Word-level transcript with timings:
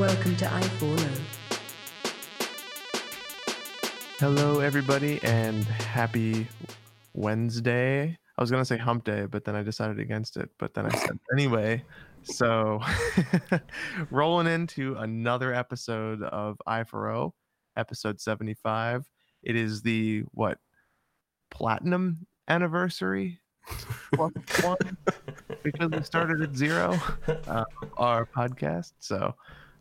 Welcome 0.00 0.34
to 0.36 0.46
i4O. 0.46 1.20
Hello, 4.18 4.60
everybody, 4.60 5.20
and 5.22 5.62
happy 5.64 6.48
Wednesday. 7.12 8.16
I 8.38 8.42
was 8.42 8.50
going 8.50 8.62
to 8.62 8.64
say 8.64 8.78
hump 8.78 9.04
day, 9.04 9.26
but 9.26 9.44
then 9.44 9.54
I 9.54 9.62
decided 9.62 9.98
against 9.98 10.38
it. 10.38 10.48
But 10.58 10.72
then 10.72 10.86
I 10.86 10.96
said 10.96 11.18
anyway. 11.34 11.84
So, 12.22 12.80
rolling 14.10 14.46
into 14.46 14.94
another 14.94 15.52
episode 15.52 16.22
of 16.22 16.56
i4O, 16.66 17.32
episode 17.76 18.22
75. 18.22 19.06
It 19.42 19.54
is 19.54 19.82
the 19.82 20.24
what 20.30 20.56
platinum 21.50 22.26
anniversary 22.48 23.38
plus 24.14 24.32
one 24.62 24.96
because 25.62 25.90
we 25.90 26.02
started 26.02 26.40
at 26.40 26.56
zero 26.56 26.98
uh, 27.46 27.64
our 27.98 28.24
podcast. 28.24 28.92
So, 28.98 29.34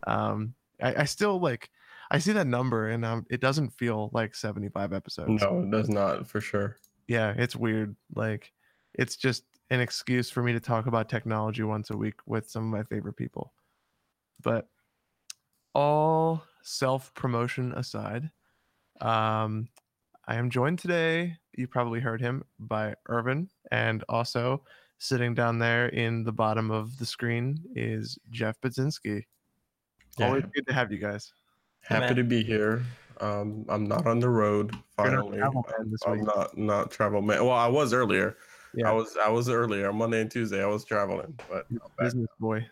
um, 0.08 0.53
I, 0.81 1.02
I 1.02 1.03
still 1.05 1.39
like 1.39 1.70
I 2.12 2.17
see 2.17 2.31
that 2.34 2.48
number 2.48 2.90
and 2.90 3.05
um, 3.05 3.26
it 3.30 3.40
doesn't 3.41 3.70
feel 3.71 4.09
like 4.13 4.34
75 4.35 4.94
episodes. 4.94 5.41
No, 5.41 5.59
it 5.59 5.71
does 5.71 5.90
not 5.90 6.27
for 6.27 6.41
sure. 6.41 6.77
Yeah, 7.07 7.34
it's 7.38 7.55
weird. 7.55 7.95
Like 8.16 8.52
it's 8.93 9.16
just 9.16 9.43
an 9.70 9.80
excuse 9.80 10.30
for 10.30 10.41
me 10.41 10.54
to 10.54 10.59
talk 10.59 10.88
about 10.88 11.09
technology 11.09 11.63
once 11.63 11.90
a 11.90 11.98
week 11.98 12.16
with 12.26 12.49
some 12.49 12.63
of 12.63 12.70
my 12.70 12.84
favorite 12.84 13.17
people. 13.17 13.54
But 14.41 14.67
all 15.76 16.43
self 16.63 17.13
promotion 17.13 17.73
aside, 17.73 18.29
um, 19.02 19.68
I 20.27 20.35
am 20.35 20.49
joined 20.49 20.79
today. 20.79 21.38
You 21.55 21.68
probably 21.68 21.99
heard 21.99 22.21
him 22.21 22.43
by 22.59 22.95
Irvin, 23.07 23.49
and 23.71 24.04
also 24.09 24.63
sitting 24.98 25.34
down 25.34 25.60
there 25.60 25.88
in 25.88 26.23
the 26.23 26.32
bottom 26.32 26.71
of 26.71 26.98
the 26.98 27.05
screen 27.05 27.57
is 27.76 28.18
Jeff 28.29 28.60
Budzinski. 28.62 29.23
Yeah. 30.20 30.27
Always 30.27 30.43
good 30.53 30.67
to 30.67 30.73
have 30.73 30.91
you 30.91 30.98
guys. 30.98 31.31
Happy 31.81 32.05
man. 32.07 32.15
to 32.15 32.23
be 32.23 32.43
here. 32.43 32.84
Um, 33.21 33.65
I'm 33.70 33.87
not 33.87 34.05
on 34.05 34.20
the 34.20 34.29
road. 34.29 34.71
You're 34.98 35.11
not 35.11 35.15
Finally, 35.17 35.37
travel 35.37 35.65
man 35.77 35.91
this 35.91 36.01
I'm 36.05 36.11
week. 36.20 36.23
not 36.27 36.57
not 36.57 36.91
travel 36.91 37.21
man. 37.21 37.43
Well, 37.45 37.55
I 37.55 37.67
was 37.67 37.93
earlier. 37.93 38.37
Yeah. 38.73 38.89
I 38.89 38.93
was 38.93 39.17
I 39.21 39.29
was 39.29 39.49
earlier 39.49 39.91
Monday 39.91 40.21
and 40.21 40.29
Tuesday. 40.31 40.61
I 40.63 40.67
was 40.67 40.84
traveling, 40.85 41.37
but 41.49 41.65
Business 41.98 42.27
boy. 42.39 42.65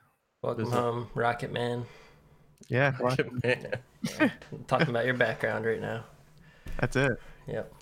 Welcome 0.44 0.66
Business. 0.66 0.80
home, 0.80 1.08
Rocket 1.16 1.52
Man. 1.52 1.86
Yeah, 2.70 2.96
well, 3.02 3.16
Man. 3.44 3.74
Talking 4.68 4.90
about 4.90 5.06
your 5.06 5.16
background 5.16 5.66
right 5.66 5.82
now. 5.82 6.04
that's 6.80 6.96
it. 6.96 7.20
Yep. 7.48 7.74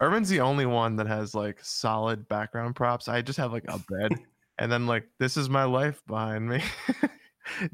Irvin's 0.00 0.28
the 0.28 0.40
only 0.40 0.66
one 0.66 0.96
that 0.96 1.06
has 1.06 1.34
like 1.34 1.58
solid 1.62 2.28
background 2.28 2.74
props. 2.76 3.08
I 3.08 3.22
just 3.22 3.38
have 3.38 3.52
like 3.52 3.64
a 3.68 3.78
bed, 3.78 4.12
and 4.58 4.70
then 4.70 4.86
like 4.86 5.06
this 5.18 5.36
is 5.36 5.48
my 5.48 5.64
life 5.64 6.02
behind 6.06 6.48
me. 6.48 6.62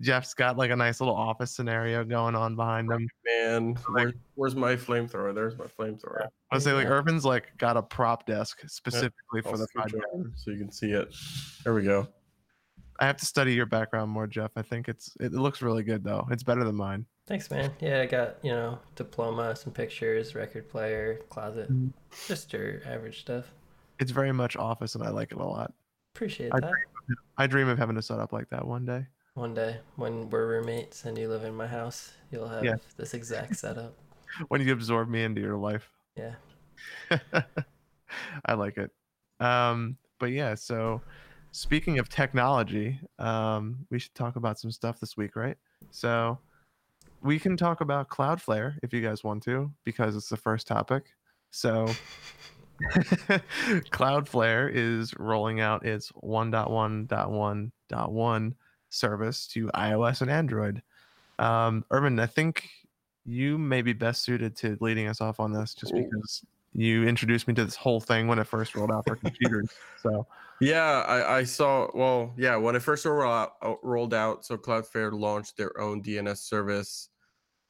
Jeff's 0.00 0.34
got 0.34 0.56
like 0.56 0.70
a 0.70 0.77
nice 0.77 1.00
little 1.00 1.14
office 1.14 1.50
scenario 1.50 2.05
going 2.05 2.34
on 2.34 2.56
behind 2.56 2.91
him. 2.91 3.08
Man, 3.27 3.74
where, 3.92 4.12
where's 4.34 4.56
my 4.56 4.77
flamethrower? 4.77 5.34
There's 5.34 5.56
my 5.58 5.66
flamethrower. 5.66 6.27
I 6.50 6.56
would 6.56 6.62
say 6.62 6.72
like 6.72 6.84
Yeah. 6.86 6.92
Irvin's 6.92 7.24
like 7.24 7.56
got 7.58 7.77
a 7.77 7.83
prop 7.83 8.27
desk 8.27 8.61
specifically 8.66 9.42
I'll 9.44 9.52
for 9.52 9.58
the 9.58 9.66
switch 9.72 9.92
podcast. 9.92 10.14
over 10.14 10.33
so 10.36 10.50
you 10.50 10.58
can 10.58 10.72
see 10.72 10.92
it. 10.92 11.14
There 11.64 11.74
we 11.74 11.83
go. 11.83 12.08
I 13.00 13.06
have 13.06 13.16
to 13.19 13.27
study 13.27 13.55
your 13.55 13.66
background 13.66 14.11
more, 14.11 14.27
Jeff. 14.27 14.50
I 14.56 14.62
think 14.62 14.89
it's 14.89 15.16
it 15.20 15.33
looks 15.33 15.62
really 15.62 15.83
good 15.83 16.02
though. 16.02 16.27
It's 16.30 16.42
better 16.42 16.64
than 16.64 16.74
mine. 16.74 17.06
Thanks, 17.27 17.50
man. 17.50 17.70
Yeah, 17.78 18.00
I 18.00 18.06
got, 18.06 18.36
you 18.42 18.52
know, 18.52 18.78
diploma, 18.96 19.55
some 19.55 19.72
pictures, 19.72 20.34
record 20.34 20.69
player, 20.70 21.20
closet. 21.28 21.70
Mhm. 21.70 21.92
Just 22.27 22.50
your 22.55 22.80
average 22.86 23.20
stuff. 23.20 23.52
It's 23.98 24.11
very 24.11 24.33
much 24.33 24.56
office, 24.56 24.94
and 24.94 25.05
I 25.05 25.11
like 25.11 25.30
it 25.33 25.39
a 25.39 25.44
lot. 25.44 25.74
Appreciate 26.14 26.52
I 26.55 26.61
that. 26.61 26.72
I 27.36 27.46
dream 27.46 27.69
of 27.69 27.77
having 27.78 27.98
a 27.98 28.02
setup 28.02 28.33
like 28.33 28.48
that 28.48 28.66
one 28.66 28.86
day. 28.86 29.06
One 29.39 29.55
day 29.55 29.79
when 29.95 30.29
we're 30.30 30.48
roommates 30.48 31.05
and 31.05 31.17
you 31.17 31.29
live 31.29 31.45
in 31.45 31.55
my 31.55 31.68
house, 31.68 32.12
you'll 32.33 32.48
have 32.48 32.64
Yeah. 32.64 32.74
this 32.96 33.14
exact 33.14 33.55
setup. 33.55 33.95
When 34.48 34.61
you 34.61 34.73
absorb 34.73 35.08
me 35.08 35.23
into 35.23 35.40
your 35.40 35.57
life. 35.57 35.89
Yeah. 36.17 36.35
I 38.45 38.55
like 38.55 38.79
it. 38.79 38.90
Um, 39.39 39.96
but 40.18 40.33
yeah, 40.33 40.57
so 40.57 41.02
speaking 41.52 42.01
of 42.01 42.08
technology, 42.08 42.98
um, 43.20 43.86
we 43.92 44.01
should 44.01 44.17
talk 44.17 44.35
about 44.35 44.58
some 44.58 44.73
stuff 44.73 44.98
this 44.98 45.17
week, 45.17 45.36
right? 45.36 45.57
So 45.92 46.41
we 47.23 47.39
can 47.39 47.57
talk 47.57 47.80
about 47.80 48.08
Cloudflare 48.08 48.74
if 48.83 48.92
you 48.92 49.01
guys 49.01 49.23
want 49.23 49.45
to, 49.45 49.70
because 49.85 50.17
it's 50.17 50.29
the 50.29 50.36
first 50.36 50.67
topic. 50.67 51.12
So 51.52 51.86
Cloudflare 53.92 54.68
is 54.73 55.14
rolling 55.17 55.61
out 55.61 55.86
its 55.86 56.11
1.1.1.1 56.24 58.55
service 58.90 59.46
to 59.48 59.66
iOS 59.68 60.22
and 60.22 60.30
Android. 60.30 60.82
Um, 61.38 61.84
Irvin, 61.90 62.18
I 62.18 62.26
think 62.26 62.68
you 63.24 63.58
may 63.58 63.82
be 63.82 63.92
best 63.92 64.22
suited 64.22 64.56
to 64.56 64.76
leading 64.80 65.06
us 65.06 65.20
off 65.20 65.40
on 65.40 65.52
this 65.52 65.74
just 65.74 65.94
because 65.94 66.42
you 66.74 67.06
introduced 67.06 67.48
me 67.48 67.54
to 67.54 67.64
this 67.64 67.76
whole 67.76 68.00
thing 68.00 68.26
when 68.26 68.38
it 68.38 68.46
first 68.46 68.74
rolled 68.74 68.90
out 68.90 69.04
for 69.06 69.16
computers. 69.16 69.70
So 70.02 70.26
Yeah, 70.60 71.04
I, 71.06 71.38
I 71.38 71.44
saw. 71.44 71.88
Well, 71.94 72.34
yeah, 72.36 72.56
when 72.56 72.74
it 72.74 72.82
first 72.82 73.04
rolled 73.04 73.24
out, 73.24 73.52
uh, 73.62 73.74
rolled 73.82 74.14
out, 74.14 74.44
so 74.44 74.56
Cloudflare 74.56 75.12
launched 75.12 75.56
their 75.56 75.78
own 75.80 76.02
DNS 76.02 76.38
service, 76.38 77.10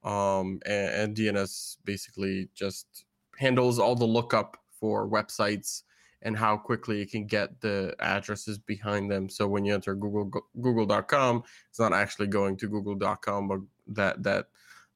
um, 0.04 0.60
and, 0.64 0.90
and 0.94 1.16
DNS 1.16 1.76
basically 1.84 2.48
just 2.54 3.04
handles 3.38 3.78
all 3.78 3.94
the 3.94 4.06
lookup 4.06 4.56
for 4.80 5.08
websites 5.08 5.82
and 6.22 6.36
how 6.36 6.56
quickly 6.56 7.00
it 7.00 7.10
can 7.10 7.26
get 7.26 7.60
the 7.60 7.94
addresses 8.00 8.58
behind 8.58 9.10
them. 9.10 9.28
So 9.28 9.46
when 9.46 9.64
you 9.64 9.74
enter 9.74 9.94
Google 9.94 10.30
Google.com, 10.60 11.44
it's 11.68 11.78
not 11.78 11.92
actually 11.92 12.26
going 12.26 12.56
to 12.58 12.68
Google.com, 12.68 13.48
but 13.48 13.60
that 13.88 14.22
that 14.22 14.46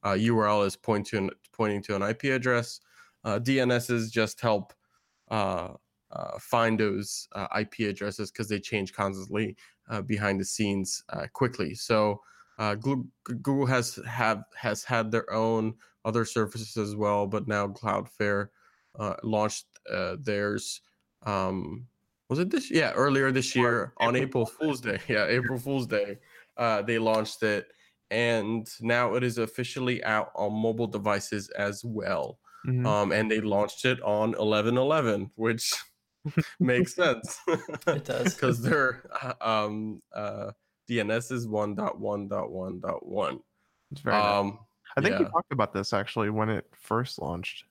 uh, 0.03 0.13
URL 0.13 0.67
is 0.67 0.77
point 0.77 1.07
to 1.09 1.31
pointing 1.53 1.83
to 1.83 1.97
an 1.97 2.03
IP 2.03 2.25
address. 2.25 2.81
Uh, 3.25 3.39
DNSs 3.39 4.11
just 4.11 4.41
help. 4.41 4.73
Uh, 5.31 5.75
uh, 6.13 6.39
find 6.39 6.79
those 6.79 7.27
uh, 7.33 7.47
IP 7.59 7.89
addresses 7.89 8.31
because 8.31 8.47
they 8.47 8.61
change 8.61 8.93
constantly 8.93 9.57
uh, 9.89 10.03
behind 10.03 10.39
the 10.39 10.45
scenes 10.45 11.03
quickly. 11.33 11.75
So 11.75 12.21
Google 12.59 13.65
has 13.65 13.99
have 14.07 14.43
has 14.55 14.85
had 14.85 15.11
their 15.11 15.33
own 15.33 15.75
other 16.05 16.27
services 16.27 16.77
as 16.77 16.95
well, 16.95 17.27
but 17.27 17.49
now 17.49 17.69
Cloudflare 17.69 18.49
launched 19.23 19.67
theirs. 20.19 20.83
Um, 21.25 21.87
was 22.29 22.39
it 22.39 22.51
this? 22.51 22.71
Yeah, 22.71 22.93
earlier 22.93 23.31
this 23.33 23.55
year 23.55 23.93
on 23.99 24.17
April 24.17 24.47
Fool's 24.47 24.81
Day. 24.81 24.99
Yeah, 25.09 25.27
April 25.27 25.59
Fool's 25.59 25.87
Day, 25.87 26.19
uh, 26.57 26.83
they 26.83 26.99
launched 26.99 27.43
it, 27.43 27.69
and 28.11 28.69
now 28.81 29.15
it 29.15 29.23
is 29.23 29.39
officially 29.39 30.03
out 30.05 30.31
on 30.35 30.53
mobile 30.53 30.87
devices 30.87 31.49
as 31.51 31.85
well 31.85 32.39
mhm. 32.67 32.87
um, 32.87 33.13
and 33.13 33.31
they 33.31 33.41
launched 33.41 33.85
it 33.85 34.01
on 34.03 34.35
11.11, 34.35 35.31
which 35.35 35.73
makes 36.61 36.95
sense 36.97 37.39
It 37.87 38.05
does. 38.05 38.35
because 38.35 38.63
their 38.63 39.05
um, 39.41 40.03
uh, 40.15 40.53
DNS 40.89 41.33
is 41.33 41.47
1.1.1.1. 41.47 43.41
it's 43.91 44.01
very 44.01 44.17
nice. 44.17 44.41
Um, 44.41 44.59
I 44.97 45.01
think 45.01 45.19
we 45.19 45.25
talked 45.25 45.53
about 45.53 45.73
this 45.73 45.93
actually 45.93 46.31
when 46.31 46.51
it 46.51 46.67
first 46.79 47.21
launched, 47.21 47.65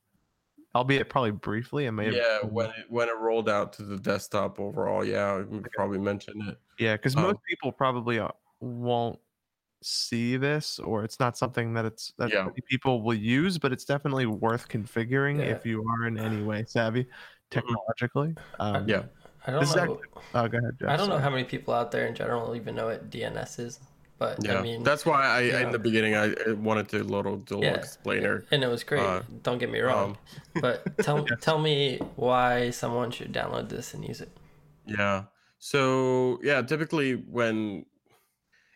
albeit 0.75 1.09
probably 1.09 1.31
briefly. 1.31 1.85
It 1.85 1.91
may 1.91 2.05
have 2.05 2.13
yeah, 2.13 2.39
been- 2.41 2.51
when 2.53 2.69
it, 2.69 2.85
when 2.89 3.09
it 3.09 3.17
rolled 3.17 3.49
out 3.49 3.73
to 3.73 3.83
the 3.83 3.97
desktop 3.97 4.59
overall, 4.59 5.03
yeah, 5.05 5.37
we 5.41 5.59
could 5.59 5.71
probably 5.73 5.99
mention 5.99 6.41
it. 6.47 6.57
Yeah, 6.79 6.95
because 6.95 7.15
Um, 7.15 7.23
most 7.23 7.39
people 7.47 7.71
probably 7.71 8.19
uh, 8.19 8.29
won't 8.59 9.19
see 9.83 10.37
this, 10.37 10.77
or 10.79 11.03
it's 11.03 11.19
not 11.19 11.37
something 11.37 11.73
that 11.73 11.85
it's 11.85 12.13
that 12.19 12.31
Yeah. 12.31 12.47
people 12.69 13.01
will 13.01 13.15
use, 13.15 13.57
but 13.57 13.71
it's 13.73 13.85
definitely 13.85 14.27
worth 14.27 14.67
configuring 14.67 15.37
Yeah. 15.39 15.45
if 15.55 15.65
you 15.65 15.83
are 15.87 16.07
in 16.07 16.17
any 16.19 16.43
way 16.49 16.63
savvy 16.65 17.07
technologically. 17.49 18.35
Um, 18.59 18.87
Yeah. 18.87 19.03
I 19.47 19.51
don't 19.51 19.61
know. 19.63 19.81
actually- 19.81 19.97
Oh, 20.35 20.47
go 20.47 20.57
ahead. 20.59 20.77
Jeff, 20.79 20.89
I 20.89 20.95
don't 20.97 21.09
know 21.09 21.17
how 21.17 21.31
many 21.31 21.43
people 21.43 21.73
out 21.73 21.91
there 21.91 22.05
in 22.05 22.13
general 22.13 22.55
even 22.55 22.75
know 22.75 22.85
what 22.85 23.09
DNS 23.09 23.59
is, 23.59 23.79
but 24.21 24.37
Yeah, 24.45 24.59
I 24.59 24.61
mean, 24.61 24.83
that's 24.83 25.03
why 25.03 25.25
I 25.25 25.39
yeah. 25.41 25.61
in 25.65 25.71
the 25.71 25.79
beginning 25.79 26.13
I 26.15 26.27
wanted 26.53 26.87
to 26.89 27.03
little 27.03 27.37
little 27.49 27.63
Yeah. 27.63 27.73
explainer. 27.83 28.45
and 28.51 28.63
it 28.63 28.67
was 28.67 28.83
great. 28.83 29.01
uh, 29.01 29.23
don't 29.41 29.57
get 29.57 29.71
me 29.71 29.79
wrong, 29.79 30.15
but 30.61 30.75
tell 31.05 31.25
tell 31.47 31.57
me 31.57 31.97
why 32.17 32.69
someone 32.69 33.09
should 33.09 33.33
download 33.33 33.69
this 33.69 33.95
and 33.95 34.05
use 34.07 34.21
it. 34.21 34.31
Yeah. 34.85 35.23
So 35.57 36.39
yeah, 36.43 36.61
typically 36.61 37.09
when 37.37 37.85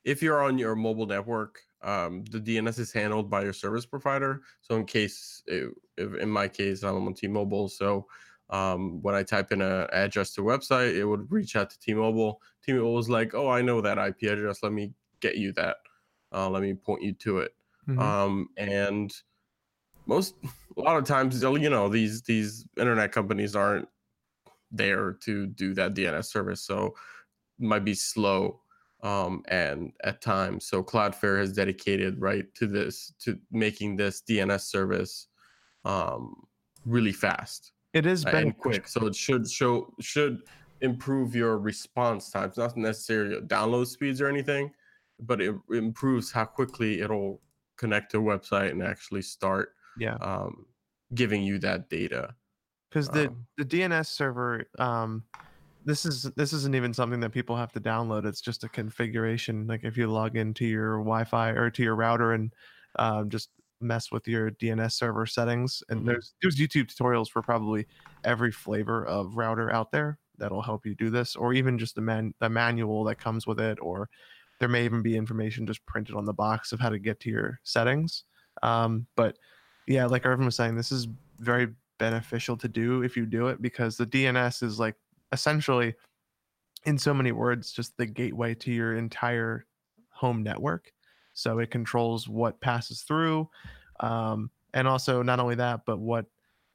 if 0.03 0.23
you're 0.23 0.41
on 0.41 0.57
your 0.57 0.75
mobile 0.75 1.05
network, 1.05 1.59
um, 1.83 2.23
the 2.31 2.39
DNS 2.39 2.79
is 2.79 2.91
handled 2.91 3.29
by 3.29 3.41
your 3.43 3.53
service 3.53 3.85
provider. 3.85 4.41
So 4.61 4.75
in 4.77 4.85
case, 4.85 5.43
it, 5.45 5.69
if 5.97 6.09
in 6.15 6.29
my 6.29 6.47
case, 6.47 6.81
I'm 6.83 7.05
on 7.07 7.13
T-Mobile, 7.13 7.69
so 7.69 8.07
um, 8.49 9.01
when 9.03 9.13
I 9.15 9.23
type 9.23 9.51
in 9.51 9.61
an 9.61 9.87
address 9.93 10.33
to 10.33 10.41
a 10.41 10.45
website, 10.57 10.95
it 10.95 11.05
would 11.05 11.31
reach 11.31 11.55
out 11.55 11.69
to 11.71 11.79
T-Mobile. 11.79 12.41
T-Mobile 12.63 12.93
was 12.95 13.09
like, 13.09 13.33
"Oh, 13.35 13.49
I 13.57 13.61
know 13.61 13.81
that 13.81 13.97
IP 13.97 14.23
address. 14.33 14.61
Let 14.63 14.71
me 14.73 14.93
get 15.21 15.37
you 15.37 15.51
that. 15.53 15.77
Uh, 16.31 16.49
let 16.49 16.61
me 16.61 16.73
point 16.73 17.03
you 17.03 17.13
to 17.13 17.39
it." 17.39 17.55
Mhm. 17.87 17.99
um, 18.01 18.49
and 18.57 19.13
most 20.07 20.35
a 20.77 20.81
lot 20.81 20.97
of 20.97 21.03
times 21.05 21.41
you 21.41 21.69
know 21.69 21.87
these 21.89 22.21
these 22.23 22.65
internet 22.77 23.11
companies 23.11 23.55
aren't 23.55 23.87
there 24.71 25.13
to 25.13 25.45
do 25.47 25.73
that 25.75 25.93
DNS 25.93 26.25
service, 26.25 26.61
so 26.61 26.87
it 27.59 27.65
might 27.65 27.85
be 27.85 27.93
slow 27.93 28.61
um, 29.03 29.43
and 29.47 29.93
at 30.03 30.21
times. 30.21 30.65
So 30.65 30.83
Cloudflare 30.83 31.39
has 31.39 31.53
dedicated 31.53 32.19
right 32.19 32.45
to 32.55 32.67
this 32.67 33.13
to 33.19 33.39
making 33.51 33.95
this 33.97 34.21
DNS 34.21 34.61
service 34.61 35.27
um, 35.85 36.47
really 36.85 37.11
fast 37.13 37.71
It 37.93 38.05
is 38.05 38.23
beneficial. 38.25 38.47
and 38.47 38.57
quick. 38.57 38.87
So 38.87 39.05
it 39.05 39.15
should 39.15 39.49
show 39.49 39.93
should 40.01 40.41
improve 40.81 41.35
your 41.35 41.57
response 41.59 42.29
times, 42.31 42.57
not 42.57 42.75
necessarily 42.75 43.39
download 43.41 43.87
speeds 43.87 44.19
or 44.21 44.27
anything, 44.27 44.71
but 45.19 45.41
it 45.41 45.55
improves 45.71 46.31
how 46.31 46.45
quickly 46.45 47.01
it'll 47.01 47.41
connect 47.77 48.11
to 48.11 48.17
a 48.19 48.21
website 48.21 48.71
and 48.71 48.83
actually 48.83 49.21
start 49.21 49.75
Yeah. 49.95 50.19
um, 50.19 50.67
giving 51.13 51.43
you 51.43 51.59
that 51.59 51.89
data. 51.89 52.35
because 52.89 53.09
the 53.09 53.29
Um, 53.29 53.47
the 53.57 53.65
DNS 53.65 54.07
server 54.07 54.65
um 54.79 55.25
this 55.83 56.05
is 56.05 56.23
this 56.35 56.51
isn't 56.53 56.75
even 56.75 56.93
something 56.93 57.19
that 57.21 57.31
people 57.31 57.55
have 57.55 57.71
to 57.73 57.81
download. 57.81 58.25
It's 58.25 58.41
just 58.41 58.63
a 58.63 58.69
configuration. 58.69 59.67
Like 59.67 59.83
if 59.83 59.97
you 59.97 60.07
log 60.07 60.35
into 60.37 60.65
your 60.65 60.97
Wi-Fi 60.99 61.49
or 61.51 61.69
to 61.71 61.83
your 61.83 61.95
router 61.95 62.33
and 62.33 62.53
um, 62.97 63.29
just 63.29 63.51
mess 63.81 64.11
with 64.11 64.27
your 64.27 64.49
DNS 64.51 64.93
server 64.93 65.25
settings, 65.27 65.83
and 65.89 66.07
Mhm. 66.07 66.07
there's 66.07 66.33
there's 66.41 66.57
YouTube 66.57 66.85
tutorials 66.87 67.29
for 67.29 67.41
probably 67.43 67.87
every 68.23 68.51
flavor 68.51 69.05
of 69.05 69.37
router 69.37 69.71
out 69.71 69.91
there 69.91 70.19
that'll 70.37 70.63
help 70.63 70.85
you 70.85 70.95
do 70.95 71.09
this, 71.11 71.35
or 71.35 71.53
even 71.53 71.77
just 71.79 71.95
the 71.95 72.01
man 72.01 72.33
the 72.39 72.49
manual 72.49 73.03
that 73.05 73.17
comes 73.17 73.45
with 73.47 73.59
it, 73.59 73.77
or 73.81 74.09
there 74.59 74.69
may 74.69 74.85
even 74.85 75.01
be 75.01 75.17
information 75.17 75.67
just 75.67 75.85
printed 75.85 76.15
on 76.15 76.25
the 76.25 76.33
box 76.33 76.71
of 76.71 76.79
how 76.79 76.89
to 76.89 76.99
get 76.99 77.19
to 77.21 77.29
your 77.29 77.59
settings. 77.63 78.23
Um, 78.63 79.05
but 79.15 79.37
yeah, 79.87 80.05
like 80.05 80.25
Irvin 80.25 80.45
was 80.45 80.55
saying, 80.55 80.75
this 80.75 80.91
is 80.91 81.07
very 81.39 81.67
beneficial 81.97 82.57
to 82.57 82.67
do 82.67 83.03
if 83.03 83.15
you 83.15 83.25
do 83.25 83.47
it 83.47 83.61
because 83.61 83.97
the 83.97 84.05
DNS 84.05 84.63
is 84.63 84.79
like 84.79 84.95
essentially, 85.31 85.93
in 86.85 86.97
so 86.97 87.13
many 87.13 87.31
words, 87.31 87.71
just 87.71 87.97
the 87.97 88.05
gateway 88.05 88.53
to 88.53 88.71
your 88.71 88.95
entire 88.95 89.65
home 90.09 90.43
network. 90.43 90.91
So 91.33 91.59
it 91.59 91.71
controls 91.71 92.29
what 92.29 92.61
passes 92.61 93.01
through. 93.01 93.49
Um, 93.99 94.51
and 94.73 94.87
also, 94.87 95.21
not 95.21 95.39
only 95.39 95.55
that, 95.55 95.81
but 95.85 95.99
what 95.99 96.25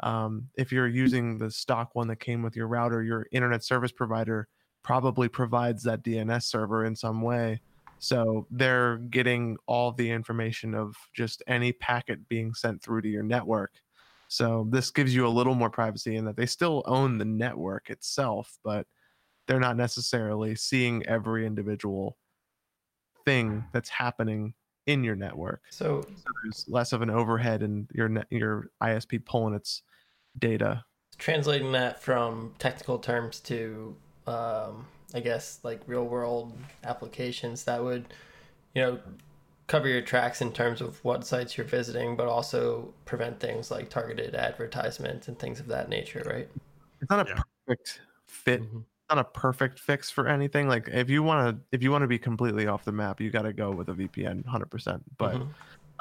um, 0.01 0.49
if 0.57 0.73
you're 0.73 0.89
using 0.89 1.39
the 1.39 1.51
stock 1.51 1.95
one 1.95 2.09
that 2.09 2.21
came 2.21 2.43
with 2.43 2.57
your 2.57 2.67
router, 2.67 3.03
your 3.03 3.27
internet 3.33 3.63
service 3.63 3.93
provider 3.93 4.49
probably 4.83 5.29
provides 5.29 5.83
that 5.85 6.03
DNS 6.03 6.43
server 6.43 6.85
in 6.87 6.97
some 6.97 7.21
way. 7.23 7.61
So 8.01 8.47
they're 8.51 8.97
getting 8.97 9.59
all 9.67 9.93
the 9.93 10.11
information 10.11 10.75
of 10.75 10.97
just 11.15 11.43
any 11.47 11.73
packet 11.73 12.29
being 12.29 12.55
sent 12.55 12.83
through 12.83 13.03
to 13.03 13.09
your 13.09 13.23
network. 13.23 13.73
So 14.29 14.67
this 14.71 14.91
gives 14.91 15.15
you 15.15 15.27
a 15.27 15.29
little 15.29 15.55
more 15.55 15.71
privacy 15.71 16.17
in 16.17 16.25
that 16.25 16.37
they 16.37 16.47
still 16.47 16.83
own 16.87 17.19
the 17.19 17.25
network 17.25 17.91
itself, 17.91 18.59
but 18.65 18.87
they're 19.47 19.61
not 19.61 19.77
necessarily 19.77 20.55
seeing 20.55 21.05
every 21.07 21.47
individual 21.47 22.17
thing 23.25 23.65
that's 23.73 23.91
happening 23.91 24.55
in 24.87 25.05
your 25.05 25.17
network. 25.17 25.63
So 25.71 26.03
So 26.03 26.31
there's 26.43 26.65
less 26.69 26.93
of 26.93 27.03
an 27.03 27.11
overhead 27.11 27.63
in 27.63 27.87
your 27.93 28.09
net, 28.09 28.27
your 28.31 28.71
ISP 28.83 29.25
pulling 29.27 29.55
its 29.55 29.83
data. 30.39 30.85
translating 31.19 31.73
that 31.73 32.01
from 32.01 32.55
technical 32.59 32.99
terms 32.99 33.41
to 33.41 33.95
um, 34.27 34.87
i 35.15 35.21
guess 35.21 35.61
like 35.65 35.81
real 35.87 36.05
world 36.05 36.57
applications 36.85 37.65
that 37.65 37.83
would 37.83 38.13
you 38.75 38.83
know 38.83 39.01
cover 39.67 39.89
your 39.89 40.03
tracks 40.03 40.41
in 40.43 40.53
terms 40.53 40.81
of 40.81 41.03
what 41.05 41.27
sites 41.27 41.57
you're 41.57 41.67
visiting 41.67 42.17
but 42.17 42.27
also 42.29 42.93
prevent 43.05 43.41
things 43.41 43.71
like 43.71 43.89
targeted 43.91 44.35
advertisements 44.35 45.29
and 45.29 45.39
things 45.39 45.61
of 45.61 45.67
that 45.69 45.89
nature 45.89 46.23
right 46.27 46.49
It's 47.01 47.11
not 47.11 47.21
a 47.21 47.25
Yeah. 47.27 47.43
perfect 47.67 48.03
fit 48.27 48.63
Mhm. 48.63 48.85
not 49.09 49.19
a 49.19 49.25
perfect 49.25 49.81
fix 49.81 50.09
for 50.09 50.29
anything. 50.29 50.69
Like 50.69 50.89
if 50.89 51.11
you 51.11 51.23
want 51.25 51.57
to 51.57 51.77
if 51.77 51.83
you 51.83 51.91
want 51.91 52.03
to 52.03 52.09
be 52.09 52.19
completely 52.19 52.67
off 52.69 52.85
the 52.85 52.93
map, 52.93 53.21
you 53.21 53.31
got 53.31 53.43
to 53.43 53.53
go 53.53 53.73
with 53.73 53.89
a 53.89 53.95
VPN 53.95 54.43
100%. 54.45 55.03
But 55.19 55.41
Mhm. 55.41 55.55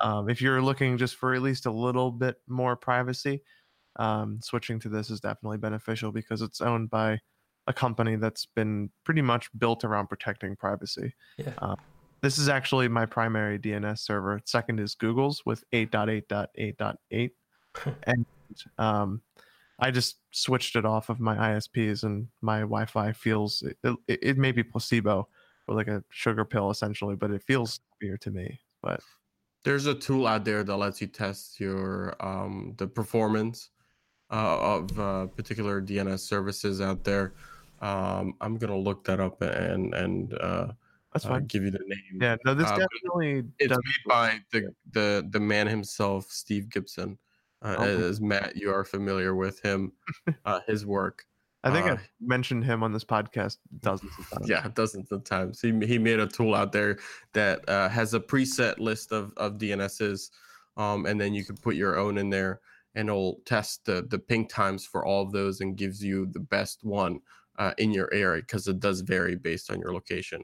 um, 0.04 0.30
if 0.30 0.42
you're 0.42 0.62
looking 0.62 0.98
just 0.98 1.16
for 1.16 1.34
at 1.36 1.42
least 1.42 1.66
a 1.66 1.72
little 1.72 2.12
bit 2.12 2.38
more 2.48 2.76
privacy, 2.76 3.44
um, 3.98 4.42
switching 4.42 4.80
to 4.82 4.90
this 4.90 5.10
is 5.12 5.22
definitely 5.22 5.58
beneficial 5.60 6.12
because 6.12 6.42
it's 6.44 6.62
owned 6.62 6.90
by 6.92 7.20
a 7.70 7.74
company 7.74 8.16
that's 8.16 8.48
been 8.48 8.90
pretty 9.06 9.22
much 9.22 9.50
built 9.58 9.86
around 9.86 10.08
protecting 10.08 10.56
privacy. 10.56 11.14
Yeah. 11.38 11.54
Uh, 11.60 11.76
this 12.22 12.38
is 12.38 12.50
actually 12.50 12.88
my 12.90 13.06
primary 13.06 13.58
DNS 13.58 14.00
server. 14.00 14.42
Second 14.44 14.80
is 14.80 14.96
Google's 14.96 15.46
with 15.46 15.64
8.8.8.8. 15.72 17.32
and 18.04 18.26
um, 18.78 19.22
I 19.80 19.92
just 19.92 20.18
switched 20.32 20.76
it 20.76 20.84
off 20.84 21.10
of 21.10 21.20
my 21.20 21.36
ISPs, 21.36 22.04
and 22.04 22.28
my 22.42 22.62
Wi-Fi 22.62 23.14
feels 23.14 23.62
it, 23.62 23.78
it, 24.08 24.20
it 24.22 24.38
may 24.38 24.52
be 24.52 24.64
placebo 24.64 25.30
or 25.68 25.76
like 25.76 25.88
a 25.88 26.04
sugar 26.10 26.44
pill 26.44 26.72
essentially, 26.72 27.16
but 27.16 27.32
it 27.32 27.44
feels 27.44 27.80
weird 28.02 28.20
to 28.22 28.32
me. 28.32 28.60
But 28.82 29.00
There's 29.64 29.86
a 29.86 29.94
tool 29.94 30.26
out 30.26 30.44
there 30.44 30.64
that 30.64 30.76
lets 30.76 31.00
you 31.00 31.08
test 31.08 31.60
your 31.60 32.16
um, 32.20 32.74
the 32.78 32.88
performance 32.88 33.70
uh, 34.32 34.60
of 34.60 35.00
uh, 35.00 35.28
particular 35.28 35.82
DNS 35.82 36.20
services 36.20 36.82
out 36.82 37.04
there. 37.04 37.34
Um, 37.82 38.34
I'm 38.42 38.58
gonna 38.58 38.78
look 38.78 39.04
that 39.06 39.20
up 39.20 39.42
and 39.42 39.94
and 39.94 40.34
uh, 40.34 40.68
that's 41.14 41.26
uh, 41.26 41.40
give 41.48 41.64
you 41.64 41.72
the 41.72 41.80
name. 41.86 42.22
Yeah, 42.22 42.36
no, 42.46 42.54
this 42.54 42.68
uh, 42.68 42.78
definitely 42.78 43.44
It's 43.58 43.72
made 43.72 44.08
by 44.08 44.40
the, 44.52 44.74
the 44.92 45.28
the 45.30 45.40
man 45.40 45.68
himself, 45.68 46.26
Steve 46.30 46.70
Gibson. 46.70 47.18
Uh, 47.62 47.76
Oh. 47.78 47.84
As 47.84 48.22
Matt, 48.22 48.56
you 48.56 48.72
are 48.74 48.86
familiar 48.86 49.36
with 49.36 49.62
him, 49.62 49.92
uh, 50.46 50.62
his 50.66 50.86
work. 50.86 51.26
I 51.62 51.72
think 51.72 51.88
uh, 51.88 51.94
I've 51.94 52.10
mentioned 52.22 52.64
him 52.64 52.84
on 52.84 52.94
this 52.94 53.04
podcast 53.04 53.58
dozens 53.82 54.14
of 54.18 54.30
times. 54.30 54.50
Yeah, 54.50 54.66
dozens 54.74 55.12
of 55.12 55.26
times. 55.26 55.60
He 55.60 55.74
he 55.86 55.98
made 55.98 56.20
a 56.20 56.28
tool 56.28 56.56
out 56.56 56.72
there 56.72 57.00
that 57.34 57.68
uh, 57.68 57.90
has 57.90 58.14
a 58.14 58.20
preset 58.20 58.80
list 58.80 59.12
of 59.12 59.34
of 59.36 59.58
DNSs, 59.58 60.30
um, 60.78 61.06
and 61.06 61.20
then 61.20 61.34
you 61.34 61.44
can 61.44 61.58
put 61.58 61.76
your 61.76 61.98
own 61.98 62.18
in 62.18 62.30
there, 62.30 62.62
and 62.96 63.10
it'll 63.10 63.42
test 63.46 63.84
the 63.86 64.06
the 64.10 64.20
ping 64.20 64.48
times 64.48 64.86
for 64.86 65.06
all 65.06 65.24
of 65.24 65.34
those 65.34 65.60
and 65.60 65.76
gives 65.76 66.02
you 66.02 66.28
the 66.28 66.40
best 66.40 66.84
one 66.84 67.20
uh, 67.60 67.74
in 67.78 67.92
your 67.92 68.12
area 68.14 68.42
because 68.42 68.68
it 68.68 68.80
does 68.80 69.02
vary 69.02 69.36
based 69.36 69.70
on 69.70 69.80
your 69.80 69.94
location. 69.94 70.44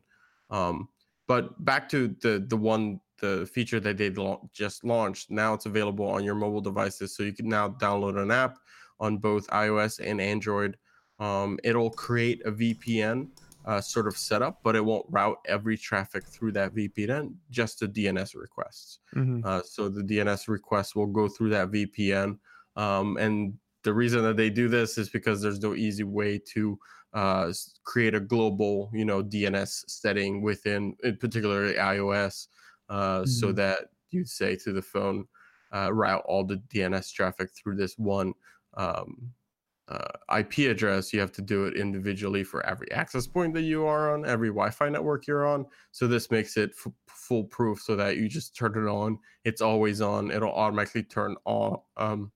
Um, 0.52 0.90
but 1.28 1.64
back 1.66 1.90
to 1.90 2.16
the 2.22 2.46
the 2.48 2.58
one 2.58 3.00
the 3.20 3.50
feature 3.52 3.80
that 3.80 3.98
they 3.98 4.14
just 4.54 4.84
launched. 4.84 5.32
Now 5.32 5.54
it's 5.54 5.66
available 5.66 6.08
on 6.08 6.24
your 6.24 6.36
mobile 6.36 6.62
devices, 6.62 7.16
so 7.16 7.24
you 7.24 7.34
can 7.34 7.48
now 7.48 7.70
download 7.70 8.22
an 8.22 8.30
app 8.30 8.58
on 9.00 9.18
both 9.18 9.48
iOS 9.48 10.00
and 10.06 10.22
Android. 10.22 10.78
Um, 11.20 11.58
it'll 11.64 11.90
create 11.90 12.42
a 12.46 12.52
VPN 12.52 13.30
uh, 13.66 13.82
sort 13.82 14.08
of 14.08 14.18
setup, 14.18 14.60
but 14.64 14.76
it 14.76 14.84
won't 14.84 15.06
route 15.10 15.38
every 15.48 15.78
traffic 15.78 16.26
through 16.26 16.52
that 16.52 16.76
VPN, 16.76 17.34
just 17.50 17.80
the 17.80 17.88
DNS 17.88 18.36
requests. 18.36 19.00
Mhm. 19.16 19.44
Uh, 19.44 19.64
so 19.64 19.90
the 19.90 20.04
DNS 20.04 20.48
requests 20.48 20.96
will 20.96 21.08
go 21.08 21.28
through 21.28 21.50
that 21.50 21.72
VPN. 21.72 22.38
Um, 22.76 23.18
and 23.18 23.58
the 23.84 23.94
reason 23.94 24.24
that 24.24 24.36
they 24.36 24.50
do 24.50 24.68
this 24.68 24.98
is 24.98 25.10
because 25.10 25.42
there's 25.42 25.62
no 25.62 25.74
easy 25.74 26.04
way 26.04 26.38
to 26.54 26.78
uh, 27.16 27.52
create 27.86 28.16
a 28.16 28.20
global, 28.22 28.92
you 28.94 29.06
know, 29.06 29.24
DNS 29.24 29.86
setting 29.88 30.44
within, 30.44 30.96
particularly 31.20 31.76
iOS, 31.76 32.48
uh, 32.90 33.26
so 33.26 33.52
Mhm. 33.52 33.54
that 33.54 33.90
you'd 34.12 34.30
say 34.30 34.56
to 34.58 34.74
the 34.74 34.84
phone, 34.84 35.28
uh, 35.74 35.92
route 35.94 36.24
all 36.28 36.46
the 36.46 36.58
DNS 36.58 37.12
traffic 37.12 37.52
through 37.56 37.78
this 37.78 37.98
one 37.98 38.34
um, 38.76 39.34
uh, 39.88 40.10
IP 40.30 40.68
address. 40.68 41.14
You 41.14 41.20
have 41.20 41.32
to 41.34 41.42
do 41.44 41.66
it 41.66 41.78
individually 41.78 42.44
for 42.44 42.66
every 42.66 42.92
access 42.92 43.28
point 43.28 43.54
that 43.54 43.62
you 43.64 43.86
are 43.86 44.14
on, 44.14 44.26
every 44.26 44.50
Wi-Fi 44.50 44.90
network 44.90 45.28
you're 45.28 45.46
on. 45.46 45.66
So 45.92 46.08
this 46.08 46.32
makes 46.32 46.58
it 46.58 46.72
f- 46.72 46.92
foolproof, 47.08 47.82
so 47.82 47.96
that 47.96 48.18
you 48.18 48.28
just 48.28 48.56
turn 48.56 48.74
it 48.74 48.90
on. 48.90 49.20
It's 49.44 49.62
always 49.62 50.02
on. 50.02 50.32
It'll 50.32 50.52
automatically 50.54 51.04
turn 51.04 51.36
on. 51.46 51.82
Um, 51.98 52.32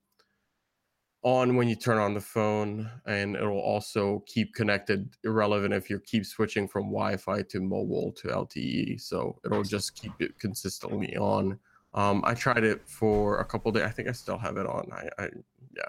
on 1.22 1.56
when 1.56 1.68
you 1.68 1.76
turn 1.76 1.98
on 1.98 2.14
the 2.14 2.20
phone 2.20 2.90
and 3.06 3.36
it'll 3.36 3.58
also 3.60 4.20
keep 4.26 4.54
connected 4.54 5.16
irrelevant 5.24 5.74
if 5.74 5.90
you 5.90 5.98
keep 6.00 6.24
switching 6.24 6.66
from 6.66 6.84
wi-fi 6.84 7.42
to 7.42 7.60
mobile 7.60 8.10
to 8.12 8.28
lte 8.28 8.98
so 9.00 9.38
it'll 9.44 9.62
just 9.62 9.94
keep 9.94 10.12
it 10.20 10.38
consistently 10.38 11.14
on 11.18 11.58
um, 11.92 12.22
i 12.24 12.32
tried 12.32 12.64
it 12.64 12.88
for 12.88 13.38
a 13.40 13.44
couple 13.44 13.70
days 13.70 13.82
i 13.84 13.90
think 13.90 14.08
i 14.08 14.12
still 14.12 14.38
have 14.38 14.56
it 14.56 14.66
on 14.66 14.88
i, 14.92 15.08
I 15.22 15.28
yeah 15.76 15.84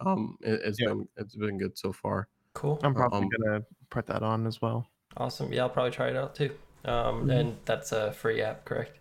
um, 0.00 0.38
it, 0.42 0.64
has 0.64 0.78
Yeah. 0.78 0.88
been 0.90 1.08
it's 1.16 1.34
been 1.34 1.58
good 1.58 1.76
so 1.76 1.92
far 1.92 2.28
cool 2.54 2.78
I'm 2.82 2.94
probably 2.94 3.26
Um, 3.26 3.28
gonna 3.38 3.64
put 3.90 4.06
that 4.06 4.22
on 4.22 4.46
as 4.46 4.62
well. 4.62 4.88
awesome 5.16 5.52
yeah 5.52 5.62
i'll 5.62 5.70
probably 5.70 5.90
try 5.90 6.08
it 6.08 6.16
out 6.16 6.34
too 6.36 6.56
um, 6.84 7.26
Mhm. 7.26 7.30
and 7.30 7.56
that's 7.64 7.90
a 7.90 8.12
free 8.12 8.40
app 8.42 8.64
correct 8.64 8.98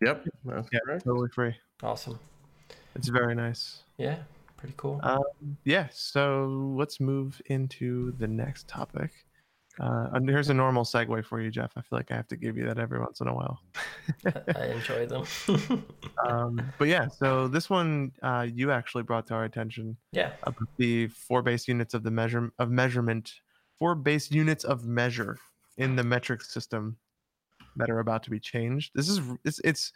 yep 0.00 0.24
that's 0.44 0.68
Yeah, 0.72 0.80
correct 0.84 1.04
totally 1.04 1.28
free. 1.32 1.54
awesome 1.82 2.18
It's 2.96 3.08
very 3.08 3.34
nice. 3.34 3.84
yeah 3.96 4.22
pretty 4.56 4.74
cool 4.76 5.00
Um, 5.02 5.22
yeah, 5.64 5.88
so 5.92 6.46
let's 6.76 7.00
move 7.00 7.40
into 7.46 8.12
the 8.18 8.28
next 8.28 8.68
topic. 8.68 9.10
Uh, 9.80 10.08
and 10.12 10.28
here's 10.28 10.50
a 10.50 10.54
normal 10.54 10.84
segue 10.84 11.24
for 11.24 11.40
you, 11.40 11.50
Jeff. 11.50 11.72
I 11.76 11.80
feel 11.80 11.98
like 11.98 12.12
I 12.12 12.14
have 12.14 12.28
to 12.28 12.36
give 12.36 12.56
you 12.56 12.64
that 12.66 12.78
every 12.78 13.00
once 13.00 13.20
in 13.20 13.26
a 13.26 13.34
while. 13.34 13.60
I- 14.54 14.66
enjoy 14.66 15.06
them 15.06 15.24
um, 16.28 16.60
but 16.78 16.86
yeah, 16.86 17.08
so 17.08 17.48
this 17.48 17.68
one 17.68 18.12
uh, 18.22 18.46
you 18.48 18.70
actually 18.70 19.02
brought 19.02 19.26
to 19.28 19.34
our 19.34 19.44
attention 19.44 19.96
yeah 20.12 20.32
about 20.44 20.68
the 20.76 21.08
four 21.08 21.42
base 21.42 21.66
units 21.66 21.92
of 21.94 22.04
the 22.04 22.10
measure 22.10 22.52
of 22.60 22.70
measurement, 22.70 23.32
four 23.78 23.94
base 23.96 24.30
units 24.30 24.62
of 24.64 24.84
measure 24.84 25.38
in 25.76 25.96
the 25.96 26.04
metric 26.04 26.42
system 26.42 26.96
that 27.76 27.90
are 27.90 27.98
about 27.98 28.22
to 28.22 28.30
be 28.30 28.38
changed. 28.38 28.92
This 28.94 29.08
is 29.08 29.20
it's 29.44 29.60
it's 29.64 29.92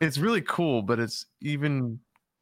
it's 0.00 0.18
really 0.18 0.42
cool, 0.42 0.80
but 0.82 1.00
it's 1.00 1.26
even 1.40 1.98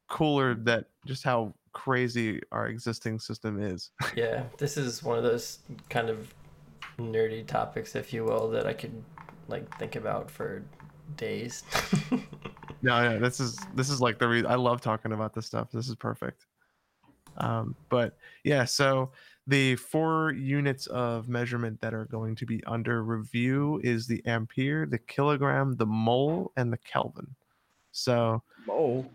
cooler 0.09 0.55
that 0.55 0.87
just 1.07 1.23
how 1.23 1.55
crazy 1.73 2.41
our 2.51 2.69
existing 2.69 3.19
system 3.19 3.63
is. 3.63 3.91
Yeah, 4.17 4.45
this 4.59 4.77
is 4.77 5.03
one 5.03 5.19
of 5.19 5.25
those 5.25 5.61
kind 5.91 6.09
of 6.09 6.35
nerdy 6.99 7.47
topics, 7.47 7.95
if 7.95 8.13
you 8.13 8.25
will, 8.25 8.51
that 8.51 8.67
I 8.67 8.73
could 8.73 9.03
like 9.47 9.79
think 9.79 9.97
about 9.97 10.31
for 10.31 10.65
days. 11.17 11.63
no, 12.83 13.01
yeah, 13.03 13.19
this 13.19 13.39
is 13.39 13.59
this 13.75 13.91
is 13.91 14.01
like 14.01 14.19
the 14.19 14.29
re- 14.29 14.45
I 14.47 14.57
love 14.57 14.81
talking 14.81 15.13
about 15.13 15.35
this 15.35 15.47
stuff. 15.47 15.71
This 15.71 15.89
is 15.89 15.95
perfect. 15.95 16.47
Um, 17.37 17.77
but 17.89 18.17
yeah, 18.43 18.65
so 18.65 19.13
the 19.47 19.77
four 19.77 20.33
units 20.33 20.87
of 20.89 21.29
measurement 21.29 21.81
that 21.81 21.95
are 21.95 22.07
going 22.07 22.35
to 22.37 22.47
be 22.47 22.63
under 22.65 23.05
review 23.05 23.81
is 23.85 24.07
the 24.07 24.25
ampere, 24.27 24.87
the 24.87 24.99
kilogram, 24.99 25.77
the 25.77 25.87
mole, 25.87 26.53
and 26.57 26.73
the 26.73 26.79
kelvin. 26.79 27.35
So 27.93 28.43
Mole. 28.67 29.11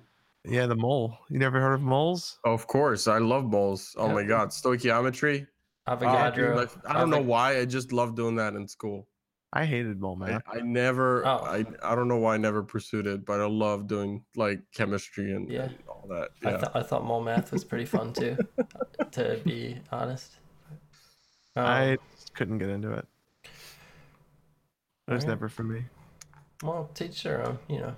Yeah, 0.45 0.65
the 0.65 0.75
mole. 0.75 1.17
You 1.29 1.39
never 1.39 1.59
heard 1.61 1.73
of 1.73 1.81
moles? 1.81 2.39
Of 2.43 2.67
course, 2.67 3.07
I 3.07 3.17
love 3.19 3.45
moles. 3.45 3.95
Oh 3.97 4.07
Yeah. 4.07 4.13
my 4.13 4.23
god, 4.23 4.49
stoichiometry. 4.49 5.39
Dude, 5.39 5.47
Avogadro. 5.87 6.69
I, 6.85 6.91
I 6.95 6.99
don't 6.99 7.09
know 7.09 7.21
why. 7.21 7.59
I 7.59 7.65
just 7.65 7.91
love 7.91 8.15
doing 8.15 8.35
that 8.37 8.53
in 8.55 8.67
school. 8.67 9.07
I 9.55 9.65
hated 9.65 9.99
mole 10.01 10.15
math. 10.15 10.41
I 10.51 10.61
never. 10.61 11.25
Oh. 11.27 11.43
I 11.45 11.65
I 11.83 11.93
don't 11.95 12.07
know 12.07 12.17
why 12.17 12.33
I 12.33 12.37
never 12.37 12.63
pursued 12.63 13.05
it, 13.05 13.23
but 13.25 13.39
I 13.39 13.45
love 13.45 13.87
doing 13.87 14.23
like 14.35 14.61
chemistry 14.73 15.33
and, 15.33 15.47
Yeah. 15.51 15.63
and 15.65 15.77
all 15.87 16.05
that. 16.09 16.29
I, 16.43 16.49
Yeah. 16.51 16.57
th- 16.57 16.71
I 16.73 16.81
thought 16.83 17.05
mole 17.05 17.21
math 17.21 17.51
was 17.51 17.63
pretty 17.63 17.85
fun 17.85 18.13
too, 18.13 18.37
to 19.11 19.39
be 19.45 19.77
honest. 19.91 20.37
Um, 21.55 21.65
I 21.67 21.97
couldn't 22.33 22.57
get 22.57 22.69
into 22.69 22.91
it. 22.93 23.05
It 23.43 25.11
was 25.13 25.23
Alright. 25.23 25.27
never 25.27 25.49
for 25.49 25.63
me. 25.63 25.83
well, 26.63 26.89
teach 26.95 27.21
their 27.23 27.45
own, 27.45 27.59
you 27.67 27.79
know. 27.79 27.95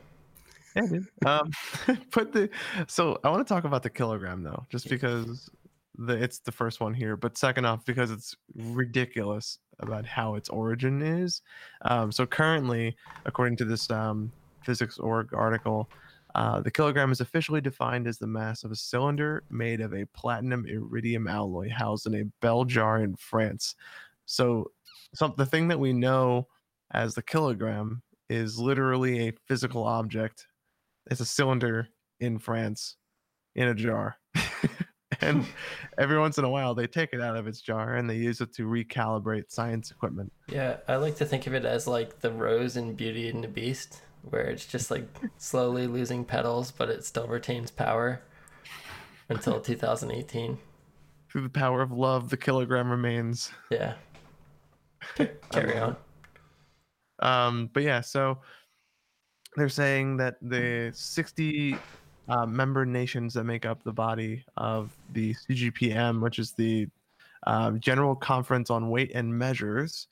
Yeah, 0.76 0.88
dude. 0.88 1.08
Um, 1.26 1.52
put 2.12 2.32
the 2.32 2.50
so 2.88 3.20
I 3.24 3.30
want 3.30 3.46
to 3.46 3.54
talk 3.54 3.64
about 3.64 3.84
the 3.84 3.90
kilogram 3.90 4.44
though, 4.44 4.66
just 4.70 4.90
because 4.90 5.50
the 5.98 6.22
it's 6.22 6.40
the 6.40 6.52
first 6.52 6.82
one 6.82 6.94
here, 6.94 7.16
but 7.16 7.38
second 7.38 7.66
off 7.66 7.86
because 7.86 8.12
it's 8.12 8.36
ridiculous 8.56 9.60
about 9.80 10.06
how 10.06 10.36
its 10.36 10.50
origin 10.50 11.02
is. 11.02 11.42
Um, 11.84 12.12
so 12.12 12.26
currently, 12.26 12.96
according 13.26 13.58
to 13.58 13.66
this 13.66 13.90
um, 13.90 14.32
physics.org 14.64 15.34
article, 15.34 15.90
uh, 16.36 16.60
the 16.60 16.72
kilogram 16.72 17.12
is 17.12 17.22
officially 17.22 17.62
defined 17.62 18.08
as 18.08 18.18
the 18.18 18.28
mass 18.28 18.64
of 18.64 18.72
a 18.72 18.76
cylinder 18.76 19.44
made 19.50 19.80
of 19.80 19.94
a 19.94 20.06
platinum 20.08 20.66
iridium 20.68 21.28
alloy 21.28 21.70
housed 21.70 22.08
in 22.08 22.16
a 22.16 22.26
bell 22.42 22.66
jar 22.66 23.02
in 23.02 23.16
France. 23.16 23.76
So, 24.26 24.72
some 25.14 25.34
the 25.38 25.46
thing 25.46 25.70
that 25.70 25.80
we 25.80 25.94
know 25.94 26.48
as 26.92 27.16
the 27.16 27.22
kilogram 27.22 28.02
is 28.30 28.60
literally 28.60 29.30
a 29.30 29.34
physical 29.48 29.84
object 29.84 30.48
it's 31.10 31.22
a 31.22 31.26
cylinder 31.26 31.88
in 32.20 32.40
France 32.40 32.98
in 33.56 33.68
a 33.68 33.76
jar. 33.76 34.18
and 35.22 35.46
every 35.98 36.20
once 36.20 36.38
in 36.38 36.46
a 36.46 36.50
while 36.50 36.76
they 36.76 36.88
take 36.88 37.14
it 37.14 37.22
out 37.22 37.36
of 37.36 37.48
its 37.48 37.62
jar 37.62 37.96
and 37.96 38.10
they 38.10 38.16
use 38.16 38.42
it 38.42 38.54
to 38.54 38.68
recalibrate 38.68 39.52
science 39.52 39.92
equipment. 39.92 40.32
Yeah, 40.48 40.78
I 40.88 40.96
like 40.98 41.16
to 41.18 41.26
think 41.26 41.48
of 41.48 41.54
it 41.54 41.66
as 41.66 41.88
like 41.88 42.20
the 42.20 42.32
rose 42.32 42.78
in 42.78 42.94
Beauty 42.96 43.30
and 43.30 43.44
the 43.44 43.48
Beast, 43.48 44.02
where 44.30 44.44
it's 44.44 44.66
just 44.66 44.92
like 44.92 45.08
slowly 45.38 45.88
losing 45.88 46.26
petals, 46.26 46.72
but 46.72 46.90
it 46.90 47.06
still 47.06 47.28
retains 47.28 47.72
power 47.72 48.22
until 49.30 49.60
2018. 49.62 50.58
Through 51.30 51.42
the 51.42 51.50
power 51.50 51.82
of 51.82 51.92
love, 51.92 52.30
the 52.30 52.38
kilogram 52.38 52.90
remains. 52.90 53.52
Yeah. 53.70 53.96
Carry 55.52 55.78
on. 55.78 55.98
Um, 57.20 57.70
but 57.74 57.84
yeah, 57.84 58.02
so 58.02 58.40
they're 59.56 59.70
saying 59.70 60.18
that 60.18 60.36
the 60.42 60.92
60 60.94 61.78
uh, 62.28 62.46
member 62.46 62.86
nations 62.86 63.34
that 63.34 63.44
make 63.44 63.66
up 63.66 63.84
the 63.84 63.94
body 63.94 64.44
of 64.58 64.96
the 65.14 65.34
CGPM, 65.34 66.22
which 66.22 66.40
is 66.40 66.52
the 66.54 66.88
uh, 67.48 67.72
General 67.72 68.16
Conference 68.16 68.70
on 68.70 68.90
Weight 68.90 69.12
and 69.14 69.38
Measures, 69.38 70.08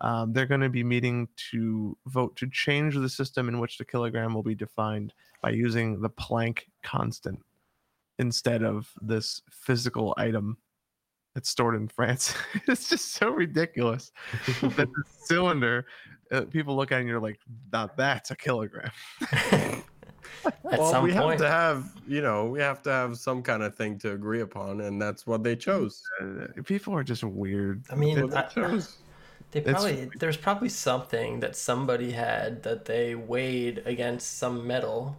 um, 0.00 0.32
they're 0.32 0.46
going 0.46 0.60
to 0.60 0.68
be 0.68 0.84
meeting 0.84 1.28
to 1.50 1.96
vote 2.06 2.36
to 2.36 2.48
change 2.50 2.94
the 2.94 3.08
system 3.08 3.48
in 3.48 3.58
which 3.58 3.78
the 3.78 3.84
kilogram 3.84 4.34
will 4.34 4.42
be 4.42 4.54
defined 4.54 5.12
by 5.42 5.50
using 5.50 6.00
the 6.00 6.10
Planck 6.10 6.60
constant 6.82 7.40
instead 8.18 8.62
of 8.62 8.90
this 9.00 9.42
physical 9.50 10.14
item 10.16 10.56
that's 11.34 11.48
stored 11.48 11.74
in 11.74 11.88
France. 11.88 12.34
it's 12.68 12.88
just 12.88 13.12
so 13.12 13.30
ridiculous 13.30 14.12
that 14.60 14.76
the 14.76 15.04
cylinder, 15.24 15.86
uh, 16.32 16.42
people 16.42 16.76
look 16.76 16.92
at 16.92 16.96
it 16.96 17.00
and 17.00 17.08
you're 17.08 17.20
like, 17.20 17.38
now 17.72 17.88
that's 17.96 18.30
a 18.30 18.36
kilogram. 18.36 18.90
At 20.44 20.78
well, 20.78 20.90
some 20.90 21.04
we 21.04 21.12
point, 21.12 21.32
have 21.32 21.38
to 21.40 21.48
have, 21.48 21.92
you 22.06 22.20
know, 22.20 22.46
we 22.46 22.60
have 22.60 22.82
to 22.82 22.90
have 22.90 23.18
some 23.18 23.42
kind 23.42 23.62
of 23.62 23.74
thing 23.74 23.98
to 24.00 24.12
agree 24.12 24.40
upon, 24.40 24.82
and 24.82 25.00
that's 25.00 25.26
what 25.26 25.42
they 25.42 25.56
chose. 25.56 26.02
Uh, 26.20 26.46
people 26.64 26.94
are 26.94 27.02
just 27.02 27.24
weird. 27.24 27.82
I 27.90 27.94
mean, 27.94 28.28
That's 28.28 28.56
I- 28.56 28.60
they 28.60 28.68
chose. 28.68 28.96
they 29.50 29.60
it's- 29.60 29.74
probably 29.74 30.10
there's 30.18 30.36
probably 30.36 30.68
something 30.68 31.40
that 31.40 31.56
somebody 31.56 32.12
had 32.12 32.62
that 32.62 32.84
they 32.84 33.14
weighed 33.14 33.82
against 33.84 34.38
some 34.38 34.66
metal 34.66 35.16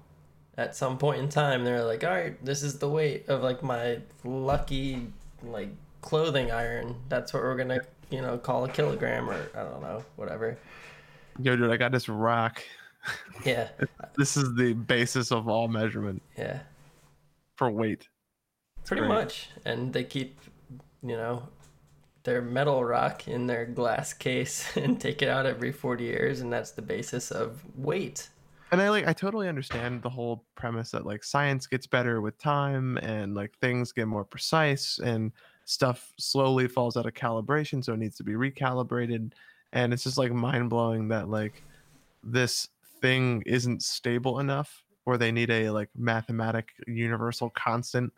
at 0.58 0.76
some 0.76 0.98
point 0.98 1.22
in 1.22 1.30
time. 1.30 1.64
They're 1.64 1.84
like, 1.84 2.04
all 2.04 2.12
right, 2.12 2.44
this 2.46 2.64
is 2.64 2.80
the 2.80 2.90
weight 2.90 3.28
of 3.28 3.44
like 3.44 3.62
my 3.64 4.00
lucky 4.24 5.08
like 5.44 5.70
clothing 6.02 6.52
iron. 6.52 6.96
That's 7.10 7.34
what 7.34 7.44
we're 7.44 7.58
gonna 7.58 7.82
you 8.10 8.22
know 8.22 8.38
call 8.38 8.64
a 8.66 8.70
kilogram 8.70 9.30
or 9.30 9.50
I 9.56 9.64
don't 9.64 9.82
know 9.82 10.04
whatever. 10.16 10.58
Yo, 11.42 11.56
dude, 11.56 11.72
I 11.72 11.78
got 11.78 11.92
this 11.92 12.10
rock. 12.10 12.62
Yeah, 13.46 13.70
This 14.18 14.36
is 14.36 14.54
the 14.56 14.74
basis 14.74 15.32
of 15.32 15.48
all 15.48 15.70
measurement 15.70 16.22
yeah. 16.38 16.60
for 17.56 17.72
weight. 17.72 18.10
Pretty 18.86 19.00
great. 19.00 19.08
much. 19.08 19.50
And 19.64 19.94
they 19.94 20.04
keep, 20.04 20.38
you 21.02 21.16
know, 21.16 21.48
their 22.24 22.42
metal 22.42 22.84
rock 22.84 23.28
in 23.30 23.48
their 23.48 23.66
glass 23.66 24.12
case 24.12 24.66
and 24.78 25.00
take 25.00 25.22
it 25.22 25.30
out 25.30 25.46
every 25.46 25.72
40 25.72 26.04
years. 26.04 26.42
And 26.42 26.52
that's 26.52 26.72
the 26.72 26.82
basis 26.82 27.32
of 27.32 27.64
weight. 27.78 28.30
And 28.72 28.82
I 28.82 28.90
like 28.90 29.08
I 29.08 29.14
totally 29.14 29.48
understand 29.48 30.02
the 30.02 30.10
whole 30.10 30.46
premise 30.56 30.92
that 30.92 31.06
like 31.06 31.24
science 31.24 31.66
gets 31.66 31.88
better 31.88 32.22
with 32.22 32.38
time 32.38 32.98
and 32.98 33.34
like 33.34 33.58
things 33.60 33.92
get 33.92 34.08
more 34.08 34.26
precise 34.26 35.00
and 35.00 35.32
stuff 35.66 36.14
slowly 36.20 36.68
falls 36.68 36.98
out 36.98 37.06
of 37.06 37.14
calibration 37.14 37.84
so 37.84 37.94
it 37.94 38.00
needs 38.00 38.18
to 38.18 38.24
be 38.24 38.34
recalibrated 38.34 39.32
and 39.74 39.94
it's 39.94 40.04
just 40.04 40.18
like 40.18 40.32
mind 40.32 40.70
blowing 40.70 41.08
that 41.10 41.30
like 41.30 41.64
this 42.24 42.70
thing 43.02 43.44
isn't 43.46 43.84
stable 43.84 44.40
enough 44.40 44.84
or 45.06 45.18
they 45.18 45.32
need 45.32 45.50
a 45.50 45.70
like 45.70 45.90
mathematic 45.96 46.70
universal 46.88 47.50
constant 47.52 48.12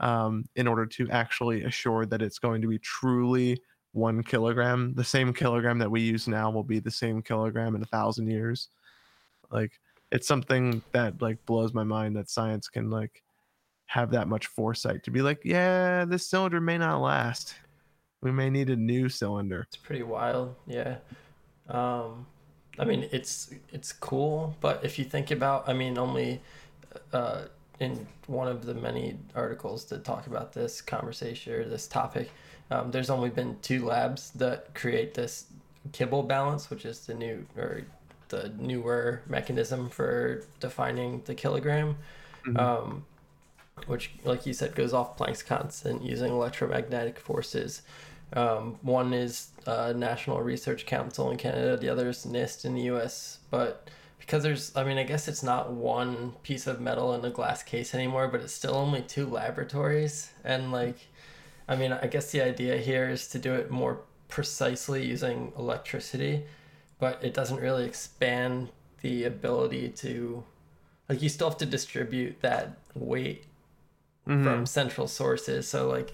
um, 0.00 0.44
in 0.56 0.66
order 0.68 0.84
to 0.84 1.08
actually 1.10 1.64
assure 1.64 2.04
that 2.06 2.22
it's 2.22 2.38
going 2.38 2.60
to 2.60 2.68
be 2.68 2.78
truly 2.78 3.60
one 3.92 4.22
kilogram. 4.22 4.92
The 4.94 5.04
same 5.04 5.32
kilogram 5.32 5.78
that 5.78 5.90
we 5.90 6.02
use 6.02 6.28
now 6.28 6.50
will 6.50 6.64
be 6.64 6.80
the 6.80 6.90
same 6.90 7.22
kilogram 7.22 7.74
in 7.74 7.82
a 7.82 7.86
thousand 7.86 8.28
years. 8.28 8.68
Like 9.50 9.72
it's 10.12 10.28
something 10.28 10.82
that 10.92 11.20
like 11.22 11.44
blows 11.46 11.72
my 11.72 11.84
mind 11.84 12.16
that 12.16 12.30
science 12.30 12.68
can 12.68 12.90
like 12.90 13.22
have 13.86 14.10
that 14.10 14.28
much 14.28 14.48
foresight 14.48 15.04
to 15.04 15.10
be 15.12 15.22
like 15.22 15.40
yeah 15.44 16.04
this 16.04 16.26
cylinder 16.26 16.60
may 16.60 16.76
not 16.76 17.00
last 17.00 17.54
we 18.22 18.32
may 18.32 18.50
need 18.50 18.70
a 18.70 18.76
new 18.76 19.08
cylinder 19.08 19.62
It's 19.68 19.76
pretty 19.76 20.02
wild. 20.02 20.54
Yeah. 20.66 20.98
Um, 21.68 22.26
I 22.78 22.84
mean, 22.84 23.08
it's 23.10 23.50
it's 23.72 23.92
cool, 23.92 24.54
but 24.60 24.84
if 24.84 24.98
you 24.98 25.04
think 25.04 25.30
about, 25.30 25.68
I 25.68 25.72
mean, 25.72 25.96
only 25.96 26.42
uh, 27.12 27.46
in 27.80 28.06
one 28.26 28.48
of 28.48 28.66
the 28.66 28.74
many 28.74 29.18
articles 29.34 29.86
that 29.86 30.04
talk 30.04 30.26
about 30.26 30.52
this 30.52 30.80
conversation 30.80 31.54
or 31.54 31.64
this 31.64 31.86
topic, 31.86 32.30
um, 32.70 32.90
there's 32.90 33.10
only 33.10 33.30
been 33.30 33.58
two 33.62 33.84
labs 33.86 34.30
that 34.32 34.74
create 34.74 35.14
this 35.14 35.46
kibble 35.92 36.22
balance, 36.22 36.68
which 36.68 36.84
is 36.84 37.06
the 37.06 37.14
new 37.14 37.46
or 37.56 37.82
the 38.28 38.48
newer 38.58 39.22
mechanism 39.26 39.88
for 39.88 40.42
defining 40.60 41.22
the 41.24 41.34
kilogram. 41.34 41.96
Mhm. 42.46 42.58
Um, 42.58 43.06
which, 43.86 44.12
like 44.24 44.46
you 44.46 44.52
said, 44.52 44.74
goes 44.74 44.92
off 44.92 45.16
Planck's 45.16 45.42
constant 45.42 46.02
using 46.02 46.32
electromagnetic 46.32 47.18
forces. 47.18 47.82
Um, 48.32 48.78
one 48.82 49.12
is 49.12 49.50
uh, 49.66 49.92
National 49.96 50.42
Research 50.42 50.86
Council 50.86 51.30
in 51.30 51.36
Canada, 51.36 51.76
the 51.76 51.88
other 51.88 52.08
is 52.08 52.26
NIST 52.26 52.64
in 52.64 52.74
the 52.74 52.82
US. 52.92 53.38
But 53.50 53.88
because 54.18 54.42
there's, 54.42 54.74
I 54.74 54.82
mean, 54.82 54.98
I 54.98 55.04
guess 55.04 55.28
it's 55.28 55.42
not 55.42 55.72
one 55.72 56.32
piece 56.42 56.66
of 56.66 56.80
metal 56.80 57.14
in 57.14 57.24
a 57.24 57.30
glass 57.30 57.62
case 57.62 57.94
anymore, 57.94 58.28
but 58.28 58.40
it's 58.40 58.52
still 58.52 58.74
only 58.74 59.02
two 59.02 59.26
laboratories. 59.26 60.30
And, 60.42 60.72
like, 60.72 60.96
I 61.68 61.76
mean, 61.76 61.92
I 61.92 62.06
guess 62.08 62.32
the 62.32 62.40
idea 62.40 62.78
here 62.78 63.08
is 63.08 63.28
to 63.28 63.38
do 63.38 63.54
it 63.54 63.70
more 63.70 64.00
precisely 64.28 65.06
using 65.06 65.52
electricity, 65.56 66.44
but 66.98 67.22
it 67.22 67.34
doesn't 67.34 67.60
really 67.60 67.84
expand 67.84 68.70
the 69.02 69.24
ability 69.24 69.90
to, 69.90 70.42
like, 71.08 71.22
you 71.22 71.28
still 71.28 71.48
have 71.48 71.58
to 71.58 71.66
distribute 71.66 72.40
that 72.40 72.78
weight 72.94 73.44
Mhm. 74.26 74.42
from 74.44 74.66
central 74.66 75.06
sources. 75.08 75.68
So 75.68 75.88
like 75.88 76.12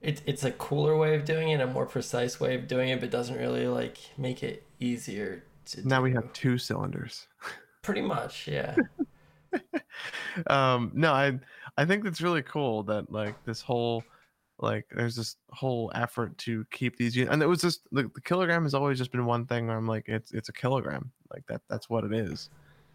It, 0.00 0.22
it's 0.26 0.44
a 0.44 0.52
cooler 0.52 0.96
way 0.96 1.16
of 1.16 1.24
doing 1.24 1.48
it, 1.48 1.60
a 1.60 1.66
more 1.66 1.84
precise 1.84 2.38
way 2.38 2.54
of 2.54 2.68
doing 2.68 2.88
it, 2.90 3.00
but 3.00 3.10
doesn't 3.10 3.36
really 3.36 3.66
like 3.66 3.98
make 4.16 4.42
it 4.44 4.64
easier 4.78 5.42
to 5.66 5.86
Now 5.88 6.02
we 6.02 6.12
have 6.12 6.32
two 6.32 6.56
cylinders. 6.56 7.26
pretty 7.82 8.02
much, 8.02 8.46
yeah. 8.46 8.76
um 10.48 10.90
no 10.94 11.12
i 11.12 11.38
i 11.78 11.84
think 11.84 12.04
it's 12.04 12.20
really 12.20 12.42
cool 12.42 12.82
that 12.82 13.10
like 13.10 13.34
this 13.44 13.60
whole 13.62 14.04
like 14.58 14.86
there's 14.94 15.16
this 15.16 15.36
whole 15.50 15.90
effort 15.94 16.36
to 16.38 16.64
keep 16.70 16.96
these 16.96 17.16
and 17.16 17.42
it 17.42 17.46
was 17.46 17.60
just 17.62 17.80
the, 17.92 18.02
the 18.14 18.20
kilogram 18.20 18.62
has 18.64 18.74
always 18.74 18.98
just 18.98 19.10
been 19.10 19.24
one 19.24 19.46
thing 19.46 19.66
where 19.66 19.76
i'm 19.76 19.86
like 19.86 20.06
it's 20.08 20.32
it's 20.32 20.48
a 20.48 20.52
kilogram 20.52 21.10
like 21.32 21.46
that 21.46 21.62
that's 21.68 21.88
what 21.88 22.04
it 22.04 22.12
is 22.12 22.50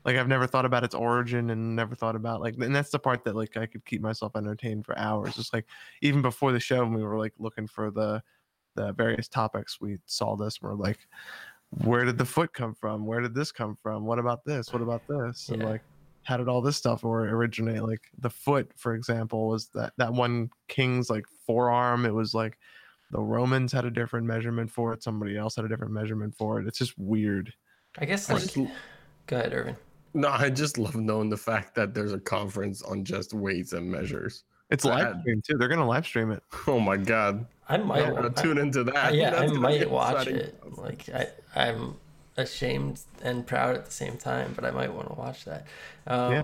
like 0.06 0.16
i've 0.18 0.28
never 0.28 0.48
thought 0.48 0.66
about 0.66 0.84
its 0.84 0.96
origin 0.96 1.50
and 1.50 1.76
never 1.76 1.96
thought 1.96 2.16
about 2.16 2.42
like 2.42 2.56
and 2.60 2.76
that's 2.76 2.90
the 2.92 3.00
part 3.00 3.24
that 3.24 3.36
like 3.36 3.56
i 3.58 3.66
could 3.66 3.86
keep 3.86 4.02
myself 4.02 4.36
entertained 4.36 4.86
for 4.86 4.98
hours 4.98 5.36
just 5.36 5.54
like 5.54 5.66
even 6.02 6.22
before 6.22 6.52
the 6.52 6.60
show 6.60 6.80
when 6.84 6.94
we 6.94 7.04
were 7.04 7.18
like 7.18 7.34
looking 7.40 7.68
for 7.68 7.90
the 7.92 8.22
the 8.76 8.92
various 8.94 9.28
topics 9.28 9.80
we 9.80 9.98
saw 10.06 10.36
this 10.36 10.58
and 10.62 10.70
we're 10.70 10.76
like 10.76 11.00
where 11.84 12.06
did 12.06 12.20
the 12.20 12.26
foot 12.26 12.54
come 12.54 12.76
from? 12.76 13.04
Where 13.04 13.20
did 13.20 13.34
this 13.34 13.52
come 13.52 13.76
from? 13.82 14.06
What 14.06 14.20
about 14.20 14.46
this? 14.46 14.72
What 14.72 14.84
about 14.84 15.02
this? 15.08 15.50
And 15.50 15.60
Yeah. 15.60 15.70
like 15.70 15.82
how 16.22 16.38
did 16.38 16.48
all 16.48 16.62
this 16.62 16.78
stuff 16.78 17.04
or 17.04 17.22
originate? 17.28 17.82
Like 17.82 18.02
the 18.20 18.30
foot 18.30 18.72
for 18.76 18.94
example 18.94 19.48
was 19.48 19.70
that 19.70 19.92
that 19.98 20.14
one 20.14 20.52
king's 20.68 21.10
like 21.10 21.26
forearm. 21.48 22.06
It 22.06 22.14
was 22.14 22.36
like 22.36 22.60
the 23.10 23.20
romans 23.20 23.72
had 23.72 23.86
a 23.86 23.90
different 23.90 24.28
measurement 24.28 24.70
for 24.70 24.94
it. 24.94 25.02
Somebody 25.02 25.36
else 25.36 25.56
had 25.56 25.66
a 25.66 25.68
different 25.68 25.94
measurement 25.94 26.36
for 26.36 26.60
it. 26.60 26.68
It's 26.68 26.78
just 26.78 26.94
weird. 27.00 27.52
I 27.98 28.06
guess 28.06 28.30
like 28.30 28.44
just- 28.44 28.56
go 29.26 29.38
ahead, 29.38 29.52
Irvin. 29.54 29.76
No, 30.14 30.30
I 30.30 30.50
just 30.50 30.78
love 30.78 30.96
knowing 30.96 31.30
the 31.30 31.38
fact 31.38 31.74
that 31.76 31.94
there's 31.94 32.14
a 32.14 32.20
conference 32.20 32.82
on 32.84 33.04
just 33.04 33.34
weights 33.34 33.74
and 33.74 33.90
measures. 33.90 34.44
it's 34.70 34.86
live 34.86 35.20
stream 35.22 35.42
too 35.42 35.58
they're 35.58 35.68
gonna 35.68 35.88
live 35.88 36.06
stream 36.06 36.32
it 36.32 36.42
Oh 36.68 36.80
my 36.80 36.98
god. 36.98 37.46
I 37.70 37.78
might 37.78 38.04
I'm 38.06 38.26
I- 38.26 38.30
tune 38.30 38.58
into 38.58 38.84
that. 38.86 39.14
yeah, 39.14 39.28
I 39.28 39.32
That's 39.32 39.52
gonna 39.52 39.60
might 39.62 39.90
watch 39.90 40.28
exciting. 40.28 40.36
it. 40.38 40.78
Like 40.78 41.10
I, 41.10 41.28
I'm 41.56 41.96
ashamed 42.38 43.00
and 43.22 43.46
proud 43.46 43.76
at 43.76 43.86
the 43.86 43.92
same 43.92 44.18
time, 44.18 44.54
but 44.56 44.66
I 44.66 44.72
might 44.72 44.94
want 44.94 45.08
to 45.10 45.14
watch 45.16 45.46
that. 45.46 45.66
Um, 46.08 46.32
Yeah. 46.34 46.42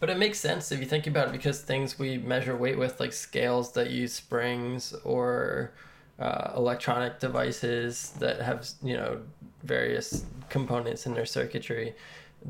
But 0.00 0.08
it 0.10 0.16
makes 0.18 0.38
sense 0.40 0.72
if 0.72 0.80
you 0.80 0.86
think 0.86 1.06
about 1.06 1.28
it 1.28 1.32
because 1.32 1.60
things 1.60 1.98
we 1.98 2.16
measure 2.18 2.56
weight 2.56 2.78
with, 2.78 2.98
like 2.98 3.12
scales 3.12 3.72
that 3.72 3.90
use 3.90 4.12
springs 4.12 4.94
or 5.04 5.72
uh, 6.18 6.52
electronic 6.56 7.18
devices 7.20 8.12
that 8.18 8.40
have 8.40 8.66
you 8.82 8.96
know 8.96 9.20
various 9.64 10.24
components 10.48 11.04
in 11.06 11.12
their 11.14 11.26
circuitry, 11.26 11.94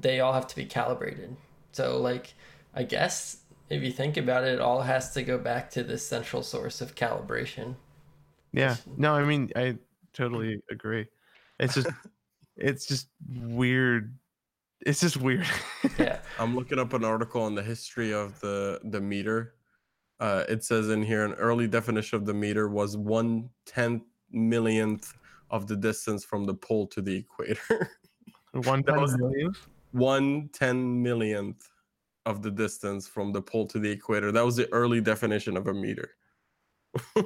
they 0.00 0.20
all 0.20 0.32
have 0.32 0.46
to 0.48 0.56
be 0.56 0.64
calibrated. 0.66 1.36
So 1.72 2.00
like, 2.00 2.34
I 2.74 2.82
guess 2.82 3.38
if 3.70 3.82
you 3.82 3.90
think 3.92 4.16
about 4.16 4.44
it, 4.44 4.54
it 4.54 4.60
all 4.60 4.82
has 4.82 5.12
to 5.14 5.22
go 5.22 5.38
back 5.38 5.70
to 5.72 5.82
this 5.82 6.06
central 6.06 6.42
source 6.42 6.80
of 6.80 6.94
calibration. 6.94 7.74
yeah 8.52 8.76
no 8.96 9.12
i 9.14 9.24
mean 9.24 9.50
i 9.56 9.76
totally 10.12 10.62
agree 10.70 11.04
it's 11.58 11.74
just 11.74 11.88
it's 12.56 12.86
just 12.86 13.08
weird 13.28 14.14
it's 14.82 15.00
just 15.00 15.16
weird 15.16 15.44
Yeah. 15.98 16.18
I'm 16.38 16.54
looking 16.54 16.78
up 16.78 16.92
an 16.92 17.04
article 17.04 17.42
on 17.42 17.54
the 17.54 17.62
history 17.62 18.12
of 18.14 18.38
the 18.40 18.78
the 18.84 19.00
meter. 19.00 19.54
Uh, 20.20 20.44
it 20.48 20.62
says 20.64 20.88
in 20.90 21.02
here 21.02 21.24
an 21.24 21.32
early 21.34 21.66
definition 21.66 22.16
of 22.16 22.24
the 22.24 22.32
meter 22.34 22.68
was 22.68 22.96
one 22.96 23.50
tenth 23.66 24.02
millionth 24.30 25.12
of 25.50 25.66
the 25.66 25.76
distance 25.76 26.24
from 26.24 26.44
the 26.44 26.54
pole 26.54 26.86
to 26.88 27.02
the 27.02 27.16
equator. 27.16 27.90
one 28.52 28.82
That 28.86 29.00
was- 29.00 29.16
million 29.18 29.52
one 29.93 30.49
ten 30.52 31.02
millionth 31.02 31.69
of 32.26 32.43
the 32.43 32.50
distance 32.50 33.07
from 33.07 33.33
the 33.33 33.40
pole 33.40 33.66
to 33.69 33.78
the 33.78 33.90
equator. 33.90 34.33
That 34.33 34.45
was 34.45 34.57
the 34.57 34.71
early 34.73 35.00
definition 35.00 35.57
of 35.57 35.66
a 35.69 35.75
meter. 35.75 36.11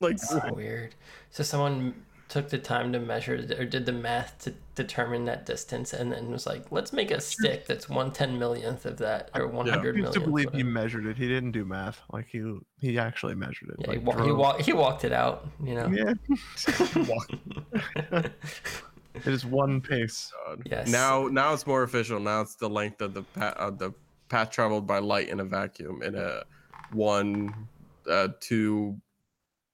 like 0.00 0.16
That's 0.16 0.50
weird. 0.52 0.94
So 1.30 1.42
someone 1.42 1.94
took 2.28 2.48
the 2.48 2.56
time 2.56 2.94
to 2.94 2.98
measure 2.98 3.34
it 3.34 3.50
or 3.60 3.66
did 3.66 3.84
the 3.84 3.92
math 3.92 4.38
to 4.38 4.54
determine 4.74 5.26
that 5.26 5.44
distance 5.44 5.92
and 5.92 6.10
then 6.10 6.30
was 6.30 6.46
like, 6.46 6.72
let's 6.72 6.90
make 6.90 7.10
a 7.10 7.20
stick 7.20 7.66
that's 7.66 7.90
one 7.90 8.10
ten 8.10 8.38
millionth 8.38 8.86
of 8.86 8.96
that 8.96 9.30
or 9.34 9.46
one 9.48 9.68
I 9.68 9.72
hundred 9.72 9.96
refuse 9.96 10.14
millionth. 10.14 10.24
to 10.24 10.30
believe 10.30 10.48
he 10.54 10.62
measured 10.62 11.04
it. 11.04 11.18
He 11.18 11.28
didn't 11.28 11.52
do 11.52 11.66
math. 11.66 12.00
Like 12.10 12.28
he 12.28 12.58
he 12.80 12.98
actually 12.98 13.34
measured 13.34 13.68
it. 13.68 13.76
Yeah, 13.80 13.92
he, 13.92 13.98
like, 13.98 14.06
wa- 14.16 14.24
he, 14.24 14.32
wa- 14.32 14.58
he 14.58 14.72
walked 14.72 15.04
it 15.04 15.12
out, 15.12 15.46
you 15.62 15.74
know. 15.74 15.88
Yeah, 15.92 16.14
it 19.14 19.26
is 19.26 19.44
one 19.44 19.80
pace. 19.80 20.32
God. 20.46 20.62
Yes. 20.66 20.88
Now, 20.88 21.26
now 21.28 21.52
it's 21.52 21.66
more 21.66 21.82
official. 21.82 22.18
Now 22.20 22.40
it's 22.40 22.54
the 22.54 22.68
length 22.68 23.00
of 23.00 23.14
the 23.14 23.22
path, 23.22 23.54
uh, 23.56 23.70
the 23.70 23.92
path 24.28 24.50
traveled 24.50 24.86
by 24.86 24.98
light 24.98 25.28
in 25.28 25.40
a 25.40 25.44
vacuum 25.44 26.02
in 26.02 26.14
a 26.14 26.42
one, 26.92 27.54
uh, 28.10 28.28
two 28.40 28.96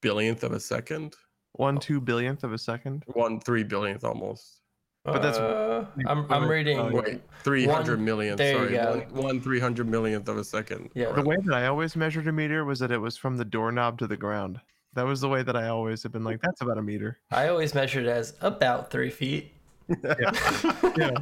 billionth 0.00 0.42
of 0.44 0.52
a 0.52 0.60
second, 0.60 1.14
One 1.52 1.78
two 1.78 2.00
billionth 2.00 2.44
of 2.44 2.52
a 2.52 2.58
second. 2.58 3.04
one 3.08 3.40
three 3.40 3.64
billionth 3.64 4.04
almost. 4.04 4.60
But 5.04 5.22
that's- 5.22 5.38
Uh, 5.38 5.86
I'm, 6.06 6.30
I'm 6.30 6.48
reading. 6.48 6.78
Oh, 6.78 6.90
Wait, 6.92 7.22
three 7.42 7.64
hundred 7.66 7.98
millionth. 8.00 8.36
there 8.38 8.68
you 8.70 8.76
Sorry, 8.76 9.00
go. 9.00 9.06
one, 9.12 9.24
one 9.24 9.40
three 9.40 9.58
hundred 9.60 9.88
millionth 9.88 10.28
of 10.28 10.36
a 10.36 10.44
second. 10.44 10.90
Yeah. 10.94 11.12
The 11.12 11.22
way 11.22 11.36
that 11.44 11.54
I 11.54 11.66
always 11.66 11.96
measured 11.96 12.26
a 12.28 12.32
meter 12.32 12.64
was 12.64 12.78
that 12.80 12.90
it 12.90 12.98
was 12.98 13.16
from 13.16 13.36
the 13.38 13.44
doorknob 13.44 13.98
to 14.00 14.06
the 14.06 14.16
ground. 14.16 14.60
That 14.94 15.06
was 15.06 15.20
the 15.20 15.28
way 15.28 15.42
that 15.42 15.56
I 15.56 15.68
always 15.68 16.02
have 16.02 16.12
been 16.12 16.24
like, 16.24 16.40
that's 16.40 16.60
about 16.60 16.78
a 16.78 16.82
meter. 16.82 17.18
I 17.30 17.48
always 17.48 17.74
measured 17.74 18.06
it 18.06 18.10
as 18.10 18.34
about 18.40 18.90
three 18.90 19.10
feet. 19.10 19.52
Yeah. 19.88 21.12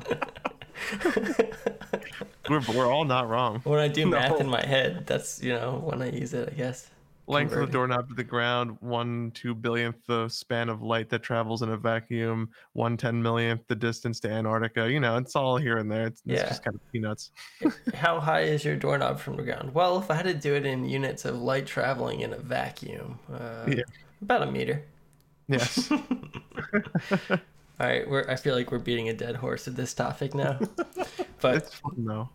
We're, 2.48 2.61
we're 2.74 2.87
all 2.87 3.05
not 3.05 3.29
wrong. 3.29 3.61
when 3.64 3.81
I 3.81 3.88
do 3.88 4.07
math 4.11 4.40
in 4.40 4.48
my 4.48 4.64
head, 4.64 5.07
that's 5.07 5.42
you 5.42 5.52
know 5.52 5.81
when 5.85 6.00
I 6.02 6.11
use 6.11 6.33
it, 6.33 6.48
I 6.52 6.55
guess. 6.55 6.88
Length 7.28 7.52
of 7.54 7.60
the 7.60 7.66
doorknob 7.66 8.08
to 8.08 8.14
the 8.14 8.22
ground, 8.24 8.76
one 8.80 9.32
two 9.34 9.54
billionth 9.54 9.96
the 10.06 10.28
span 10.28 10.68
of 10.68 10.80
light 10.82 11.08
that 11.10 11.22
travels 11.24 11.62
in 11.62 11.70
a 11.70 11.76
vacuum, 11.76 12.48
one 12.72 12.96
ten 12.96 13.20
millionth 13.20 13.66
the 13.66 13.74
distance 13.74 14.20
to 14.20 14.30
Antarctica. 14.30 14.90
You 14.90 15.00
know, 15.00 15.16
it's 15.16 15.34
all 15.34 15.56
here 15.56 15.78
and 15.78 15.90
there. 15.90 16.06
It's, 16.06 16.22
it's 16.26 16.40
Yeah. 16.42 16.48
just 16.48 16.64
kind 16.64 16.74
of 16.76 16.92
peanuts. 16.92 17.32
How 17.94 18.20
high 18.20 18.42
is 18.42 18.64
your 18.64 18.76
doorknob 18.76 19.18
from 19.18 19.36
the 19.36 19.42
ground? 19.42 19.74
Well, 19.74 19.98
if 19.98 20.10
I 20.10 20.14
had 20.14 20.26
to 20.26 20.34
do 20.34 20.54
it 20.54 20.64
in 20.64 20.88
units 20.88 21.24
of 21.24 21.36
light 21.42 21.66
traveling 21.66 22.20
in 22.20 22.32
a 22.32 22.38
vacuum, 22.38 23.18
uh, 23.32 23.64
Yeah. 23.66 23.82
about 24.22 24.42
a 24.42 24.50
meter. 24.50 24.84
Yes. 25.48 25.90
All 27.78 27.86
right, 27.86 28.08
we're. 28.08 28.24
I 28.28 28.36
feel 28.36 28.54
like 28.54 28.70
we're 28.70 28.78
beating 28.78 29.08
a 29.10 29.12
dead 29.12 29.36
horse 29.36 29.68
at 29.68 29.76
this 29.76 29.92
topic 29.92 30.34
now, 30.34 30.58
but 31.40 31.56
it's 31.56 31.74
fun 31.74 31.92
though. 32.04 32.28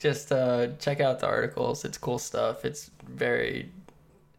just 0.00 0.32
uh, 0.32 0.68
check 0.78 1.00
out 1.00 1.20
the 1.20 1.26
articles. 1.26 1.84
It's 1.84 1.96
cool 1.98 2.18
stuff. 2.18 2.64
It's 2.64 2.90
very 3.08 3.70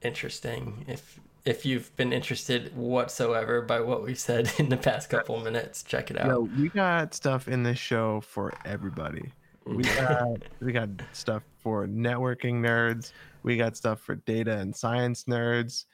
interesting. 0.02 0.86
If 0.88 1.20
if 1.46 1.66
you've 1.66 1.96
been 1.96 2.12
interested 2.14 2.76
whatsoever 2.76 3.62
by 3.62 3.80
what 3.80 4.04
we've 4.04 4.20
said 4.20 4.52
in 4.60 4.70
the 4.70 4.78
past 4.78 5.10
couple 5.10 5.40
minutes, 5.40 5.84
check 5.84 6.12
it 6.12 6.20
out. 6.20 6.28
No, 6.28 6.42
we 6.42 6.70
got 6.70 7.14
stuff 7.14 7.48
in 7.48 7.64
this 7.64 7.80
show 7.80 8.22
for 8.22 8.54
everybody. 8.66 9.32
We 9.66 9.84
got 9.96 10.40
we 10.62 10.72
got 10.72 10.90
stuff 11.14 11.44
for 11.60 11.88
networking 11.88 12.56
nerds. 12.62 13.12
We 13.44 13.58
got 13.58 13.78
stuff 13.78 14.02
for 14.02 14.16
data 14.16 14.58
and 14.58 14.76
science 14.76 15.24
nerds. 15.26 15.86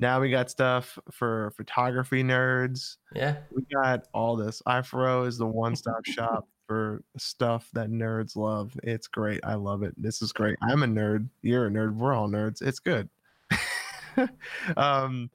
Now 0.00 0.20
we 0.20 0.30
got 0.30 0.50
stuff 0.50 0.98
for 1.10 1.52
photography 1.56 2.22
nerds. 2.22 2.96
Yeah, 3.14 3.36
We 3.52 3.62
got 3.72 4.08
all 4.12 4.34
this. 4.36 4.60
iFro 4.66 5.26
is 5.26 5.38
the 5.38 5.46
one-stop 5.46 6.04
shop 6.06 6.48
for 6.66 7.02
stuff 7.16 7.68
that 7.74 7.90
nerds 7.90 8.34
love. 8.36 8.76
It's 8.82 9.06
great. 9.06 9.40
I 9.44 9.54
love 9.54 9.82
it. 9.84 9.94
This 9.96 10.20
is 10.20 10.32
great. 10.32 10.56
I'm 10.62 10.82
a 10.82 10.86
nerd. 10.86 11.28
You're 11.42 11.66
a 11.66 11.70
nerd. 11.70 11.94
We're 11.96 12.12
all 12.12 12.28
nerds. 12.28 12.60
It's 12.60 12.80
good. 12.80 13.08
um, 14.76 15.30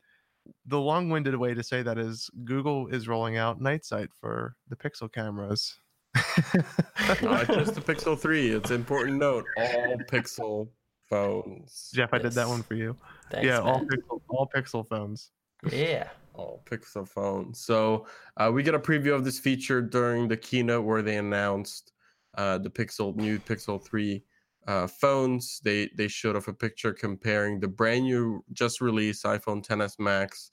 the 0.65 0.79
long-winded 0.79 1.35
way 1.35 1.53
to 1.53 1.63
say 1.63 1.81
that 1.81 1.97
is 1.97 2.29
Google 2.43 2.87
is 2.87 3.07
rolling 3.07 3.37
out 3.37 3.61
night 3.61 3.85
sight 3.85 4.09
for 4.19 4.55
the 4.69 4.75
Pixel 4.75 5.11
cameras. 5.11 5.77
Not 6.15 7.47
just 7.47 7.75
the 7.75 7.81
Pixel 7.85 8.17
3. 8.17 8.49
It's 8.49 8.71
important 8.71 9.17
note. 9.17 9.45
All 9.57 9.97
Pixel 10.09 10.69
phones. 11.09 11.91
Jeff, 11.93 12.13
I 12.13 12.19
did 12.19 12.33
that 12.33 12.47
one 12.47 12.63
for 12.63 12.75
you. 12.75 12.95
thanks, 13.31 13.45
yeah, 13.45 13.59
all 13.59 13.79
man. 13.79 13.87
pixel, 13.87 14.21
all 14.29 14.49
Pixel 14.55 14.87
phones. 14.87 15.31
Yeah, 15.71 16.07
All 16.35 16.63
Pixel 16.65 17.07
phones. 17.07 17.59
So 17.59 18.05
uh, 18.37 18.51
we 18.53 18.63
get 18.63 18.75
a 18.75 18.79
preview 18.79 19.13
of 19.13 19.25
this 19.25 19.39
feature 19.39 19.81
during 19.81 20.27
the 20.27 20.37
keynote 20.37 20.85
where 20.85 21.01
they 21.01 21.17
announced 21.17 21.91
uh, 22.37 22.57
the 22.59 22.69
Pixel 22.69 23.15
new 23.15 23.39
Pixel 23.39 23.83
3 23.83 24.23
uh, 24.69 24.87
phones. 24.87 25.61
They 25.61 25.89
they 25.97 26.07
showed 26.09 26.35
off 26.37 26.47
a 26.49 26.53
picture 26.53 26.93
comparing 26.93 27.61
the 27.61 27.67
brand 27.69 28.05
new 28.05 28.45
just 28.53 28.81
released 28.81 29.25
iPhone 29.25 29.63
10s 29.63 29.97
Max, 29.99 30.51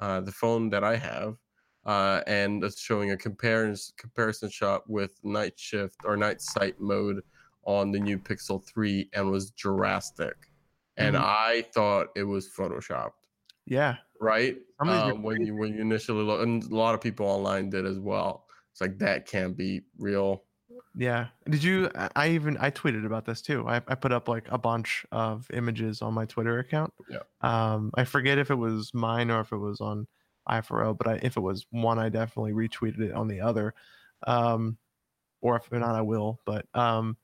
uh, 0.00 0.20
the 0.22 0.32
phone 0.32 0.70
that 0.70 0.84
I 0.84 0.96
have, 0.96 1.36
uh, 1.84 2.22
and 2.26 2.62
it's 2.64 2.80
showing 2.80 3.10
a 3.10 3.16
comparison 3.16 3.94
comparison 3.98 4.50
shot 4.50 4.88
with 4.90 5.20
night 5.24 5.58
shift 5.58 6.00
or 6.04 6.16
night 6.16 6.40
sight 6.42 6.80
mode 6.80 7.22
on 7.64 7.92
the 7.92 8.00
new 8.00 8.18
Pixel 8.18 8.64
3 8.64 9.10
and 9.14 9.30
was 9.30 9.50
drastic. 9.52 10.36
And 10.96 11.16
Mhm. 11.16 11.18
I 11.18 11.62
thought 11.74 12.08
it 12.16 12.24
was 12.24 12.48
photoshopped 12.48 13.12
Yeah, 13.66 13.98
right? 14.20 14.56
Um, 14.86 15.22
when 15.22 15.40
you 15.44 15.54
when 15.56 15.74
you 15.74 15.80
initially 15.80 16.22
look, 16.22 16.42
and 16.42 16.62
a 16.64 16.74
lot 16.74 16.94
of 16.94 17.00
people 17.00 17.26
online 17.26 17.70
did 17.70 17.86
as 17.86 17.98
well. 17.98 18.46
It's 18.72 18.80
like 18.80 18.98
that 18.98 19.26
can't 19.26 19.56
be 19.56 19.82
real. 19.98 20.44
Yeah. 20.94 21.28
Did 21.48 21.62
you? 21.62 21.90
I- 22.16 22.28
even 22.28 22.56
I 22.58 22.70
tweeted 22.70 23.06
about 23.06 23.24
this 23.24 23.40
too. 23.42 23.66
I, 23.68 23.76
I 23.88 23.94
put 23.94 24.12
up 24.12 24.28
like 24.28 24.46
a 24.50 24.58
bunch 24.58 25.04
of 25.12 25.48
images 25.52 26.02
on 26.02 26.14
my 26.14 26.24
Twitter 26.26 26.58
account. 26.58 26.92
Yeah. 27.08 27.18
Um, 27.40 27.90
I 27.94 28.04
forget 28.04 28.38
if 28.38 28.50
it 28.50 28.54
was 28.56 28.92
mine 28.94 29.30
or 29.30 29.40
if 29.40 29.52
it 29.52 29.58
was 29.58 29.80
on 29.80 30.06
i4o, 30.48 30.96
but 30.96 31.06
I, 31.06 31.14
if 31.22 31.36
it 31.36 31.40
was 31.40 31.66
one, 31.70 31.98
I 31.98 32.08
definitely 32.08 32.52
retweeted 32.52 33.00
it 33.00 33.12
on 33.12 33.28
the 33.28 33.40
other. 33.40 33.74
Um, 34.26 34.78
or 35.40 35.56
if 35.56 35.70
not, 35.70 35.94
I 35.94 36.00
will. 36.00 36.40
But 36.46 36.66
um, 36.74 37.16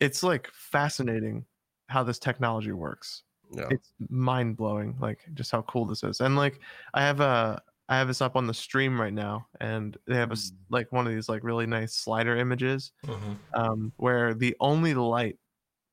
it's 0.00 0.22
like 0.22 0.48
fascinating 0.52 1.44
how 1.88 2.02
this 2.02 2.18
technology 2.18 2.72
works 2.72 3.22
Yeah. 3.52 3.66
it's 3.70 3.92
mind 4.10 4.58
blowing 4.58 4.94
like 5.00 5.20
just 5.32 5.50
how 5.50 5.62
cool 5.62 5.86
this 5.86 6.02
is 6.04 6.20
and 6.20 6.36
like 6.36 6.60
i 6.92 7.00
have 7.00 7.20
a 7.20 7.62
i 7.88 7.96
have 7.96 8.08
this 8.08 8.20
up 8.20 8.36
on 8.36 8.46
the 8.46 8.54
stream 8.54 9.00
right 9.00 9.12
now 9.12 9.46
and 9.60 9.96
they 10.06 10.14
have 10.14 10.30
a 10.30 10.32
s- 10.32 10.52
like 10.70 10.90
one 10.92 11.06
of 11.06 11.12
these 11.12 11.28
like 11.28 11.42
really 11.42 11.66
nice 11.66 11.94
slider 11.94 12.36
images 12.36 12.92
mm-hmm. 13.06 13.32
um 13.54 13.92
where 13.96 14.34
the 14.34 14.54
only 14.60 14.94
light 14.94 15.36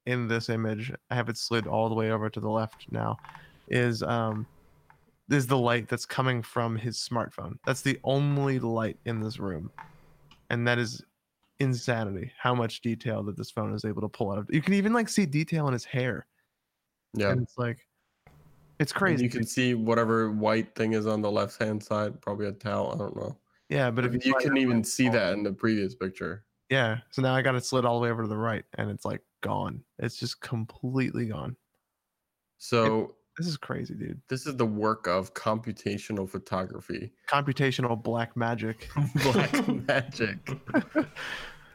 in 0.05 0.27
this 0.27 0.49
image 0.49 0.91
i 1.09 1.15
have 1.15 1.29
it 1.29 1.37
slid 1.37 1.67
all 1.67 1.89
the 1.89 1.95
way 1.95 2.11
over 2.11 2.29
to 2.29 2.39
the 2.39 2.49
left 2.49 2.85
now 2.91 3.17
is 3.69 4.03
um 4.03 4.45
is 5.29 5.47
the 5.47 5.57
light 5.57 5.87
that's 5.87 6.05
coming 6.05 6.41
from 6.43 6.75
his 6.75 6.97
smartphone 6.97 7.53
that's 7.65 7.81
the 7.81 7.99
only 8.03 8.59
light 8.59 8.97
in 9.05 9.19
this 9.19 9.39
room 9.39 9.71
and 10.51 10.67
that 10.67 10.77
is 10.77 11.01
insanity 11.59 12.31
how 12.37 12.53
much 12.53 12.81
detail 12.81 13.23
that 13.23 13.37
this 13.37 13.49
phone 13.49 13.73
is 13.73 13.85
able 13.85 14.01
to 14.01 14.09
pull 14.09 14.31
out 14.31 14.37
of. 14.37 14.45
you 14.53 14.61
can 14.61 14.73
even 14.73 14.93
like 14.93 15.07
see 15.09 15.25
detail 15.25 15.67
in 15.67 15.73
his 15.73 15.85
hair 15.85 16.27
Yeah. 17.15 17.31
and 17.31 17.41
it's 17.41 17.57
like 17.57 17.79
it's 18.79 18.91
And 18.91 18.99
crazy 18.99 19.23
You 19.23 19.29
can 19.29 19.45
see 19.45 19.73
whatever 19.73 20.31
white 20.31 20.75
thing 20.75 20.93
is 20.93 21.07
on 21.07 21.21
the 21.21 21.31
left 21.31 21.61
hand 21.61 21.81
side, 21.83 22.19
probably 22.21 22.47
a 22.47 22.51
towel. 22.51 22.91
I 22.93 22.97
don't 22.97 23.15
know. 23.15 23.37
yeah 23.69 23.89
but 23.91 24.05
if 24.05 24.13
you 24.13 24.19
slide 24.21 24.41
couldn't 24.41 24.57
even 24.57 24.83
see 24.83 25.09
that 25.09 25.33
in 25.33 25.43
the 25.43 25.53
previous 25.53 25.95
picture. 25.95 26.43
yeah 26.69 26.97
so 27.11 27.21
now 27.21 27.33
i 27.35 27.41
got 27.41 27.55
it 27.55 27.63
slid 27.65 27.85
all 27.85 27.99
the 27.99 28.03
way 28.03 28.09
over 28.11 28.21
to 28.23 28.27
the 28.27 28.37
right 28.37 28.65
and 28.77 28.89
it's 28.91 29.05
like 29.05 29.21
gone 29.41 29.81
it's 29.99 30.17
just 30.17 30.39
completely 30.41 31.25
gone 31.27 31.55
So 32.57 33.15
this 33.37 33.47
is 33.47 33.57
crazy 33.57 33.93
dude 33.95 34.19
this 34.29 34.45
is 34.47 34.55
the 34.55 34.65
work 34.65 35.07
of 35.07 35.33
computational 35.33 36.27
photography. 36.29 37.11
computational 37.29 38.01
black 38.01 38.35
magic 38.37 38.89
Black 39.23 39.67
magic. 39.67 40.37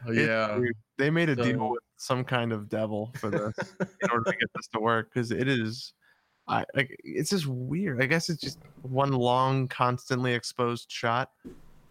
Oh, 0.07 0.11
yeah. 0.11 0.59
they 0.97 1.11
made 1.11 1.29
a 1.29 1.35
So- 1.35 1.43
deal 1.43 1.69
with 1.69 1.83
some 1.97 2.23
kind 2.23 2.51
of 2.51 2.67
devil 2.69 3.11
for 3.19 3.29
this 3.29 3.53
in 3.79 4.09
order 4.11 4.31
to 4.31 4.37
get 4.37 4.49
this 4.55 4.67
to 4.73 4.79
work 4.79 5.13
because 5.13 5.29
it 5.31 5.47
is 5.47 5.93
I 6.47 6.65
like 6.75 6.99
it's 7.03 7.29
just 7.29 7.47
weird. 7.47 8.01
I 8.01 8.07
guess 8.07 8.29
it's 8.29 8.41
just 8.41 8.59
one 8.81 9.11
long, 9.11 9.67
constantly 9.67 10.33
exposed 10.33 10.91
shot, 10.91 11.31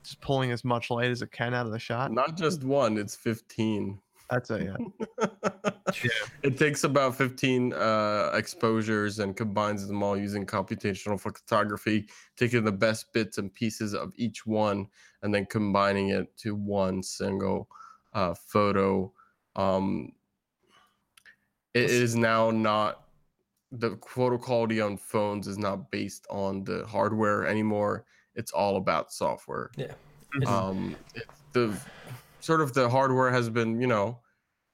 just 0.02 0.20
pulling 0.20 0.50
as 0.50 0.64
much 0.64 0.90
light 0.90 1.10
as 1.10 1.22
it 1.22 1.32
can 1.32 1.54
out 1.54 1.66
of 1.66 1.72
the 1.72 1.78
shot. 1.78 2.12
Not 2.12 2.36
just 2.36 2.64
one, 2.64 2.98
it's 2.98 3.16
15. 3.16 3.98
That's 4.30 4.50
it, 4.50 4.62
yeah. 4.62 5.26
It 6.44 6.56
takes 6.56 6.84
about 6.84 7.16
15 7.16 7.72
uh, 7.72 8.30
exposures 8.34 9.18
and 9.18 9.36
combines 9.36 9.86
them 9.88 10.04
all 10.04 10.16
using 10.16 10.46
computational 10.46 11.20
photography, 11.20 12.06
taking 12.36 12.62
the 12.64 12.72
best 12.72 13.12
bits 13.12 13.38
and 13.38 13.52
pieces 13.52 13.92
of 13.92 14.12
each 14.14 14.46
one 14.46 14.86
and 15.22 15.34
then 15.34 15.46
combining 15.46 16.10
it 16.10 16.36
to 16.38 16.54
one 16.54 17.02
single 17.02 17.68
uh, 18.12 18.34
photo. 18.34 19.12
Um, 19.56 20.12
it 21.74 22.14
now 22.14 22.50
not 22.50 22.99
the 23.72 23.98
photo 24.06 24.36
quality 24.36 24.80
on 24.80 24.96
phones 24.96 25.46
is 25.46 25.58
not 25.58 25.90
based 25.90 26.26
on 26.30 26.64
the 26.64 26.86
hardware 26.86 27.46
anymore. 27.46 28.04
It's 28.34 28.52
all 28.52 28.76
about 28.76 29.12
software. 29.12 29.70
Yeah. 29.76 29.94
Mhm. 30.34 30.46
Um, 30.46 30.96
the 31.52 31.78
sort 32.40 32.60
of 32.60 32.72
the 32.72 32.88
hardware 32.88 33.30
has 33.30 33.48
been, 33.48 33.80
you 33.80 33.86
know, 33.86 34.20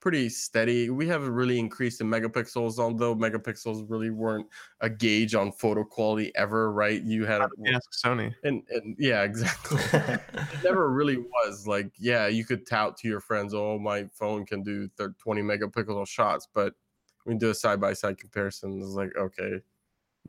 pretty 0.01 0.29
steady. 0.29 0.89
We 0.89 1.09
haven't 1.09 1.33
really 1.33 1.59
increased 1.59 2.01
in 2.01 2.07
megapixels, 2.07 2.79
although 2.79 3.15
megapixels 3.17 3.91
really 3.91 4.11
weren't 4.11 4.47
a 4.81 4.89
gauge 4.89 5.35
on 5.35 5.51
photo 5.51 5.83
quality 5.83 6.31
ever, 6.37 6.71
right? 6.73 7.03
You 7.03 7.25
had, 7.25 7.43
Ask 7.43 7.91
Sony. 8.05 8.33
and, 8.45 8.63
and 8.71 8.95
yeah, 8.99 9.25
exactly. 9.25 9.81
it 9.99 10.63
never 10.63 10.93
really 10.93 11.17
was 11.17 11.67
like, 11.67 11.91
yeah, 11.99 12.29
you 12.29 12.45
could 12.45 12.67
tout 12.67 12.97
to 12.99 13.09
your 13.09 13.21
friends, 13.21 13.53
oh, 13.53 13.79
my 13.79 14.07
phone 14.13 14.47
can 14.47 14.63
do 14.63 14.89
thir- 14.97 15.15
20 15.19 15.43
megapixel 15.43 16.07
shots, 16.07 16.47
but 16.55 16.75
when 17.27 17.37
you 17.37 17.41
do 17.41 17.51
a 17.51 17.55
side 17.55 17.81
by 17.81 17.93
side 17.93 18.19
comparison, 18.19 18.79
it's 18.81 18.91
like, 18.95 19.15
okay, 19.17 19.61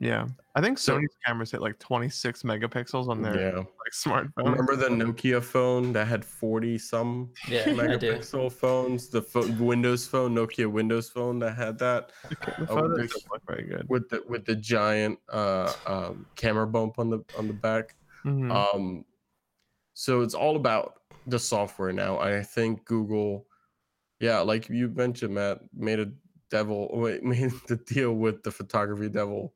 Yeah, 0.00 0.26
I 0.54 0.60
think 0.60 0.78
So- 0.78 0.96
Sony's 0.96 1.16
cameras 1.26 1.50
hit 1.50 1.60
like 1.60 1.78
26 1.80 2.42
megapixels 2.44 3.08
on 3.08 3.20
their 3.22 3.36
yeah. 3.40 3.56
like 3.58 3.92
smartphone. 3.92 4.50
Remember 4.50 4.76
the 4.76 4.86
Nokia 4.88 5.42
phone 5.42 5.92
that 5.92 6.06
had 6.06 6.24
40 6.24 6.78
some 6.78 7.32
yeah, 7.48 7.64
megapixel 7.66 8.52
phones? 8.52 9.08
The 9.08 9.22
pho- 9.22 9.50
Windows 9.58 10.06
phone, 10.06 10.34
Nokia 10.36 10.70
Windows 10.70 11.08
phone 11.10 11.38
that 11.40 11.56
had 11.56 11.78
that 11.78 12.12
The 12.30 12.36
Oh, 12.70 12.76
photos 12.76 13.12
look 13.30 13.42
very 13.48 13.64
good. 13.64 13.86
with 13.88 14.08
the 14.08 14.22
with 14.28 14.44
the 14.44 14.54
giant 14.54 15.18
uh, 15.32 15.72
um, 15.86 16.26
camera 16.36 16.66
bump 16.66 16.98
on 17.00 17.10
the 17.10 17.20
on 17.36 17.46
the 17.48 17.54
back. 17.54 17.96
Mhm. 18.24 18.50
Um, 18.52 19.04
so 19.94 20.20
it's 20.22 20.34
all 20.34 20.54
about 20.56 21.00
the 21.26 21.38
software 21.38 21.92
now. 21.92 22.18
I 22.20 22.42
think 22.42 22.84
Google, 22.84 23.46
yeah, 24.20 24.38
like 24.40 24.68
you 24.68 24.88
mentioned, 24.90 25.34
Matt, 25.34 25.58
made 25.74 25.98
a 25.98 26.06
devil 26.50 26.88
wait, 26.92 27.22
made 27.24 27.52
the 27.68 27.76
deal 27.76 28.14
with 28.14 28.42
the 28.42 28.50
photography 28.50 29.08
devil, 29.08 29.54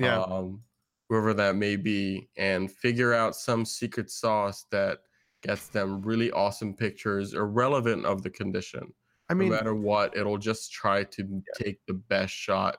Yeah. 0.00 0.20
um, 0.22 0.62
whoever 1.08 1.34
that 1.34 1.56
may 1.56 1.76
be, 1.76 2.28
and 2.36 2.70
figure 2.70 3.12
out 3.12 3.36
some 3.36 3.64
secret 3.64 4.10
sauce 4.10 4.64
that 4.70 5.00
gets 5.42 5.68
them 5.68 6.00
really 6.02 6.30
awesome 6.30 6.74
pictures, 6.74 7.34
irrelevant 7.34 8.06
of 8.06 8.22
the 8.22 8.30
condition. 8.30 8.92
I 9.28 9.34
mean, 9.34 9.48
no 9.50 9.56
matter 9.56 9.74
what, 9.74 10.16
it'll 10.16 10.38
just 10.38 10.72
try 10.72 11.04
to 11.04 11.42
take 11.56 11.80
the 11.86 11.94
best 11.94 12.32
shot, 12.34 12.78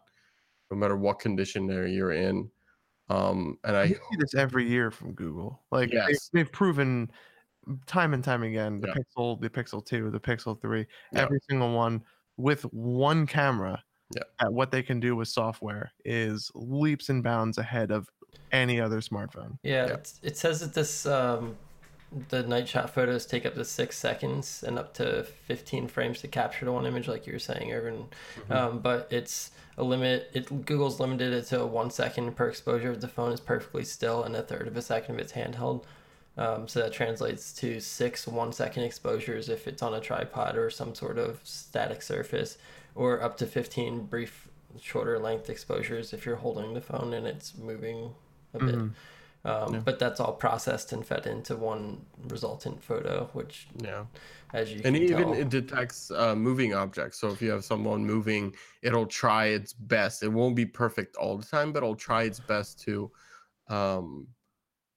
no 0.72 0.78
matter 0.78 0.96
what 0.96 1.20
condition 1.20 1.68
there 1.68 1.88
you're 1.88 2.12
in. 2.14 2.50
Um, 3.10 3.58
and 3.64 3.76
I 3.76 3.88
see 3.90 3.98
this 4.18 4.34
every 4.36 4.68
year 4.68 4.92
from 4.92 5.14
Google. 5.14 5.62
Like 5.72 5.90
they- 5.90 5.96
Yes. 5.98 6.30
they've 6.32 6.52
proven 6.52 7.12
time 7.86 8.14
and 8.14 8.24
time 8.24 8.44
again 8.44 8.80
the 8.80 8.88
Yeah. 8.90 8.94
Pixel, 8.96 9.42
the 9.42 9.50
Pixel 9.50 9.86
2, 9.86 10.10
the 10.12 10.20
Pixel 10.20 10.60
3, 10.60 10.86
Yeah. 11.12 11.22
every 11.22 11.40
single 11.50 11.74
one 11.74 12.04
with 12.38 12.64
one 12.74 13.26
camera 13.28 13.84
Yeah. 14.16 14.24
at 14.40 14.54
what 14.54 14.72
they 14.72 14.84
can 14.84 15.00
do 15.00 15.16
with 15.16 15.28
software 15.28 15.92
is 16.06 16.52
leaps 16.56 17.10
and 17.10 17.24
bounds 17.24 17.58
ahead 17.58 17.92
of 17.92 18.10
any 18.52 18.80
other 18.80 19.00
smartphone. 19.02 19.58
Yeah, 19.64 19.88
Yeah. 19.88 19.94
It's, 19.94 20.20
it 20.24 20.38
says 20.38 20.60
that 20.62 20.74
this 20.74 21.06
um, 21.06 21.56
the 22.30 22.44
night 22.44 22.68
shot 22.68 22.92
photos 22.94 23.26
take 23.26 23.46
up 23.46 23.56
to 23.56 23.66
six 23.66 23.98
seconds 23.98 24.64
and 24.68 24.78
up 24.78 24.94
to 24.96 25.24
15 25.48 25.88
frames 25.88 26.22
to 26.22 26.28
capture 26.28 26.66
the 26.66 26.72
one 26.72 26.86
image, 26.86 27.08
like 27.08 27.26
you 27.26 27.34
were 27.34 27.40
saying, 27.40 27.72
Irvin. 27.72 28.06
Um, 28.52 28.80
but 28.80 29.08
it's 29.12 29.50
a 29.78 29.84
limit. 29.84 30.30
It 30.34 30.66
Google's 30.66 31.00
limited 31.00 31.34
it 31.34 31.46
to 31.48 31.66
one 31.66 31.90
second 31.90 32.36
per 32.36 32.48
exposure 32.50 32.92
if 32.92 33.00
the 33.02 33.08
phone 33.08 33.32
is 33.32 33.40
perfectly 33.40 33.84
still, 33.84 34.24
and 34.24 34.36
a 34.36 34.44
third 34.44 34.68
of 34.68 34.78
a 34.78 34.82
second 34.84 35.16
if 35.16 35.22
it's 35.22 35.34
handheld. 35.34 35.86
Um, 36.38 36.68
so 36.68 36.80
that 36.82 36.92
translates 36.94 37.54
to 37.56 37.80
six 37.80 38.26
one 38.28 38.52
second 38.54 38.84
exposures 38.84 39.50
if 39.50 39.68
it's 39.68 39.84
on 39.84 39.94
a 39.94 40.00
tripod 40.02 40.58
or 40.58 40.70
some 40.72 40.96
sort 40.96 41.18
of 41.20 41.40
static 41.44 42.02
surface, 42.02 42.58
or 42.96 43.22
up 43.22 43.38
to 43.38 43.46
15 43.46 44.06
brief, 44.08 44.48
shorter 44.80 45.20
length 45.20 45.50
exposures 45.50 46.14
if 46.14 46.26
you're 46.26 46.38
holding 46.38 46.74
the 46.74 46.82
phone 46.82 47.14
and 47.14 47.28
it's 47.28 47.56
moving 47.58 48.16
a 48.54 48.60
bit. 48.60 48.76
Mhm. 48.76 48.96
Um, 49.46 49.74
Yeah. 49.74 49.80
But 49.82 50.00
that's 50.00 50.20
all 50.20 50.34
processed 50.34 50.94
and 50.94 51.06
fed 51.06 51.28
into 51.28 51.56
one 51.58 52.06
resultant 52.30 52.82
photo, 52.84 53.30
which, 53.34 53.68
yeah, 53.76 54.06
as 54.54 54.72
you 54.72 54.82
and 54.86 54.96
can 54.96 55.04
even 55.04 55.18
tell, 55.18 55.34
it 55.34 55.50
detects 55.50 56.10
uh, 56.12 56.36
moving 56.36 56.74
objects. 56.74 57.20
So 57.20 57.30
if 57.30 57.42
you 57.42 57.52
have 57.52 57.66
someone 57.66 58.06
moving, 58.06 58.56
it'll 58.82 59.06
try 59.06 59.48
its 59.48 59.74
best. 59.74 60.24
It 60.24 60.30
won't 60.30 60.56
be 60.56 60.66
perfect 60.66 61.16
all 61.18 61.38
the 61.38 61.46
time, 61.46 61.74
but 61.74 61.80
it'll 61.84 61.96
try 61.96 62.24
its 62.24 62.40
best 62.40 62.80
to 62.84 63.12
um, 63.68 64.28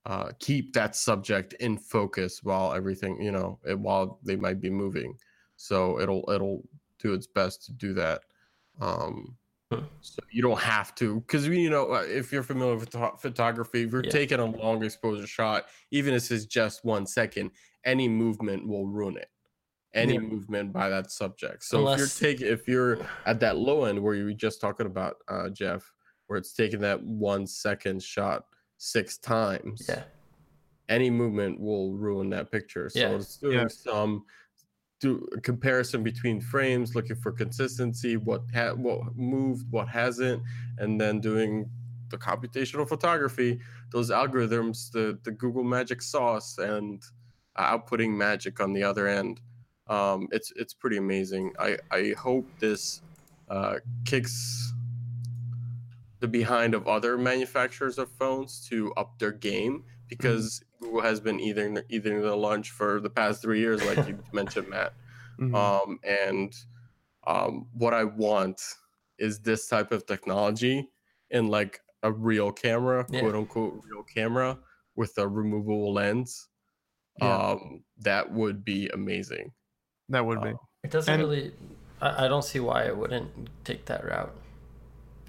uh, 0.07 0.31
keep 0.39 0.73
that 0.73 0.95
subject 0.95 1.53
in 1.55 1.77
focus 1.77 2.43
while 2.45 2.73
everything, 2.73 3.21
you 3.21 3.33
know, 3.33 3.59
it, 3.67 3.79
while 3.79 4.21
they 4.25 4.37
might 4.37 4.61
be 4.61 4.71
moving. 4.71 5.17
So 5.57 6.01
it'll 6.01 6.25
it'll 6.31 6.63
do 7.01 7.13
its 7.13 7.27
best 7.27 7.65
to 7.67 7.73
do 7.73 7.93
that. 7.95 8.23
Um, 8.81 9.37
so 10.01 10.23
you 10.31 10.43
don't 10.43 10.61
have 10.61 10.95
to, 10.95 11.21
because 11.21 11.49
you 11.49 11.71
know, 11.71 11.93
uh, 11.93 12.05
if 12.07 12.31
you're 12.31 12.45
familiar 12.45 12.77
with 12.77 12.93
photo- 12.93 13.17
photography, 13.17 13.83
if 13.83 13.91
you're 13.91 14.05
Yeah. 14.05 14.11
taking 14.11 14.39
a 14.39 14.45
long 14.45 14.85
exposure 14.85 15.27
shot, 15.27 15.67
even 15.91 16.15
if 16.15 16.31
it's 16.31 16.47
just 16.47 16.85
one 16.85 17.05
second, 17.05 17.51
any 17.85 18.09
movement 18.09 18.67
will 18.67 18.87
ruin 18.87 19.17
it. 19.17 19.29
Any 19.93 20.15
Yeah. 20.15 20.21
movement 20.21 20.73
by 20.73 20.89
that 20.89 21.11
subject. 21.11 21.65
So 21.65 21.79
Unless- 21.79 21.95
if 21.95 21.99
you're 22.23 22.31
taking, 22.33 22.47
if 22.47 22.69
you're 22.69 22.99
at 23.25 23.41
that 23.41 23.57
low 23.57 23.87
end 23.87 24.01
where 24.01 24.15
you 24.15 24.27
were 24.27 24.33
just 24.35 24.61
talking 24.61 24.87
about, 24.87 25.17
uh, 25.27 25.49
Jeff, 25.49 25.91
where 26.29 26.39
it's 26.39 26.53
taking 26.53 26.81
that 26.81 27.03
one 27.03 27.45
second 27.47 28.03
shot 28.05 28.45
six 28.79 29.19
times, 29.19 29.87
yeah, 29.89 30.05
any 30.89 31.11
movement 31.11 31.59
will 31.61 31.95
ruin 31.95 32.31
that 32.31 32.51
picture. 32.51 32.89
So 32.89 32.99
Yeah. 33.01 33.11
it's 33.17 33.37
doing 33.39 33.59
Yeah. 33.61 33.69
some 33.69 34.25
do 35.01 35.29
a 35.37 35.41
comparison 35.43 36.03
between 36.03 36.41
frames, 36.41 36.95
looking 36.95 37.17
for 37.17 37.31
consistency, 37.31 38.17
what 38.17 38.43
ha- 38.55 38.73
what 38.73 39.15
moved, 39.15 39.71
what 39.71 39.89
hasn't, 39.89 40.43
and 40.79 40.99
then 40.99 41.21
doing 41.21 41.69
the 42.09 42.17
computational 42.17 42.89
photography, 42.89 43.61
those 43.91 44.11
algorithms, 44.11 44.91
the 44.91 45.19
the 45.25 45.33
Google 45.33 45.65
magic 45.65 46.01
sauce, 46.01 46.57
and 46.59 47.03
outputting 47.59 48.17
magic 48.17 48.59
on 48.61 48.73
the 48.73 48.83
other 48.83 49.07
end. 49.07 49.41
Um, 49.89 50.29
it's 50.33 50.51
it's 50.57 50.73
pretty 50.73 50.97
amazing. 50.97 51.53
I 51.59 51.77
I 51.91 52.15
hope 52.19 52.47
this 52.59 53.03
uh, 53.49 53.79
kicks 54.05 54.73
the 56.21 56.29
behind 56.29 56.75
of 56.75 56.87
other 56.89 57.17
manufacturers 57.19 57.99
of 57.99 58.11
phones 58.13 58.67
to 58.69 58.93
up 58.95 59.19
their 59.19 59.33
game 59.33 59.85
because 60.09 60.63
Google 60.81 61.03
has 61.03 61.21
been 61.21 61.41
eating 61.41 61.79
eating 61.89 62.21
the 62.23 62.37
lunch 62.37 62.71
for 62.71 63.01
the 63.01 63.11
past 63.11 63.43
three 63.43 63.59
years, 63.61 63.85
like 63.85 64.07
you 64.09 64.19
mentioned, 64.33 64.69
Matt. 64.69 64.95
Mhm. 65.41 65.55
Um, 65.55 65.99
and 66.05 66.55
um, 67.27 67.67
what 67.73 67.93
I 67.93 68.05
want 68.05 68.61
is 69.19 69.41
this 69.41 69.67
type 69.69 69.93
of 69.93 70.07
technology 70.07 70.89
in 71.31 71.49
like 71.49 71.81
a 72.03 72.13
real 72.13 72.53
camera, 72.53 73.05
Yeah. 73.11 73.21
quote 73.21 73.35
unquote 73.35 73.83
real 73.91 74.03
camera 74.05 74.59
with 74.95 75.19
a 75.19 75.27
removable 75.27 75.93
lens. 75.93 76.49
Yeah. 77.21 77.37
Um, 77.37 77.83
that 77.99 78.31
would 78.31 78.65
be 78.65 78.89
amazing. 78.89 79.53
that 80.11 80.25
would 80.25 80.41
be. 80.43 80.51
uh, 80.51 80.55
It 80.85 80.91
doesn't 80.91 81.13
And- 81.13 81.23
really. 81.23 81.53
I, 82.01 82.27
I 82.27 82.29
don't 82.29 82.45
see 82.45 82.61
why 82.61 82.85
it 82.85 82.97
wouldn't 82.97 83.49
take 83.65 83.87
that 83.87 84.05
route. 84.05 84.35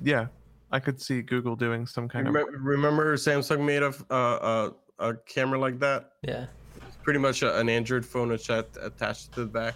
Yeah, 0.03 0.27
I 0.71 0.79
could 0.79 1.01
see 1.01 1.21
Google 1.21 1.55
doing 1.55 1.85
some 1.85 2.09
kind 2.09 2.27
of. 2.27 2.33
Remember, 2.33 2.57
remember 2.57 3.15
Samsung 3.15 3.65
made 3.65 3.83
a, 3.83 3.93
uh, 4.13 4.71
a 4.99 5.09
a 5.09 5.13
camera 5.25 5.59
like 5.59 5.79
that? 5.79 6.11
Yeah. 6.21 6.47
It's 6.75 6.97
pretty 7.03 7.19
much 7.19 7.41
a, 7.43 7.57
an 7.59 7.69
Android 7.69 8.05
phone 8.05 8.31
attached 8.31 8.77
attached 8.81 9.31
to 9.33 9.41
the 9.41 9.45
back. 9.45 9.75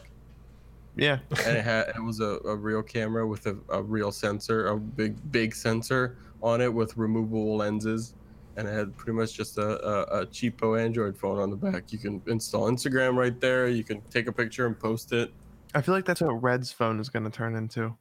Yeah, 0.97 1.19
and 1.45 1.58
it 1.58 1.63
had 1.63 1.89
it 1.89 2.04
was 2.04 2.19
a, 2.19 2.39
a 2.45 2.56
real 2.56 2.84
camera 2.84 3.25
with 3.25 3.45
a, 3.47 3.58
a 3.69 3.82
real 3.82 4.12
sensor, 4.12 4.67
a 4.67 4.77
big 4.77 5.15
big 5.32 5.56
sensor 5.56 6.17
on 6.43 6.62
it 6.62 6.73
with 6.73 6.97
removable 6.97 7.56
lenses, 7.56 8.13
and 8.58 8.67
it 8.67 8.71
had 8.71 8.95
pretty 8.97 9.17
much 9.17 9.34
just 9.34 9.58
a, 9.58 9.88
a, 9.88 10.21
a 10.21 10.25
cheapo 10.25 10.80
Android 10.80 11.17
phone 11.17 11.39
on 11.39 11.49
the 11.49 11.56
back. 11.56 11.91
You 11.93 11.99
can 11.99 12.21
install 12.27 12.69
Instagram 12.69 13.15
right 13.15 13.39
there. 13.39 13.67
You 13.67 13.84
can 13.84 14.01
take 14.10 14.27
a 14.27 14.32
picture 14.32 14.65
and 14.65 14.77
post 14.77 15.13
it. 15.13 15.32
I 15.73 15.82
feel 15.82 15.95
like 15.95 16.04
that's 16.04 16.21
what 16.21 16.41
Red's 16.41 16.71
phone 16.71 16.99
is 16.99 17.08
going 17.08 17.23
to 17.23 17.30
turn 17.30 17.56
into. 17.56 17.95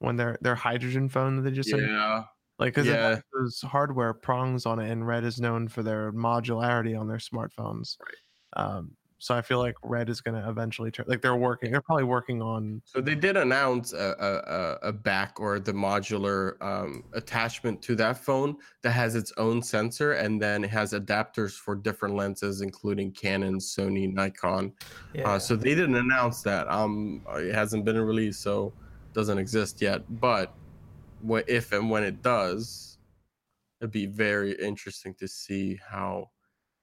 When 0.00 0.16
their 0.16 0.36
their 0.40 0.54
hydrogen 0.56 1.08
phone 1.08 1.36
that 1.36 1.42
they 1.42 1.50
just 1.52 1.72
in- 1.72 1.78
Yeah, 1.80 2.24
like 2.58 2.74
because 2.74 2.86
Yeah. 2.86 3.18
it 3.18 3.24
those 3.38 3.60
hardware 3.60 4.12
prongs 4.14 4.66
on 4.66 4.78
it, 4.80 4.90
and 4.90 5.06
Red 5.06 5.24
is 5.24 5.40
known 5.40 5.68
for 5.68 5.82
their 5.82 6.10
modularity 6.12 6.98
on 6.98 7.06
their 7.06 7.18
smartphones. 7.18 7.96
Right. 8.00 8.62
Um, 8.64 8.96
so 9.18 9.34
I 9.34 9.42
feel 9.42 9.58
like 9.58 9.74
Red 9.82 10.08
is 10.08 10.22
going 10.22 10.42
to 10.42 10.48
eventually 10.48 10.90
turn. 10.90 11.04
Like 11.06 11.20
they're 11.20 11.36
working. 11.36 11.70
They're 11.70 11.82
probably 11.82 12.04
working 12.04 12.40
on. 12.40 12.80
so 12.86 13.02
they 13.02 13.14
did 13.14 13.36
announce 13.36 13.92
a, 13.92 14.16
a, 14.18 14.86
a- 14.86 14.88
a 14.88 14.92
back 14.94 15.38
or 15.38 15.60
the 15.60 15.72
modular 15.74 16.54
um, 16.62 17.04
attachment 17.12 17.82
to 17.82 17.94
that 17.96 18.16
phone 18.16 18.56
that 18.80 18.92
has 18.92 19.14
its 19.16 19.34
own 19.36 19.62
sensor, 19.62 20.12
and 20.14 20.40
then 20.40 20.64
it 20.64 20.70
has 20.70 20.94
adapters 20.94 21.52
for 21.58 21.74
different 21.76 22.14
lenses, 22.14 22.62
including 22.62 23.12
Canon, 23.12 23.58
Sony, 23.58 24.10
Nikon. 24.10 24.72
Yeah. 25.12 25.28
Uh, 25.28 25.38
so 25.38 25.56
they 25.56 25.74
didn't 25.74 25.96
announce 25.96 26.40
that. 26.44 26.66
Um, 26.72 27.20
it 27.36 27.54
hasn't 27.54 27.84
been 27.84 28.00
released, 28.00 28.40
so 28.40 28.68
it 28.68 28.72
doesn't 29.14 29.38
exist 29.38 29.80
yet. 29.82 30.02
But 30.08 30.54
what 31.20 31.48
if 31.48 31.72
and 31.72 31.90
when 31.90 32.04
it 32.04 32.22
does, 32.22 32.98
it'd 33.80 33.92
be 33.92 34.06
very 34.06 34.52
interesting 34.54 35.14
to 35.16 35.28
see 35.28 35.78
how 35.88 36.30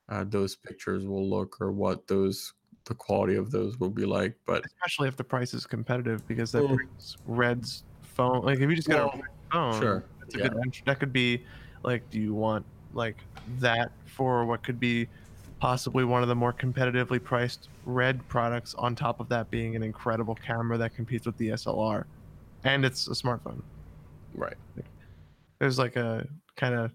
uh, 0.09 0.25
those 0.25 0.55
pictures 0.55 1.07
will 1.07 1.29
look 1.29 1.61
or 1.61 1.71
what 1.71 2.07
those 2.07 2.53
the 2.85 2.95
quality 2.95 3.35
of 3.35 3.51
those 3.51 3.77
will 3.79 3.89
be 3.91 4.05
like. 4.05 4.37
But 4.45 4.63
Especially 4.65 5.07
if 5.07 5.17
the 5.17 5.23
price 5.23 5.53
is 5.53 5.67
competitive, 5.67 6.25
because 6.27 6.51
that 6.53 6.63
Mm. 6.63 6.75
brings 6.77 7.17
Red's 7.25 7.83
phone. 8.03 8.41
Like 8.43 8.59
if 8.59 8.69
you 8.69 8.75
just 8.75 8.89
got 8.89 8.99
Well, 8.99 9.11
a 9.13 9.55
phone, 9.55 9.79
sure, 9.79 10.09
That's 10.19 10.35
a 10.35 10.37
yeah. 10.39 10.43
good 10.49 10.53
entry. 10.63 10.81
That 10.85 10.99
could 10.99 11.13
be 11.13 11.45
like, 11.83 12.09
do 12.09 12.19
you 12.19 12.33
want 12.33 12.65
like 12.91 13.27
that 13.45 13.91
for 14.05 14.45
what 14.45 14.63
could 14.63 14.79
be 14.79 15.09
possibly 15.59 16.03
one 16.05 16.21
of 16.21 16.27
the 16.29 16.35
more 16.35 16.53
competitively 16.53 17.23
priced 17.23 17.69
red 17.83 18.27
products 18.27 18.73
on 18.75 18.95
top 18.95 19.19
of 19.19 19.29
that 19.29 19.49
being 19.51 19.75
an 19.75 19.83
incredible 19.83 20.35
camera 20.35 20.77
that 20.77 20.93
competes 20.93 21.25
with 21.25 21.37
the 21.37 21.49
SLR 21.49 22.05
and 22.67 22.85
it's 22.85 23.07
a 23.07 23.11
smartphone. 23.11 23.61
right, 24.33 24.57
There's 25.59 25.79
like 25.79 25.95
a 25.95 26.27
kind 26.55 26.75
of 26.75 26.91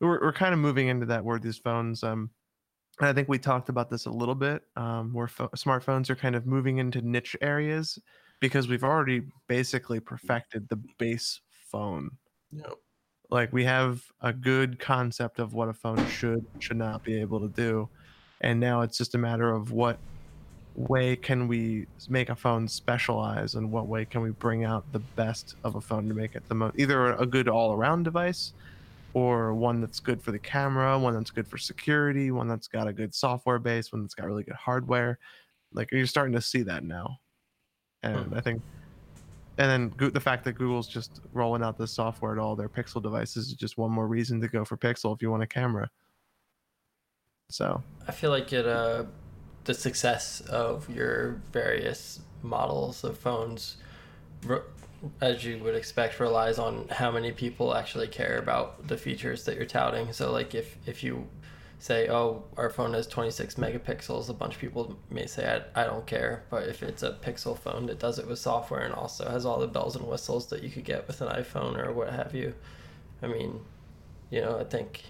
we're, 0.00 0.20
we're 0.20 0.32
kind 0.32 0.52
of 0.54 0.60
moving 0.60 0.88
into 0.88 1.06
that 1.06 1.24
where 1.24 1.38
these 1.38 1.58
phones 1.58 2.02
um 2.02 2.30
and 3.00 3.08
I 3.08 3.12
think 3.12 3.28
we 3.28 3.38
talked 3.38 3.68
about 3.68 3.90
this 3.90 4.06
a 4.06 4.10
little 4.10 4.34
bit 4.34 4.62
um 4.76 5.12
where 5.12 5.26
pho- 5.26 5.50
smartphones 5.56 6.08
are 6.10 6.16
kind 6.16 6.36
of 6.36 6.46
moving 6.46 6.78
into 6.78 7.02
niche 7.02 7.36
areas 7.40 7.98
because 8.40 8.68
we've 8.68 8.84
already 8.84 9.22
basically 9.48 10.00
perfected 10.00 10.68
the 10.68 10.80
base 10.98 11.40
phone. 11.70 12.10
Yeah, 12.50 12.74
like 13.30 13.52
we 13.52 13.64
have 13.64 14.02
a 14.20 14.32
good 14.32 14.78
concept 14.78 15.38
of 15.38 15.54
what 15.54 15.68
a 15.68 15.74
phone 15.74 16.06
should 16.06 16.44
should 16.60 16.76
not 16.76 17.02
be 17.02 17.20
able 17.20 17.40
to 17.40 17.48
do 17.48 17.88
and 18.40 18.60
now 18.60 18.82
it's 18.82 18.98
just 18.98 19.14
a 19.14 19.18
matter 19.18 19.50
of 19.50 19.72
what 19.72 19.98
way 20.74 21.16
can 21.16 21.48
we 21.48 21.86
make 22.08 22.30
a 22.30 22.36
phone 22.36 22.66
specialize 22.66 23.54
and 23.54 23.70
what 23.70 23.86
way 23.86 24.04
can 24.04 24.22
we 24.22 24.30
bring 24.30 24.64
out 24.64 24.84
the 24.92 24.98
best 24.98 25.54
of 25.64 25.74
a 25.74 25.80
phone 25.80 26.08
to 26.08 26.14
make 26.14 26.34
it 26.34 26.42
the 26.48 26.54
most 26.54 26.74
either 26.78 27.12
a 27.12 27.26
good 27.26 27.48
all-around 27.48 28.02
device 28.02 28.52
or 29.14 29.52
one 29.52 29.82
that's 29.82 30.00
good 30.00 30.22
for 30.22 30.32
the 30.32 30.38
camera 30.38 30.98
one 30.98 31.12
that's 31.12 31.30
good 31.30 31.46
for 31.46 31.58
security 31.58 32.30
one 32.30 32.48
that's 32.48 32.68
got 32.68 32.88
a 32.88 32.92
good 32.92 33.14
software 33.14 33.58
base 33.58 33.92
one 33.92 34.02
that's 34.02 34.14
got 34.14 34.26
really 34.26 34.44
good 34.44 34.54
hardware. 34.54 35.18
Like 35.74 35.92
you're 35.92 36.06
starting 36.06 36.34
to 36.34 36.40
see 36.40 36.62
that 36.62 36.84
now. 36.84 37.18
And 38.02 38.34
i 38.34 38.40
think 38.40 38.62
and 39.58 39.92
then 39.98 40.10
the 40.12 40.20
fact 40.20 40.44
that 40.44 40.54
Google's 40.54 40.88
just 40.88 41.20
rolling 41.34 41.62
out 41.62 41.76
this 41.76 41.92
software 41.92 42.34
to 42.34 42.40
all 42.40 42.56
their 42.56 42.70
Pixel 42.70 43.02
devices 43.02 43.48
is 43.48 43.52
just 43.52 43.76
one 43.76 43.90
more 43.90 44.06
reason 44.06 44.40
to 44.40 44.48
go 44.48 44.64
for 44.64 44.78
Pixel 44.78 45.14
if 45.14 45.20
you 45.20 45.30
want 45.30 45.42
a 45.42 45.46
camera. 45.46 45.90
So. 47.50 47.82
I 48.08 48.12
feel 48.12 48.30
like 48.30 48.52
it 48.54 48.66
uh 48.66 49.04
the 49.64 49.74
success 49.74 50.40
of 50.42 50.88
your 50.90 51.40
various 51.52 52.20
models 52.42 53.04
of 53.04 53.18
phones 53.18 53.76
as 55.20 55.44
you 55.44 55.58
would 55.58 55.74
expect 55.74 56.20
relies 56.20 56.58
on 56.58 56.86
how 56.88 57.10
many 57.10 57.32
people 57.32 57.74
actually 57.74 58.08
care 58.08 58.38
about 58.38 58.86
the 58.86 58.96
features 58.96 59.44
that 59.44 59.56
you're 59.56 59.66
touting. 59.66 60.12
So 60.12 60.32
like 60.32 60.54
if 60.54 60.76
if 60.86 61.02
you 61.02 61.28
say 61.78 62.08
oh 62.08 62.44
our 62.56 62.70
phone 62.70 62.94
has 62.94 63.08
26 63.08 63.56
megapixels 63.56 64.28
a 64.28 64.32
bunch 64.32 64.54
of 64.54 64.60
people 64.60 64.96
may 65.10 65.26
say 65.26 65.60
I, 65.74 65.82
I 65.82 65.84
don't 65.84 66.06
care 66.06 66.44
but 66.48 66.68
if 66.68 66.80
it's 66.80 67.02
a 67.02 67.10
pixel 67.10 67.58
phone 67.58 67.86
that 67.86 67.98
does 67.98 68.20
it 68.20 68.28
with 68.28 68.38
software 68.38 68.82
and 68.82 68.94
also 68.94 69.28
has 69.28 69.44
all 69.44 69.58
the 69.58 69.66
bells 69.66 69.96
and 69.96 70.06
whistles 70.06 70.46
that 70.50 70.62
you 70.62 70.70
could 70.70 70.84
get 70.84 71.08
with 71.08 71.20
an 71.22 71.28
iphone 71.42 71.76
or 71.76 71.92
what 71.92 72.10
have 72.10 72.36
you 72.36 72.54
i 73.20 73.26
mean 73.26 73.62
you 74.30 74.40
know 74.40 74.60
i 74.60 74.62
think 74.62 75.02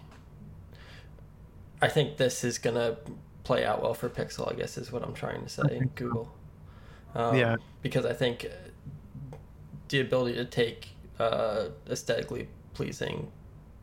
I 1.83 1.89
think 1.89 2.17
this 2.17 2.45
is 2.45 2.59
gonna 2.59 2.97
play 3.45 3.65
out 3.65 3.83
well 3.83 3.95
for 3.95 4.09
Pixel. 4.09 4.51
I 4.51 4.55
guess 4.55 4.79
is 4.79 4.93
what 4.93 5.03
I'm 5.03 5.15
trying 5.15 5.43
to 5.43 5.49
say. 5.49 5.83
Google. 5.95 6.33
Um, 7.15 7.37
Yeah. 7.37 7.57
Because 7.83 8.07
I 8.07 8.13
think 8.13 8.47
the 9.89 10.01
ability 10.01 10.35
to 10.37 10.45
take 10.45 10.89
uh, 11.19 11.69
aesthetically 11.91 12.49
pleasing 12.75 13.31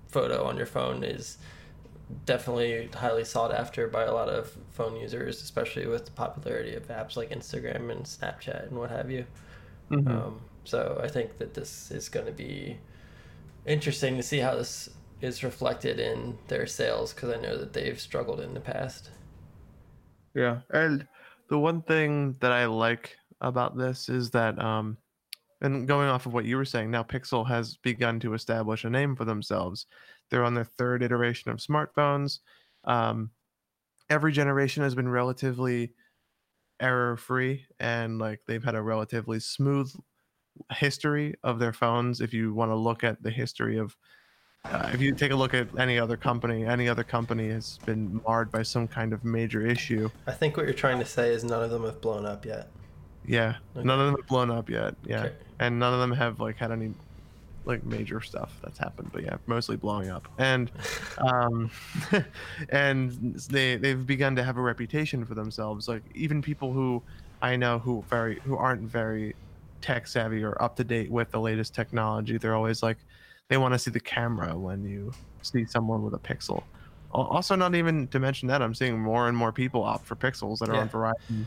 photo 0.08 0.44
on 0.44 0.58
your 0.58 0.66
phone 0.66 1.04
is 1.04 1.38
definitely 2.26 2.90
highly 2.96 3.24
sought 3.24 3.54
after 3.54 3.88
by 3.88 4.04
a 4.04 4.14
lot 4.14 4.30
of 4.30 4.58
phone 4.72 4.96
users, 4.96 5.42
especially 5.44 5.86
with 5.86 6.06
the 6.06 6.12
popularity 6.12 6.74
of 6.74 6.88
apps 6.88 7.16
like 7.16 7.30
Instagram 7.30 7.92
and 7.92 8.06
Snapchat 8.06 8.68
and 8.68 8.78
what 8.78 8.90
have 8.90 9.12
you. 9.12 9.26
mhm. 9.92 10.08
Um, 10.08 10.42
so 10.64 11.00
I 11.04 11.08
think 11.08 11.38
that 11.38 11.54
this 11.54 11.92
is 11.92 12.10
going 12.10 12.26
to 12.26 12.32
be 12.32 12.80
interesting 13.66 14.18
to 14.18 14.24
see 14.24 14.40
how 14.40 14.56
this 14.56 14.90
is 15.22 15.44
reflected 15.44 16.00
in 16.00 16.38
their 16.48 16.66
sales 16.66 17.14
because 17.14 17.30
I 17.30 17.38
know 17.40 17.58
that 17.58 17.74
they've 17.74 18.00
struggled 18.00 18.40
in 18.40 18.54
the 18.54 18.60
past. 18.60 19.10
Yeah, 20.34 20.60
and 20.72 21.08
the 21.50 21.60
one 21.60 21.82
thing 21.82 22.36
that 22.40 22.52
I 22.52 22.66
like 22.66 23.18
about 23.42 23.78
this 23.78 24.10
is 24.10 24.30
that, 24.32 24.60
um, 24.60 24.98
and 25.62 25.88
going 25.88 26.08
off 26.08 26.26
of 26.26 26.34
what 26.34 26.46
you 26.46 26.58
were 26.58 26.66
saying, 26.66 26.92
now 26.92 27.04
Pixel 27.04 27.48
has 27.48 27.78
begun 27.78 28.20
to 28.22 28.34
establish 28.34 28.84
a 28.84 28.90
name 28.90 29.16
for 29.16 29.26
themselves. 29.26 29.88
They're 30.30 30.46
on 30.46 30.54
their 30.54 30.64
third 30.64 31.04
iteration 31.04 31.52
of 31.52 31.58
smartphones. 31.58 32.40
Um, 32.86 33.32
every 34.10 34.32
generation 34.32 34.84
has 34.84 34.96
been 34.96 35.10
relatively 35.10 35.94
error 36.80 37.18
free 37.18 37.66
and 37.80 38.20
like 38.20 38.40
they've 38.48 38.64
had 38.64 38.76
a 38.76 38.82
relatively 38.82 39.40
smooth 39.40 39.94
history 40.72 41.36
of 41.44 41.60
their 41.60 41.74
phones 41.74 42.22
if 42.22 42.34
you 42.34 42.54
want 42.54 42.72
to 42.72 42.76
look 42.76 43.04
at 43.04 43.22
the 43.22 43.30
history 43.30 43.78
of 43.78 43.96
uh, 44.66 44.90
if 44.94 45.02
you 45.02 45.14
take 45.14 45.32
a 45.32 45.36
look 45.36 45.54
at 45.54 45.68
any 45.80 45.98
other 45.98 46.18
company 46.18 46.66
any 46.66 46.88
other 46.90 47.04
company 47.04 47.50
has 47.50 47.78
been 47.86 48.22
marred 48.28 48.52
by 48.52 48.62
some 48.62 48.88
kind 48.88 49.14
of 49.14 49.24
major 49.24 49.66
issue 49.66 50.10
I 50.28 50.32
think 50.34 50.58
what 50.58 50.66
you're 50.66 50.74
trying 50.76 51.00
to 51.00 51.06
say 51.06 51.34
is 51.34 51.44
none 51.44 51.64
of 51.64 51.70
them 51.70 51.86
have 51.86 52.02
blown 52.02 52.26
up 52.26 52.46
yet. 52.46 52.70
yeah 53.26 53.56
Okay. 53.76 53.86
none 53.88 54.00
of 54.00 54.06
them 54.08 54.16
have 54.18 54.28
blown 54.28 54.52
up 54.52 54.70
yet 54.70 54.96
yeah 55.06 55.24
Okay. 55.26 55.36
and 55.60 55.80
none 55.80 55.94
of 55.94 56.00
them 56.00 56.12
have 56.12 56.40
like 56.40 56.58
had 56.58 56.72
any 56.72 56.94
like 57.66 57.84
major 57.86 58.20
stuff 58.22 58.58
that's 58.64 58.78
happened 58.78 59.10
but 59.14 59.24
yeah 59.24 59.38
mostly 59.48 59.76
blowing 59.78 60.10
up 60.10 60.28
and 60.38 60.72
um 61.20 61.70
and 62.70 63.36
they 63.50 63.78
they've 63.78 64.06
begun 64.06 64.36
to 64.36 64.44
have 64.44 64.58
a 64.58 64.62
reputation 64.62 65.24
for 65.26 65.36
themselves 65.36 65.88
like 65.88 66.04
even 66.16 66.42
people 66.42 66.74
who 66.74 67.02
i 67.42 67.56
know 67.56 67.80
who 67.80 68.04
very 68.10 68.40
who 68.44 68.58
aren't 68.58 68.82
very 68.82 69.36
tech 69.82 70.06
savvy 70.08 70.44
or 70.44 70.62
up 70.62 70.76
to 70.76 70.84
date 70.84 71.10
with 71.10 71.32
the 71.32 71.40
latest 71.40 71.74
technology 71.74 72.38
they're 72.38 72.56
always 72.56 72.84
like 72.84 72.98
they 73.50 73.58
want 73.58 73.74
to 73.74 73.80
see 73.80 73.92
the 73.92 74.00
camera 74.00 74.58
when 74.58 74.84
you 74.84 75.12
see 75.42 75.66
someone 75.66 76.04
with 76.04 76.14
a 76.14 76.20
pixel 76.20 76.64
also 77.12 77.56
not 77.56 77.76
even 77.76 78.08
to 78.08 78.20
mention 78.20 78.48
that 78.48 78.62
i'm 78.62 78.74
seeing 78.74 79.00
more 79.00 79.28
and 79.28 79.36
more 79.36 79.52
people 79.52 79.84
opt 79.84 80.06
for 80.06 80.16
pixels 80.16 80.60
that 80.60 80.70
are 80.70 80.76
on 80.76 80.90
verizon 80.90 81.46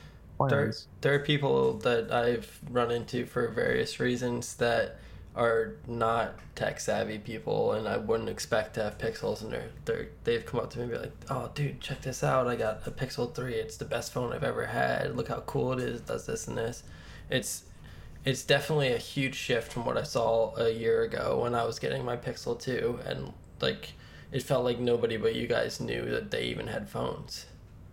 plans. 0.48 0.88
there 1.00 1.14
are 1.14 1.18
people 1.20 1.74
that 1.78 2.12
I've 2.12 2.60
run 2.70 2.90
into 2.90 3.26
for 3.26 3.48
various 3.48 4.00
reasons 4.00 4.54
that 4.56 4.98
are 5.34 5.76
not 5.86 6.34
tech 6.54 6.78
savvy 6.78 7.18
people, 7.18 7.72
and 7.72 7.88
I 7.88 7.96
wouldn't 7.96 8.28
expect 8.28 8.74
to 8.74 8.82
have 8.82 8.98
Pixels, 8.98 9.42
and 9.42 9.50
they're, 9.52 9.70
they're 9.86 10.08
they've 10.24 10.44
come 10.44 10.60
up 10.60 10.70
to 10.70 10.78
me 10.78 10.84
and 10.84 10.92
be 10.92 10.98
like, 10.98 11.12
"Oh, 11.30 11.50
dude, 11.54 11.80
check 11.80 12.02
this 12.02 12.22
out! 12.22 12.46
I 12.48 12.56
got 12.56 12.86
a 12.86 12.90
Pixel 12.90 13.34
Three. 13.34 13.54
It's 13.54 13.78
the 13.78 13.86
best 13.86 14.12
phone 14.12 14.32
I've 14.32 14.44
ever 14.44 14.66
had. 14.66 15.16
Look 15.16 15.28
how 15.28 15.40
cool 15.40 15.72
it 15.72 15.80
is. 15.80 16.00
It 16.00 16.06
does 16.06 16.26
this 16.26 16.48
and 16.48 16.58
this." 16.58 16.82
It's 17.30 17.64
it's 18.24 18.44
definitely 18.44 18.92
a 18.92 18.98
huge 18.98 19.34
shift 19.34 19.72
from 19.72 19.84
what 19.84 19.96
I 19.96 20.02
saw 20.04 20.54
a 20.56 20.70
year 20.70 21.02
ago 21.02 21.40
when 21.42 21.54
I 21.54 21.64
was 21.64 21.78
getting 21.78 22.04
my 22.04 22.16
Pixel 22.16 22.58
Two, 22.58 23.00
and 23.06 23.32
like 23.60 23.94
it 24.30 24.42
felt 24.42 24.64
like 24.64 24.78
nobody 24.78 25.16
but 25.16 25.34
you 25.34 25.46
guys 25.46 25.80
knew 25.80 26.04
that 26.10 26.30
they 26.30 26.44
even 26.44 26.68
had 26.68 26.88
phones. 26.88 27.46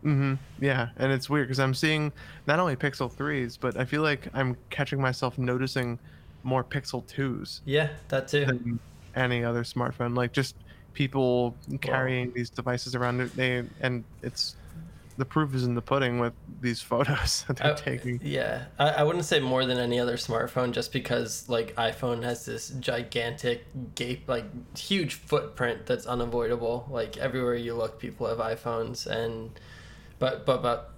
Mm-hmm. 0.03 0.35
Yeah, 0.63 0.89
and 0.97 1.11
it's 1.11 1.29
weird 1.29 1.47
because 1.47 1.59
I'm 1.59 1.73
seeing 1.73 2.11
not 2.47 2.59
only 2.59 2.75
Pixel 2.75 3.11
threes, 3.11 3.57
but 3.57 3.77
I 3.77 3.85
feel 3.85 4.01
like 4.01 4.27
I'm 4.33 4.55
catching 4.69 5.01
myself 5.01 5.37
noticing 5.37 5.99
more 6.43 6.63
Pixel 6.63 7.05
twos 7.05 7.61
Yeah, 7.65 7.89
that 8.07 8.27
too. 8.29 8.79
any 9.15 9.43
other 9.43 9.63
smartphone. 9.63 10.15
Like 10.15 10.31
just 10.31 10.55
people 10.93 11.55
carrying 11.81 12.31
these 12.33 12.49
devices 12.49 12.95
around. 12.95 13.19
They 13.31 13.63
and 13.81 14.03
it's 14.23 14.55
the 15.19 15.25
proof 15.25 15.53
is 15.53 15.65
in 15.65 15.75
the 15.75 15.82
pudding 15.82 16.17
with 16.19 16.34
these 16.62 16.82
photos 16.82 17.43
that 17.47 17.58
they're 17.58 17.73
I- 17.73 17.75
taking. 17.75 18.19
Yeah, 18.23 18.65
I, 18.79 18.89
I 18.89 19.03
wouldn't 19.03 19.25
say 19.25 19.39
more 19.39 19.65
than 19.65 19.77
any 19.77 19.99
other 19.99 20.15
smartphone, 20.17 20.71
just 20.71 20.91
because 20.91 21.47
like 21.49 21.75
iPhone 21.75 22.23
has 22.23 22.45
this 22.45 22.69
gigantic 22.79 23.65
gape, 23.95 24.27
like 24.27 24.45
huge 24.77 25.13
footprint 25.15 25.86
that's 25.86 26.05
unavoidable. 26.08 26.88
Like 26.89 27.17
everywhere 27.17 27.55
you 27.55 27.75
look, 27.75 27.99
people 27.99 28.25
have 28.27 28.38
iPhones, 28.39 29.05
and 29.05 29.51
but 30.17 30.45
but 30.45 30.63
but 30.63 30.91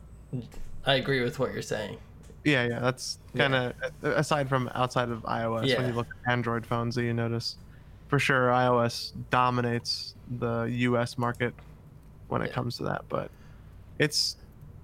I 0.86 0.94
agree 0.96 1.22
with 1.24 1.40
what 1.40 1.52
you're 1.52 1.62
saying. 1.64 1.98
Yeah, 2.44 2.66
yeah, 2.68 2.80
that's 2.80 3.18
kind 3.36 3.54
of 3.56 3.74
aside 4.04 4.48
from 4.50 4.70
outside 4.74 5.10
of 5.10 5.24
iOS. 5.24 5.68
Yeah. 5.68 5.78
When 5.80 5.88
you 5.90 5.94
look 5.94 6.08
at 6.26 6.32
Android 6.32 6.66
phones, 6.66 6.96
that 6.96 7.04
you 7.04 7.14
notice 7.14 7.56
for 8.08 8.18
sure 8.20 8.50
iOS 8.50 9.14
dominates 9.30 10.16
the 10.40 10.64
U.S. 10.64 11.18
market 11.18 11.54
when 12.30 12.42
it 12.42 12.48
Yeah. 12.48 12.54
comes 12.54 12.78
to 12.78 12.84
that. 12.84 13.04
But 13.10 13.30
it's 14.02 14.38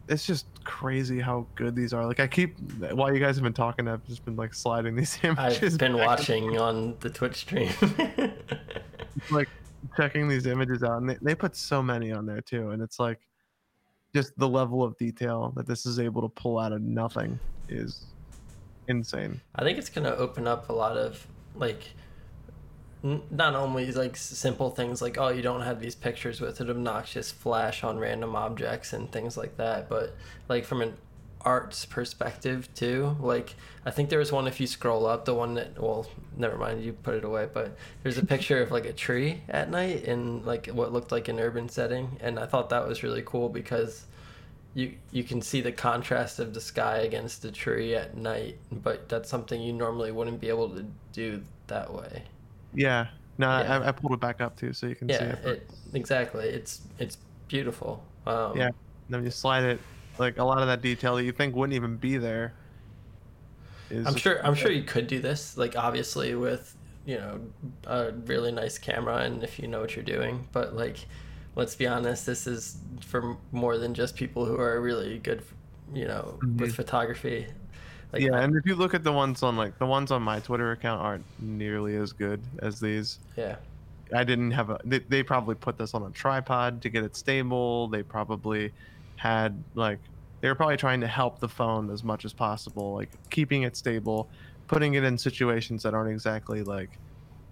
it's 0.08 0.25
just 0.25 0.45
crazy 0.63 1.19
how 1.19 1.45
good 1.56 1.75
these 1.75 1.91
are. 1.91 2.06
Like 2.06 2.19
I 2.19 2.27
keep 2.27 2.58
while 2.91 3.13
you 3.13 3.19
guys 3.19 3.36
have 3.36 3.43
been 3.43 3.51
talking, 3.51 3.88
I've 3.88 4.06
just 4.06 4.23
been 4.23 4.36
like 4.36 4.53
sliding 4.53 4.95
these 4.95 5.17
images. 5.23 5.73
I've 5.73 5.80
been 5.80 5.97
back 5.97 6.08
watching 6.08 6.58
on 6.58 6.95
the 6.99 7.10
Twitch 7.10 7.36
stream. 7.36 7.71
like 9.32 9.49
checking 9.97 10.27
these 10.27 10.45
images 10.45 10.84
out, 10.84 11.01
and 11.01 11.10
they, 11.10 11.17
they 11.21 11.36
put 11.36 11.56
so 11.56 11.82
many 11.82 12.12
on 12.12 12.25
there 12.25 12.41
too, 12.41 12.69
and 12.69 12.82
it's 12.82 12.99
like 12.99 13.19
just 14.13 14.38
the 14.38 14.47
level 14.47 14.84
of 14.84 14.95
detail 14.97 15.51
that 15.56 15.65
this 15.65 15.86
is 15.86 15.99
able 15.99 16.21
to 16.21 16.30
pull 16.30 16.60
out 16.60 16.71
of 16.71 16.82
nothing 16.82 17.39
is 17.67 18.06
insane. 18.88 19.41
I 19.56 19.63
think 19.63 19.80
it's 19.80 19.89
gonna 19.89 20.12
open 20.12 20.47
up 20.47 20.69
a 20.69 20.73
lot 20.73 20.95
of 20.95 21.25
like 21.56 21.84
not 23.03 23.55
only 23.55 23.91
like 23.91 24.17
simple 24.17 24.71
things 24.71 25.01
like 25.01 25.17
oh 25.17 25.29
you 25.29 25.41
don't 25.41 25.62
have 25.62 25.79
these 25.79 25.95
pictures 25.95 26.41
with 26.41 26.60
an 26.60 26.69
obnoxious 26.69 27.31
flash 27.31 27.83
on 27.83 27.99
random 27.99 28.36
objects 28.36 28.93
and 28.93 29.12
things 29.12 29.38
like 29.38 29.57
that, 29.57 29.89
but 29.89 30.15
like 30.49 30.65
from 30.65 30.81
an 30.81 30.95
arts 31.41 31.86
perspective 31.86 32.67
too. 32.73 33.15
Like 33.19 33.55
I 33.86 33.91
think 33.91 34.10
there 34.10 34.19
was 34.19 34.31
one 34.31 34.47
if 34.47 34.60
you 34.60 34.67
scroll 34.67 35.05
up, 35.05 35.25
the 35.25 35.33
one 35.33 35.53
that 35.53 35.81
well 35.81 36.07
never 36.36 36.57
mind 36.57 36.83
you 36.83 36.93
put 36.93 37.15
it 37.15 37.23
away, 37.23 37.47
but 37.51 37.77
there's 38.03 38.17
a 38.17 38.25
picture 38.25 38.62
of 38.62 38.71
like 38.71 38.86
a 38.86 38.93
tree 38.93 39.41
at 39.47 39.69
night 39.69 40.03
in 40.03 40.43
like 40.45 40.67
what 40.67 40.91
looked 40.91 41.12
like 41.12 41.27
an 41.27 41.39
urban 41.39 41.69
setting, 41.69 42.17
and 42.19 42.39
I 42.39 42.45
thought 42.45 42.69
that 42.71 42.88
was 42.88 43.03
really 43.03 43.23
cool 43.25 43.49
because 43.49 44.05
you 44.73 44.95
you 45.12 45.23
can 45.23 45.41
see 45.41 45.62
the 45.62 45.71
contrast 45.71 46.39
of 46.39 46.53
the 46.53 46.62
sky 46.62 46.97
against 46.97 47.41
the 47.41 47.51
tree 47.51 47.95
at 47.95 48.17
night, 48.17 48.57
but 48.71 49.07
that's 49.07 49.29
something 49.29 49.62
you 49.62 49.73
normally 49.73 50.12
wouldn't 50.12 50.41
be 50.41 50.49
able 50.49 50.69
to 50.69 50.86
do 51.13 51.43
that 51.67 51.93
way. 51.93 52.23
Yeah. 52.77 53.07
No, 53.37 53.47
Yeah. 53.47 53.79
I, 53.79 53.89
I 53.89 53.91
pulled 53.91 54.13
it 54.13 54.19
back 54.19 54.41
up 54.41 54.55
too, 54.57 54.73
so 54.73 54.87
you 54.87 54.95
can 54.95 55.09
see 55.09 55.15
Yeah, 55.15 55.33
it. 55.33 55.45
it 55.45 55.71
exactly. 55.93 56.45
It's 56.47 56.81
it's 56.99 57.17
beautiful. 57.47 58.03
Um, 58.25 58.57
Yeah. 58.57 58.69
then 59.09 59.23
you 59.23 59.31
slide 59.31 59.63
it, 59.63 59.79
like 60.17 60.37
a 60.37 60.43
lot 60.43 60.61
of 60.61 60.67
that 60.67 60.81
detail 60.81 61.15
that 61.15 61.23
you 61.23 61.31
think 61.31 61.55
wouldn't 61.55 61.75
even 61.75 61.97
be 61.97 62.17
there. 62.17 62.53
I'm 64.05 64.15
sure 64.15 64.45
I'm 64.45 64.55
sure 64.55 64.71
you 64.71 64.83
could 64.83 65.07
do 65.07 65.19
this. 65.19 65.57
Like 65.57 65.75
obviously 65.75 66.35
with 66.35 66.75
you 67.05 67.17
know 67.17 67.39
a 67.85 68.11
really 68.11 68.51
nice 68.51 68.77
camera 68.77 69.17
and 69.17 69.43
if 69.43 69.59
you 69.59 69.67
know 69.67 69.79
what 69.81 69.95
you're 69.95 70.03
doing, 70.05 70.47
but 70.51 70.75
like 70.75 70.97
let's 71.55 71.75
be 71.75 71.87
honest, 71.87 72.25
this 72.25 72.45
is 72.47 72.77
for 73.01 73.37
more 73.51 73.77
than 73.77 73.93
just 73.93 74.15
people 74.15 74.45
who 74.45 74.57
are 74.59 74.79
really 74.81 75.17
good, 75.19 75.41
you 75.93 76.05
know, 76.05 76.37
with 76.57 76.71
Mhm. 76.71 76.75
photography. 76.75 77.47
Like, 78.13 78.22
yeah, 78.22 78.36
I- 78.36 78.41
and 78.43 78.56
if 78.56 78.65
you 78.65 78.76
look 78.76 78.93
at 78.93 79.04
the 79.04 79.12
ones 79.12 79.43
on 79.43 79.58
like 79.58 79.78
the 79.80 79.86
ones 79.86 80.12
on 80.12 80.22
my 80.22 80.39
Twitter 80.39 80.72
account 80.72 81.02
aren't 81.02 81.26
nearly 81.39 81.96
as 81.96 82.13
good 82.13 82.41
as 82.60 82.80
these. 82.80 83.20
yeah. 83.36 83.56
I 84.15 84.24
didn't 84.24 84.52
have 84.52 84.70
a. 84.70 84.80
They, 84.86 85.00
they 85.00 85.22
probably 85.22 85.56
put 85.56 85.78
this 85.78 85.93
on 85.93 86.02
a 86.04 86.10
tripod 86.12 86.82
to 86.84 86.89
get 86.89 87.04
it 87.04 87.13
stable. 87.17 87.89
They 87.89 88.04
probably 88.04 88.72
had 89.17 89.62
like 89.76 90.00
they 90.39 90.48
were 90.48 90.56
probably 90.56 90.78
trying 90.78 91.02
to 91.02 91.08
help 91.08 91.39
the 91.39 91.50
phone 91.50 91.89
as 91.89 92.06
much 92.06 92.24
as 92.24 92.32
possible, 92.32 92.93
like 92.93 93.10
keeping 93.30 93.63
it 93.63 93.76
stable, 93.76 94.30
putting 94.67 94.93
it 94.93 95.04
in 95.04 95.17
situations 95.17 95.84
that 95.84 95.93
aren't 95.93 96.10
exactly 96.10 96.63
like 96.63 96.91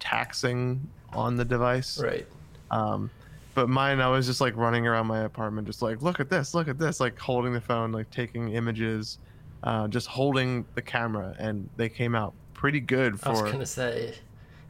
taxing 0.00 0.80
on 1.12 1.36
the 1.36 1.44
device. 1.44 2.00
Right. 2.00 2.26
Um, 2.70 3.10
but 3.54 3.68
mine, 3.68 4.00
I 4.00 4.08
was 4.08 4.26
just 4.26 4.40
like 4.40 4.56
running 4.56 4.86
around 4.86 5.06
my 5.08 5.20
apartment, 5.20 5.66
just 5.66 5.82
like, 5.82 6.02
look 6.02 6.20
at 6.20 6.30
this, 6.30 6.54
look 6.54 6.68
at 6.68 6.78
this, 6.78 7.00
like 7.00 7.18
holding 7.18 7.52
the 7.52 7.60
phone, 7.60 7.92
like 7.92 8.10
taking 8.10 8.52
images, 8.52 9.18
uh, 9.66 9.88
just 9.88 10.06
holding 10.06 10.64
the 10.76 10.82
camera, 10.82 11.34
and 11.38 11.68
they 11.76 11.88
came 11.88 12.14
out 12.14 12.32
pretty 12.54 12.80
good 12.80 13.20
For 13.20 13.28
I 13.28 13.32
was 13.32 13.52
gonna 13.52 13.66
say, 13.66 14.14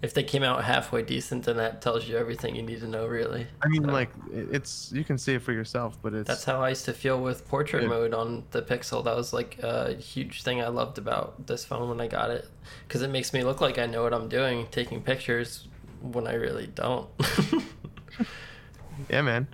if 0.03 0.15
they 0.15 0.23
came 0.23 0.43
out 0.43 0.65
halfway 0.65 1.03
decent, 1.03 1.45
then 1.45 1.59
that 1.59 1.83
tells 1.83 2.09
you 2.09 2.17
everything 2.17 2.57
you 2.57 2.63
need 2.63 2.81
to 2.81 2.89
know, 2.89 3.07
really. 3.07 3.47
I 3.63 3.69
mean, 3.69 3.85
So, 3.85 3.93
like 3.93 4.11
it's 4.33 4.91
you 4.93 5.05
can 5.05 5.19
see 5.19 5.35
it 5.35 5.43
for 5.43 5.53
yourself, 5.53 5.99
but 6.03 6.15
it's 6.15 6.27
that's 6.29 6.45
how 6.45 6.63
I 6.63 6.71
used 6.71 6.87
to 6.87 6.95
feel 6.95 7.21
with 7.21 7.47
portrait 7.47 7.83
Good. 7.83 7.91
mode 7.91 8.15
on 8.15 8.45
the 8.53 8.63
Pixel. 8.63 9.05
That 9.05 9.15
was 9.15 9.35
like 9.35 9.59
a 9.63 9.95
huge 9.95 10.43
thing 10.43 10.63
I 10.63 10.69
loved 10.69 10.97
about 10.97 11.47
this 11.47 11.65
phone 11.65 11.89
when 11.91 12.01
I 12.01 12.09
got 12.09 12.31
it, 12.31 12.49
because 12.89 13.03
it 13.03 13.11
makes 13.11 13.35
me 13.35 13.45
look 13.45 13.61
like 13.61 13.79
I 13.79 13.85
know 13.85 14.03
what 14.03 14.15
I'm 14.15 14.29
doing, 14.31 14.67
taking 14.71 15.03
pictures 15.03 15.69
when 16.01 16.27
I 16.27 16.35
really 16.35 16.69
don't. 16.69 17.09
yeah, 19.11 19.21
man, 19.21 19.47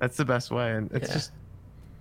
that's 0.00 0.16
the 0.16 0.24
best 0.24 0.50
way, 0.50 0.72
and 0.72 0.90
it's 0.92 1.08
Yeah. 1.08 1.14
just 1.14 1.32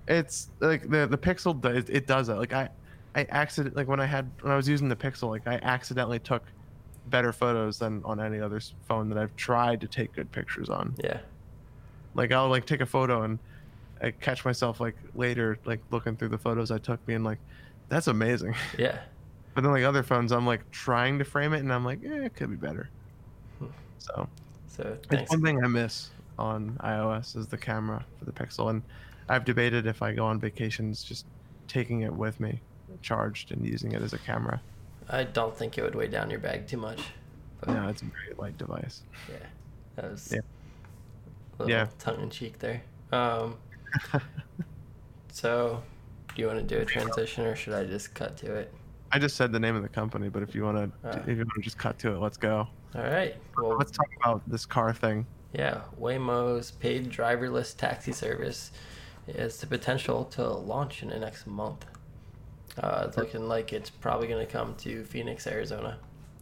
it's 0.07 0.49
like 0.59 0.89
the 0.89 1.07
the 1.07 1.17
Pixel 1.17 1.59
does 1.59 1.89
it 1.89 2.07
does 2.07 2.27
that. 2.27 2.37
Like 2.37 2.53
I, 2.53 2.69
I 3.15 3.23
accident 3.25 3.75
like 3.75 3.87
when 3.87 3.99
I 3.99 4.05
had 4.05 4.29
when 4.41 4.51
I 4.51 4.55
was 4.55 4.67
using 4.67 4.89
the 4.89 4.95
Pixel, 4.95 5.29
like 5.29 5.47
I 5.47 5.55
accidentally 5.61 6.19
took 6.19 6.43
better 7.07 7.33
photos 7.33 7.79
than 7.79 8.01
on 8.05 8.19
any 8.19 8.39
other 8.39 8.61
phone 8.87 9.09
that 9.09 9.17
I've 9.17 9.35
tried 9.35 9.81
to 9.81 9.87
take 9.87 10.13
good 10.13 10.31
pictures 10.31 10.69
on. 10.69 10.93
yeah. 11.03 11.19
like 12.13 12.31
i'll 12.31 12.47
like 12.49 12.65
take 12.65 12.79
a 12.81 12.85
photo 12.85 13.23
and 13.23 13.39
i 14.01 14.11
catch 14.11 14.45
myself 14.45 14.79
like 14.79 14.95
later 15.15 15.57
like 15.65 15.79
looking 15.91 16.15
through 16.15 16.27
the 16.29 16.37
photos 16.37 16.69
i 16.71 16.77
took 16.77 17.03
being 17.07 17.23
like 17.23 17.39
that's 17.89 18.07
amazing 18.07 18.53
Yeah. 18.77 18.99
but 19.55 19.61
then 19.63 19.71
like 19.71 19.83
other 19.83 20.03
phones 20.03 20.31
i'm 20.31 20.45
like 20.45 20.69
trying 20.71 21.17
to 21.19 21.25
frame 21.25 21.53
it 21.53 21.59
and 21.59 21.73
i'm 21.73 21.83
like 21.83 21.99
eh, 22.05 22.25
it 22.25 22.35
could 22.35 22.49
be 22.51 22.55
better 22.55 22.89
Hmm. 23.59 23.65
so 23.97 24.27
So 24.67 24.97
it's 25.09 25.31
one 25.31 25.41
thing 25.41 25.63
i 25.63 25.67
miss 25.67 26.11
on 26.37 26.77
ios 26.83 27.35
is 27.35 27.47
the 27.47 27.57
camera 27.57 28.05
for 28.19 28.25
the 28.25 28.31
pixel 28.31 28.69
and 28.69 28.83
i've 29.31 29.45
debated 29.45 29.87
if 29.87 30.01
i 30.01 30.11
go 30.11 30.25
on 30.25 30.39
vacations 30.39 31.03
just 31.03 31.25
taking 31.67 32.01
it 32.01 32.13
with 32.13 32.39
me 32.39 32.61
charged 33.01 33.51
and 33.51 33.65
using 33.65 33.93
it 33.93 34.01
as 34.01 34.13
a 34.13 34.19
camera 34.19 34.61
I 35.09 35.23
don't 35.23 35.57
think 35.57 35.77
it 35.77 35.81
would 35.81 35.95
weigh 35.95 36.07
down 36.07 36.29
your 36.29 36.39
bag 36.39 36.67
too 36.67 36.77
much. 36.77 37.01
No 37.67 37.87
it's 37.87 38.01
a 38.01 38.05
very 38.05 38.35
light 38.37 38.57
device 38.57 39.01
yeah, 39.27 39.35
that 39.95 40.11
was 40.11 40.31
Yeah. 40.31 40.39
a 40.39 41.63
little 41.63 41.69
Yeah. 41.69 41.87
tongue 41.99 42.21
in 42.21 42.29
cheek 42.29 42.59
there. 42.59 42.81
Um, 43.11 43.57
so, 45.31 45.83
do 46.33 46.41
you 46.41 46.47
want 46.47 46.59
to 46.59 46.65
do 46.65 46.81
a 46.81 46.85
transition 46.85 47.45
or 47.45 47.55
should 47.55 47.73
I 47.73 47.83
just 47.85 48.13
cut 48.13 48.37
to 48.37 48.53
it? 48.55 48.73
i 49.13 49.19
just 49.19 49.35
said 49.35 49.51
the 49.51 49.59
name 49.59 49.75
of 49.75 49.81
the 49.81 49.89
company 49.89 50.29
but 50.29 50.41
if 50.43 50.55
you 50.55 50.63
want 50.63 50.77
to 50.77 51.09
Uh. 51.09 51.21
if 51.23 51.27
you 51.37 51.43
want 51.43 51.49
to 51.55 51.61
just 51.61 51.77
cut 51.77 51.99
to 51.99 52.13
it 52.13 52.19
let's 52.19 52.37
go 52.37 52.67
All 52.95 53.01
right. 53.01 53.35
Well, 53.57 53.75
let's 53.77 53.91
talk 53.91 54.07
about 54.23 54.41
this 54.47 54.65
car 54.65 54.93
thing 54.93 55.25
yeah, 55.53 55.81
Waymo's 55.99 56.71
paid 56.71 57.09
driverless 57.09 57.75
taxi 57.75 58.13
service 58.13 58.71
has 59.35 59.57
the 59.59 59.67
potential 59.67 60.25
to 60.25 60.47
launch 60.47 61.03
in 61.03 61.09
the 61.09 61.19
next 61.19 61.47
month. 61.47 61.85
Uh, 62.77 63.05
it's 63.07 63.17
looking 63.17 63.47
like 63.47 63.73
it's 63.73 63.89
probably 63.89 64.27
going 64.27 64.45
to 64.45 64.51
come 64.51 64.75
to 64.75 65.03
Phoenix, 65.05 65.45
Arizona. 65.47 65.97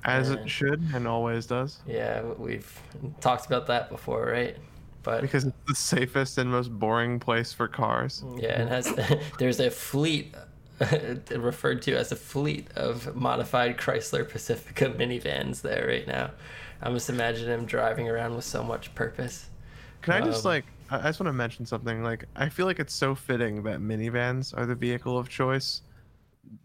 as 0.06 0.30
And- 0.30 0.40
it 0.42 0.50
should 0.50 0.82
and 0.94 1.08
always 1.08 1.46
does 1.46 1.80
Yeah, 1.86 2.22
we've 2.38 2.80
talked 3.20 3.46
about 3.48 3.68
that 3.68 3.90
before, 3.90 4.26
right? 4.26 4.56
But 5.04 5.22
because 5.22 5.46
it's 5.46 5.56
the 5.68 5.76
safest 5.76 6.38
and 6.38 6.52
most 6.52 6.72
boring 6.72 7.20
place 7.20 7.52
for 7.54 7.68
cars. 7.68 8.24
Yeah, 8.38 8.60
and 8.62 8.70
has 8.70 8.94
there's 9.40 9.60
a 9.60 9.70
fleet 9.72 10.36
referred 11.36 11.82
to 11.84 11.96
as 11.98 12.12
a 12.12 12.16
fleet 12.16 12.68
of 12.76 13.16
modified 13.16 13.78
Chrysler 13.78 14.28
Pacifica 14.30 14.90
minivans 14.92 15.62
there 15.62 15.88
right 15.88 16.08
now. 16.08 16.32
I'm 16.82 16.94
just 16.94 17.10
imagining 17.10 17.50
him 17.60 17.66
driving 17.66 18.08
around 18.08 18.36
with 18.36 18.46
so 18.46 18.64
much 18.64 18.94
purpose. 18.96 19.48
Can 20.02 20.14
I 20.14 20.22
just 20.26 20.46
Um, 20.46 20.52
like 20.52 20.66
I 20.92 21.04
just 21.04 21.20
want 21.20 21.28
to 21.30 21.34
mention 21.34 21.66
something. 21.66 22.04
Like, 22.04 22.26
I 22.36 22.50
feel 22.50 22.66
like 22.66 22.80
it's 22.80 22.94
so 22.94 23.14
fitting 23.16 23.64
that 23.64 23.80
minivans 23.80 24.58
are 24.58 24.66
the 24.66 24.76
vehicle 24.76 25.18
of 25.18 25.30
choice, 25.30 25.84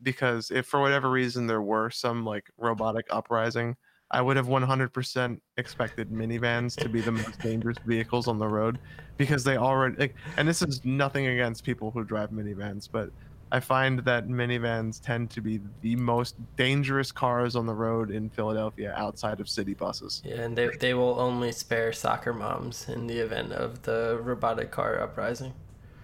because 0.02 0.50
if 0.50 0.66
for 0.66 0.80
whatever 0.80 1.10
reason 1.10 1.46
there 1.46 1.62
were 1.62 1.90
some 1.90 2.24
like 2.24 2.50
robotic 2.56 3.06
uprising, 3.10 3.76
I 4.10 4.22
would 4.22 4.36
have 4.36 4.46
100% 4.46 5.40
expected 5.56 6.10
minivans 6.10 6.76
to 6.76 6.88
be 6.88 7.00
the 7.00 7.12
most 7.12 7.38
dangerous 7.40 7.78
vehicles 7.84 8.28
on 8.28 8.38
the 8.38 8.46
road, 8.46 8.78
because 9.16 9.44
they 9.44 9.56
already. 9.56 9.96
Like, 9.96 10.14
and 10.36 10.46
this 10.46 10.62
is 10.62 10.84
nothing 10.84 11.26
against 11.26 11.64
people 11.64 11.90
who 11.90 12.04
drive 12.04 12.30
minivans, 12.30 12.88
but 12.90 13.10
I 13.52 13.60
find 13.60 14.00
that 14.00 14.28
minivans 14.28 15.00
tend 15.00 15.30
to 15.30 15.40
be 15.40 15.60
the 15.80 15.96
most 15.96 16.36
dangerous 16.56 17.12
cars 17.12 17.56
on 17.56 17.66
the 17.66 17.74
road 17.74 18.10
in 18.10 18.28
Philadelphia 18.30 18.92
outside 18.96 19.40
of 19.40 19.48
city 19.48 19.74
buses. 19.74 20.22
Yeah, 20.24 20.40
and 20.40 20.56
they, 20.56 20.68
they 20.68 20.94
will 20.94 21.20
only 21.20 21.52
spare 21.52 21.92
soccer 21.92 22.32
moms 22.32 22.88
in 22.88 23.06
the 23.06 23.18
event 23.18 23.52
of 23.52 23.82
the 23.82 24.18
robotic 24.22 24.70
car 24.70 25.00
uprising. 25.00 25.52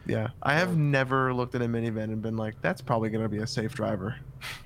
Yeah, 0.07 0.29
I 0.43 0.55
have 0.55 0.77
never 0.77 1.35
looked 1.35 1.55
at 1.55 1.63
a 1.63 1.67
minivan 1.67 2.05
and 2.05 2.23
been 2.23 2.37
like, 2.37 2.61
"That's 2.63 2.81
probably 2.81 3.11
going 3.11 3.23
to 3.23 3.29
be 3.29 3.39
a 3.39 3.47
safe 3.47 3.75
driver." 3.75 4.17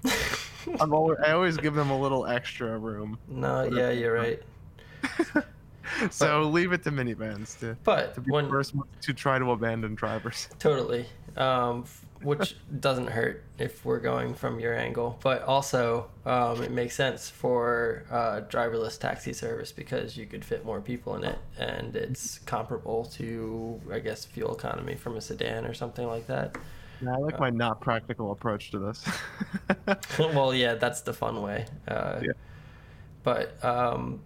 I'm 0.81 0.95
always, 0.95 1.19
I 1.25 1.33
always 1.33 1.57
give 1.57 1.75
them 1.75 1.91
a 1.91 1.99
little 1.99 2.27
extra 2.27 2.79
room. 2.79 3.19
No, 3.29 3.65
yeah, 3.65 3.91
you're 3.91 4.15
right. 4.15 4.41
so 6.11 6.43
leave 6.43 6.73
it 6.73 6.83
to 6.85 6.91
minivans 6.91 7.59
to, 7.61 7.77
But 7.85 8.15
to 8.15 8.21
be 8.21 8.31
when 8.31 8.45
the 8.45 8.51
first 8.51 8.75
to 9.03 9.13
try 9.13 9.39
to 9.39 9.51
abandon 9.51 9.95
drivers. 9.95 10.49
Totally. 10.59 11.07
Um, 11.37 11.85
which 12.25 12.57
doesn't 12.81 13.09
hurt 13.09 13.45
if 13.59 13.85
we're 13.85 14.01
going 14.01 14.35
from 14.35 14.59
your 14.59 14.75
angle, 14.75 15.19
but 15.23 15.43
also 15.43 16.11
um, 16.25 16.63
it 16.63 16.71
makes 16.71 16.95
sense 16.97 17.29
for 17.31 18.05
uh, 18.11 18.41
driverless 18.49 18.99
taxi 18.99 19.33
service 19.33 19.73
because 19.73 20.17
you 20.17 20.27
could 20.27 20.45
fit 20.45 20.65
more 20.65 20.81
people 20.81 21.15
in 21.17 21.25
it, 21.25 21.39
and 21.59 21.95
it's 21.95 22.39
comparable 22.41 23.05
to, 23.05 23.81
I 23.93 23.99
guess, 23.99 24.25
fuel 24.25 24.55
economy 24.55 24.97
from 24.97 25.17
a 25.17 25.21
sedan 25.21 25.65
or 25.67 25.75
something 25.75 26.07
like 26.07 26.27
that. 26.27 26.57
Yeah, 27.01 27.15
I 27.15 27.19
like 27.19 27.39
my 27.39 27.51
not 27.51 27.81
practical 27.81 28.33
approach 28.33 28.71
to 28.71 28.79
this. 28.79 29.05
well, 30.19 30.55
yeah, 30.55 30.75
that's 30.75 31.03
the 31.03 31.13
fun 31.13 31.43
way. 31.43 31.67
Uh, 31.87 32.21
Yeah. 32.23 32.33
But 33.23 33.65
um, 33.65 34.21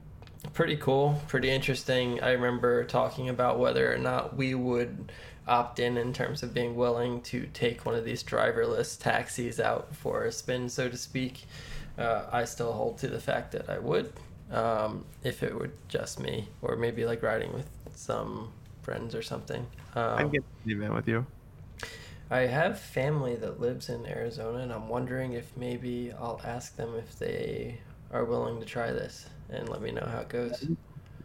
pretty 0.55 0.77
cool, 0.77 1.21
pretty 1.29 1.51
interesting. 1.51 2.21
I 2.21 2.33
remember 2.33 2.85
talking 2.85 3.29
about 3.29 3.59
whether 3.59 3.93
or 3.93 3.99
not 3.99 4.37
we 4.37 4.55
would 4.55 5.13
opt 5.49 5.79
in 5.79 5.97
in 5.97 6.13
terms 6.13 6.43
of 6.43 6.55
being 6.55 6.77
willing 6.77 7.21
to 7.23 7.47
take 7.53 7.85
one 7.87 7.95
of 7.95 8.05
these 8.05 8.23
driverless 8.23 8.99
taxis 9.01 9.59
out 9.61 9.95
for 9.95 10.25
a 10.25 10.33
spin, 10.33 10.69
so 10.69 10.89
to 10.89 10.97
speak. 10.97 11.45
Uh, 11.99 12.27
I 12.31 12.45
still 12.45 12.73
hold 12.73 12.99
to 12.99 13.09
the 13.09 13.21
fact 13.21 13.53
that 13.53 13.69
I 13.69 13.79
would, 13.79 14.13
um, 14.53 15.05
if 15.25 15.43
it 15.43 15.55
were 15.55 15.71
just 15.89 16.21
me, 16.21 16.49
or 16.63 16.77
maybe 16.77 17.05
like 17.05 17.23
riding 17.23 17.53
with 17.53 17.69
some 17.95 18.53
friends 18.83 19.15
or 19.15 19.23
something. 19.23 19.67
Um, 19.97 20.19
I'm 20.19 20.31
getting 20.31 20.43
to 20.43 20.65
the 20.67 20.75
minivan 20.75 20.95
with 20.95 21.09
you. 21.09 21.27
I 22.31 22.41
have 22.41 22.79
family 22.81 23.37
that 23.37 23.61
lives 23.61 23.89
in 23.89 24.07
Arizona, 24.07 24.59
and 24.59 24.73
I'm 24.73 24.89
wondering 24.89 25.33
if 25.33 25.57
maybe 25.57 26.13
I'll 26.13 26.41
ask 26.45 26.77
them 26.77 26.95
if 26.95 27.19
they 27.19 27.81
are 28.11 28.25
willing 28.25 28.61
to 28.61 28.67
try 28.67 28.93
this 28.93 29.29
and 29.51 29.69
let 29.69 29.81
me 29.83 29.91
know 29.93 30.07
how 30.07 30.21
it 30.21 30.29
goes. 30.29 30.69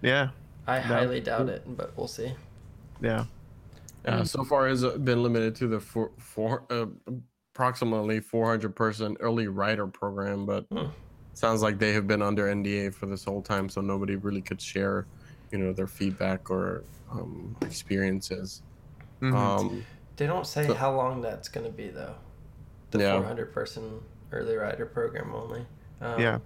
Yeah, 0.01 0.29
I 0.67 0.79
highly 0.79 1.21
doubt 1.21 1.49
it, 1.49 1.63
but 1.67 1.95
we'll 1.97 2.07
see. 2.07 2.33
yeah. 3.01 3.25
Uh, 4.05 4.23
so 4.23 4.43
far 4.43 4.67
has 4.67 4.83
been 4.83 5.23
limited 5.23 5.55
to 5.55 5.67
the 5.67 5.79
four, 5.79 6.11
four 6.17 6.63
uh, 6.69 6.85
approximately 7.55 8.19
400 8.19 8.75
person 8.75 9.15
early 9.19 9.47
rider 9.47 9.87
program, 9.87 10.45
but 10.45 10.65
Hmm. 10.71 10.87
sounds 11.33 11.61
like 11.61 11.79
they 11.79 11.93
have 11.93 12.07
been 12.07 12.21
under 12.21 12.47
NDA 12.47 12.93
for 12.93 13.05
this 13.05 13.23
whole 13.23 13.41
time, 13.41 13.69
so 13.69 13.79
nobody 13.81 14.15
really 14.15 14.41
could 14.41 14.59
share, 14.61 15.05
you 15.51 15.57
know, 15.59 15.71
their 15.71 15.87
feedback 15.87 16.49
or 16.49 16.83
um, 17.11 17.55
experiences. 17.61 18.63
Mhm. 19.21 19.33
Um, 19.35 19.85
They 20.17 20.25
don't 20.27 20.45
say 20.47 20.65
So- 20.67 20.73
how 20.73 20.95
long 20.95 21.21
that's 21.21 21.47
going 21.47 21.65
to 21.65 21.71
be, 21.71 21.89
though. 21.89 22.15
The 22.91 22.99
Yeah. 22.99 23.13
400 23.19 23.53
person 23.53 23.99
early 24.31 24.55
rider 24.55 24.85
program 24.85 25.33
only. 25.33 25.65
Um, 26.01 26.19
Yeah. 26.19 26.39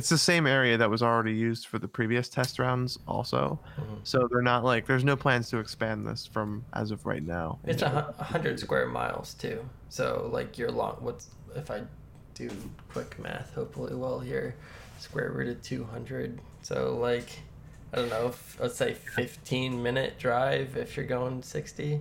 It's 0.00 0.08
the 0.08 0.16
same 0.16 0.46
area 0.46 0.78
that 0.78 0.88
was 0.88 1.02
already 1.02 1.34
used 1.34 1.66
for 1.66 1.78
the 1.78 1.86
previous 1.86 2.30
test 2.30 2.58
rounds, 2.58 2.98
also. 3.06 3.60
Mhm. 3.76 3.98
So 4.02 4.26
they're 4.32 4.40
not 4.40 4.64
like 4.64 4.86
there's 4.86 5.04
no 5.04 5.14
plans 5.14 5.50
to 5.50 5.58
expand 5.58 6.06
this 6.06 6.24
from 6.24 6.64
as 6.72 6.90
of 6.90 7.04
right 7.04 7.22
now. 7.22 7.58
It's 7.64 7.82
a 7.82 8.14
a 8.18 8.24
hundred 8.24 8.58
square 8.58 8.86
miles 8.86 9.34
too. 9.34 9.62
So 9.90 10.30
like 10.32 10.56
your 10.56 10.70
long. 10.70 10.96
What's 11.00 11.28
if 11.54 11.70
I 11.70 11.82
do 12.32 12.48
quick 12.90 13.18
math? 13.18 13.52
Hopefully, 13.52 13.94
well 13.94 14.20
here, 14.20 14.54
square 14.98 15.32
root 15.32 15.48
of 15.48 15.60
two 15.60 15.84
hundred. 15.84 16.40
So 16.62 16.96
like, 16.96 17.28
I 17.92 17.96
don't 17.96 18.08
know. 18.08 18.28
If, 18.28 18.58
let's 18.58 18.76
say 18.76 18.94
fifteen 18.94 19.82
minute 19.82 20.18
drive 20.18 20.78
if 20.78 20.96
you're 20.96 21.04
going 21.04 21.42
sixty. 21.42 22.00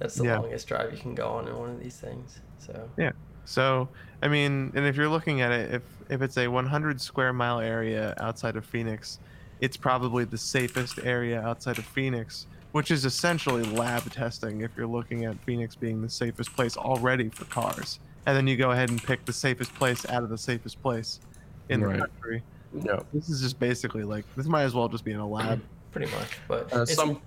That's 0.00 0.16
the 0.16 0.24
Yeah. 0.24 0.38
longest 0.38 0.66
drive 0.66 0.90
you 0.90 0.98
can 0.98 1.14
go 1.14 1.28
on 1.28 1.46
in 1.46 1.56
one 1.56 1.70
of 1.70 1.78
these 1.78 1.98
things. 2.00 2.40
So 2.58 2.90
Yeah. 2.96 3.12
So, 3.44 3.88
I 4.22 4.26
mean, 4.28 4.72
and 4.74 4.84
if 4.86 4.96
you're 4.96 5.08
looking 5.08 5.40
at 5.40 5.52
it, 5.52 5.72
if 5.74 5.82
if 6.08 6.22
it's 6.22 6.36
a 6.38 6.48
100 6.48 7.00
square 7.00 7.32
mile 7.32 7.60
area 7.60 8.14
outside 8.18 8.56
of 8.56 8.64
Phoenix, 8.64 9.18
it's 9.60 9.76
probably 9.76 10.24
the 10.24 10.38
safest 10.38 10.98
area 11.02 11.40
outside 11.40 11.78
of 11.78 11.84
Phoenix, 11.84 12.46
which 12.72 12.90
is 12.90 13.04
essentially 13.04 13.64
lab 13.64 14.10
testing. 14.10 14.60
If 14.60 14.70
you're 14.76 14.86
looking 14.86 15.24
at 15.24 15.36
Phoenix 15.44 15.74
being 15.74 16.00
the 16.02 16.08
safest 16.10 16.54
place 16.54 16.76
already 16.76 17.28
for 17.28 17.44
cars, 17.46 17.98
and 18.26 18.36
then 18.36 18.46
you 18.46 18.56
go 18.56 18.70
ahead 18.70 18.90
and 18.90 19.02
pick 19.02 19.24
the 19.24 19.32
safest 19.32 19.74
place 19.74 20.06
out 20.08 20.22
of 20.22 20.28
the 20.30 20.38
safest 20.38 20.80
place 20.82 21.20
in 21.68 21.82
Right. 21.82 21.94
the 22.00 22.06
country. 22.06 22.42
No. 22.72 23.02
This 23.12 23.28
is 23.30 23.40
just 23.40 23.58
basically 23.58 24.04
like 24.04 24.24
this 24.36 24.46
might 24.46 24.62
as 24.64 24.74
well 24.74 24.88
just 24.88 25.04
be 25.04 25.12
in 25.12 25.18
a 25.20 25.26
lab. 25.28 25.60
pretty 25.92 26.10
much. 26.12 26.38
But 26.46 26.72
Uh, 26.72 26.84
some 26.86 27.20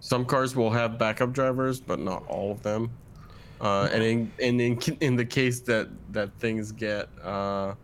some 0.00 0.24
cars 0.24 0.54
will 0.56 0.70
have 0.70 0.96
backup 0.98 1.32
drivers, 1.32 1.80
but 1.80 1.98
not 1.98 2.24
all 2.28 2.52
of 2.52 2.62
them. 2.62 2.90
Uh, 3.60 3.88
and 3.92 4.02
in, 4.02 4.32
and 4.40 4.60
in 4.60 4.78
in 5.00 5.16
the 5.16 5.24
case 5.24 5.60
that 5.60 5.88
that 6.12 6.32
things 6.38 6.72
get 6.72 7.08
uh, 7.22 7.74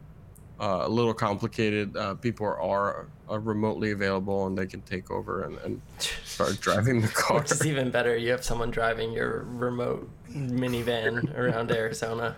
uh, 0.61 0.83
a 0.83 0.89
little 0.89 1.14
complicated, 1.14 1.97
uh, 1.97 2.14
people 2.14 2.47
are, 2.47 3.07
are 3.29 3.41
remotely 3.41 3.91
available 3.91 4.47
and 4.47 4.57
they 4.57 4.66
can 4.66 4.81
take 4.83 5.11
over 5.11 5.45
and, 5.45 5.59
and 5.59 5.81
start 6.25 6.61
driving 6.61 7.01
the 7.01 7.09
car. 7.09 7.41
Which 7.41 7.51
is 7.51 7.66
even 7.66 7.91
better. 7.91 8.16
You 8.16 8.31
have 8.31 8.45
someone 8.45 8.70
driving 8.70 9.12
your 9.12 9.45
remote 9.49 10.09
minivan 10.31 11.37
around 11.37 11.70
Arizona. 11.72 12.37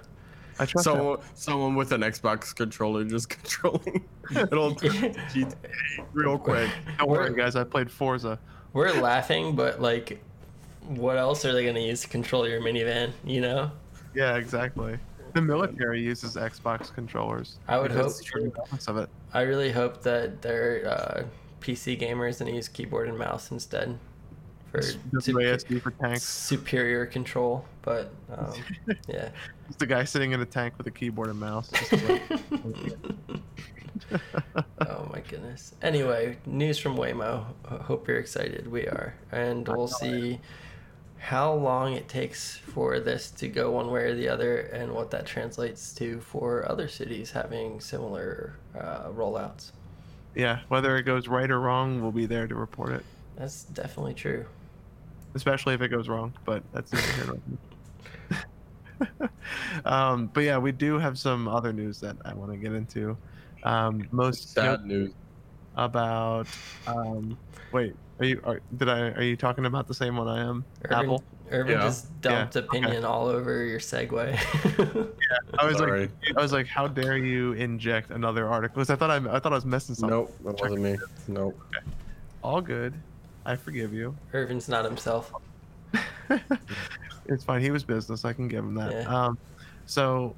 I 0.59 0.65
trust 0.65 0.87
that. 0.87 0.95
So 0.95 1.21
someone 1.35 1.75
with 1.77 1.93
an 1.93 2.01
Xbox 2.01 2.55
controller 2.55 3.05
just 3.05 3.29
controlling 3.29 4.07
it'll 4.31 4.75
GTA 4.75 5.55
real 6.15 6.39
quick. 6.39 6.71
Don't 6.99 7.11
worry, 7.11 7.35
guys. 7.35 7.57
I 7.57 7.65
played 7.65 7.91
Forza. 7.91 8.39
We're 8.73 8.99
laughing, 9.01 9.55
but 9.55 9.83
like, 9.83 10.23
what 10.89 11.17
else 11.19 11.45
are 11.45 11.53
they 11.53 11.63
going 11.63 11.75
to 11.75 11.81
use 11.83 12.03
to 12.03 12.09
control 12.09 12.49
your 12.49 12.61
minivan? 12.61 13.13
You 13.25 13.41
know, 13.41 13.71
Yeah, 14.15 14.37
exactly. 14.37 14.99
The 15.35 15.43
military 15.43 16.01
uses 16.01 16.37
Xbox 16.37 16.95
controllers. 16.95 17.59
I 17.69 17.79
would 17.79 17.91
hope- 17.93 18.07
it's 18.07 18.31
the 18.31 18.51
balance 18.55 18.89
of 18.89 18.97
it. 18.97 19.09
I 19.35 19.43
really 19.43 19.71
hope 19.71 20.03
that 20.03 20.41
they're 20.41 20.89
uh, 20.89 21.25
PC 21.61 22.01
gamers 22.01 22.41
and 22.41 22.49
use 22.55 22.69
keyboard 22.69 23.09
and 23.09 23.19
mouse 23.19 23.51
instead 23.51 23.99
for 24.71 24.81
supe- 24.81 25.35
WASD 25.35 25.83
for 25.83 25.91
tanks. 25.91 26.23
superior 26.23 27.05
control. 27.05 27.67
But 27.83 28.13
um, 28.35 28.55
yeah. 29.09 29.29
It's 29.69 29.77
the 29.77 29.87
guy 29.87 30.05
sitting 30.05 30.33
in 30.33 30.41
a 30.41 30.47
tank 30.47 30.75
with 30.79 30.87
a 30.87 30.91
keyboard 30.91 31.29
and 31.29 31.39
mouse. 31.39 31.69
Just 31.71 31.93
like- 32.09 32.23
oh 34.81 35.09
my 35.13 35.21
goodness. 35.29 35.75
Anyway, 35.83 36.37
news 36.47 36.79
from 36.79 36.97
Waymo. 36.97 37.45
Hope 37.67 38.09
you're 38.09 38.19
excited. 38.19 38.71
We 38.71 38.83
are, 38.87 39.15
and 39.33 39.67
we'll 39.69 39.89
see 39.89 40.41
how 41.19 41.53
long 41.53 41.95
it 41.95 42.09
takes 42.09 42.57
for 42.57 43.01
this 43.01 43.31
to 43.33 43.49
go 43.49 43.71
one 43.73 43.91
way 43.91 44.05
or 44.05 44.15
the 44.15 44.29
other, 44.29 44.59
and 44.59 44.93
what 44.93 45.11
that 45.11 45.27
translates 45.27 45.93
to 45.95 46.21
for 46.21 46.69
other 46.71 46.89
cities 46.89 47.31
having 47.33 47.81
similar 47.81 48.55
uh, 48.79 49.09
rollouts. 49.11 49.73
yeah, 50.35 50.61
whether 50.69 50.97
it 50.97 51.03
goes 51.05 51.27
right 51.29 51.51
or 51.51 51.61
wrong, 51.61 52.01
we'll 52.03 52.13
be 52.13 52.27
there 52.27 52.47
to 52.47 52.55
report 52.55 52.93
it. 52.93 53.05
That's 53.37 53.65
definitely 53.65 54.15
true. 54.15 54.47
Especially 55.35 55.75
if 55.75 55.83
it 55.83 55.89
goes 55.89 56.09
wrong, 56.09 56.33
but 56.45 56.63
that's 56.73 56.93
neither 56.93 57.41
here 58.99 59.29
um, 59.85 60.31
but 60.33 60.41
yeah, 60.45 60.57
we 60.57 60.73
do 60.73 60.99
have 60.99 61.19
some 61.19 61.49
other 61.49 61.73
news 61.73 62.01
that 62.01 62.17
I 62.25 62.33
want 62.35 62.51
to 62.53 62.57
get 62.57 62.73
into. 62.73 63.17
Um, 63.63 64.09
most 64.11 64.55
Sad 64.55 64.87
news. 64.87 65.13
about 65.77 66.47
um, 66.87 67.37
wait, 67.73 67.95
are 68.19 68.25
you 68.25 68.41
are, 68.45 68.61
did 68.77 68.89
I 68.89 69.11
are 69.11 69.23
you 69.23 69.37
talking 69.37 69.67
about 69.67 69.89
the 69.89 69.95
same 69.95 70.17
one 70.17 70.29
I 70.29 70.41
am? 70.41 70.65
Irvin, 70.85 70.99
Apple. 70.99 71.25
Irvin 71.51 71.73
Yeah. 71.79 71.83
just 71.85 72.21
dumped 72.21 72.57
Yeah, 72.57 72.63
okay. 72.63 72.79
opinion 72.79 73.05
all 73.05 73.29
over 73.29 73.65
your 73.65 73.79
segue. 73.79 74.37
I 75.59 75.65
was 75.65 75.79
Sorry. 75.79 76.01
like, 76.03 76.11
I 76.37 76.41
was 76.43 76.53
like, 76.53 76.67
how 76.67 76.89
dare 76.89 77.17
you 77.17 77.53
inject 77.53 78.11
another 78.11 78.49
article? 78.49 78.77
Because 78.77 78.91
I 78.91 78.97
thought 78.97 79.11
I, 79.11 79.17
I 79.17 79.39
thought 79.39 79.53
I 79.53 79.57
was 79.57 79.65
messing 79.65 79.95
something. 79.95 80.11
Nope, 80.19 80.37
that 80.45 80.61
wasn't 80.61 80.81
me. 80.83 80.97
Nope. 81.29 81.59
All 82.43 82.61
good. 82.61 82.95
I 83.45 83.55
forgive 83.55 83.93
you. 83.93 84.17
Irvin's 84.33 84.69
not 84.69 84.85
himself. 84.85 85.33
it's 87.27 87.45
fine. 87.45 87.61
He 87.61 87.71
was 87.71 87.85
business. 87.85 88.25
I 88.25 88.33
can 88.33 88.49
give 88.49 88.65
him 88.65 88.75
that. 88.75 88.93
Yeah. 88.93 89.03
Um, 89.27 89.39
so 89.87 90.35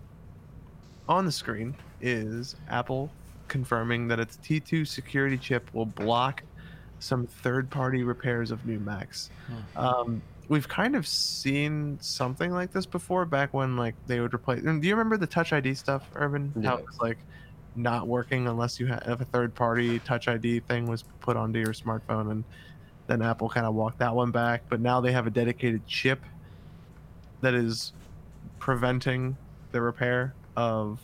on 1.08 1.24
the 1.24 1.32
screen 1.32 1.74
is 2.02 2.54
Apple 2.68 3.10
confirming 3.48 4.08
that 4.08 4.20
its 4.20 4.36
T2 4.38 4.86
security 4.86 5.38
chip 5.38 5.72
will 5.72 5.86
block 5.86 6.42
some 7.00 7.26
third-party 7.26 8.02
repairs 8.02 8.50
of 8.50 8.64
new 8.66 8.78
Macs. 8.78 9.30
Hmm. 9.46 9.78
Um, 9.78 10.22
we've 10.48 10.68
kind 10.68 10.96
of 10.96 11.06
seen 11.06 11.98
something 12.00 12.50
like 12.50 12.72
this 12.72 12.86
before, 12.86 13.24
back 13.24 13.54
when 13.54 13.76
like 13.76 13.94
they 14.06 14.20
would 14.20 14.34
replace. 14.34 14.62
Do 14.62 14.80
you 14.82 14.94
remember 14.94 15.16
the 15.16 15.26
Touch 15.26 15.52
ID 15.52 15.74
stuff, 15.74 16.08
Irvin? 16.14 16.52
How 16.62 16.76
it 16.78 16.86
was 16.86 16.98
like 17.00 17.18
not 17.76 18.08
working 18.08 18.48
unless 18.48 18.80
you 18.80 18.86
have 18.86 19.20
a 19.20 19.24
third-party 19.24 20.00
Touch 20.00 20.28
ID 20.28 20.60
thing 20.60 20.86
was 20.86 21.04
put 21.20 21.36
onto 21.36 21.58
your 21.58 21.72
smartphone, 21.72 22.30
and 22.30 22.44
then 23.06 23.22
Apple 23.22 23.48
kind 23.48 23.66
of 23.66 23.74
walked 23.74 23.98
that 23.98 24.14
one 24.14 24.30
back. 24.30 24.62
But 24.68 24.80
now 24.80 25.00
they 25.00 25.12
have 25.12 25.26
a 25.26 25.30
dedicated 25.30 25.86
chip 25.86 26.20
that 27.40 27.54
is 27.54 27.92
preventing 28.58 29.36
the 29.72 29.80
repair 29.80 30.34
of 30.56 31.00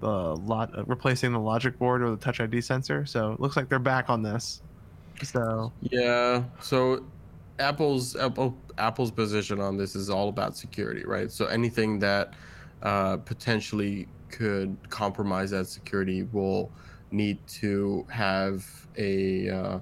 the 0.00 0.36
lot 0.36 0.70
replacing 0.88 1.32
the 1.32 1.38
logic 1.38 1.78
board 1.78 2.02
or 2.02 2.10
the 2.10 2.16
touch 2.16 2.40
id 2.40 2.60
sensor 2.60 3.06
so 3.06 3.32
it 3.32 3.40
looks 3.40 3.56
like 3.56 3.68
they're 3.68 3.78
back 3.78 4.10
on 4.10 4.22
this 4.22 4.62
so 5.22 5.72
Yeah. 5.80 6.44
So 6.60 7.04
Apple's 7.58 8.16
Apple 8.16 8.56
Apple's 8.78 9.10
position 9.10 9.60
on 9.60 9.76
this 9.76 9.94
is 9.94 10.10
all 10.10 10.28
about 10.28 10.56
security, 10.56 11.04
right? 11.04 11.30
So 11.30 11.46
anything 11.46 11.98
that 12.00 12.34
uh, 12.82 13.18
potentially 13.18 14.08
could 14.30 14.76
compromise 14.88 15.50
that 15.50 15.66
security 15.66 16.24
will 16.24 16.70
need 17.10 17.38
to 17.46 18.06
have 18.10 18.64
a 18.96 19.48
uh, 19.48 19.78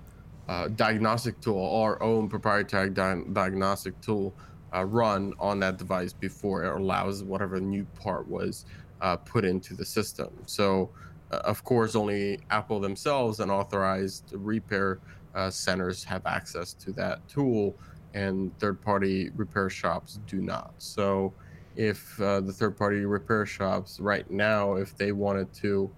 uh, 0.48 0.68
diagnostic 0.68 1.40
tool, 1.40 1.64
our 1.76 2.02
own 2.02 2.28
proprietary 2.28 2.90
di- 2.90 3.22
diagnostic 3.32 3.98
tool, 4.00 4.34
uh, 4.74 4.84
run 4.84 5.32
on 5.38 5.60
that 5.60 5.78
device 5.78 6.12
before 6.12 6.64
it 6.64 6.74
allows 6.74 7.22
whatever 7.22 7.60
new 7.60 7.84
part 8.00 8.26
was 8.28 8.64
uh, 9.00 9.16
put 9.16 9.44
into 9.44 9.74
the 9.74 9.84
system. 9.84 10.30
So, 10.46 10.90
uh, 11.30 11.36
of 11.36 11.64
course, 11.64 11.94
only 11.94 12.40
Apple 12.50 12.80
themselves 12.80 13.40
and 13.40 13.50
authorized 13.50 14.32
repair 14.32 14.98
uh, 15.34 15.50
centers 15.50 16.04
have 16.04 16.26
access 16.26 16.72
to 16.74 16.92
that 16.92 17.26
tool, 17.28 17.76
and 18.14 18.56
third-party 18.58 19.30
repair 19.36 19.70
shops 19.70 20.18
do 20.26 20.40
not. 20.40 20.72
So, 20.78 21.32
if 21.76 22.20
uh, 22.20 22.40
the 22.40 22.52
third-party 22.52 23.04
repair 23.04 23.46
shops 23.46 24.00
right 24.00 24.28
now, 24.30 24.74
if 24.74 24.96
they 24.96 25.12
wanted 25.12 25.52
to 25.54 25.90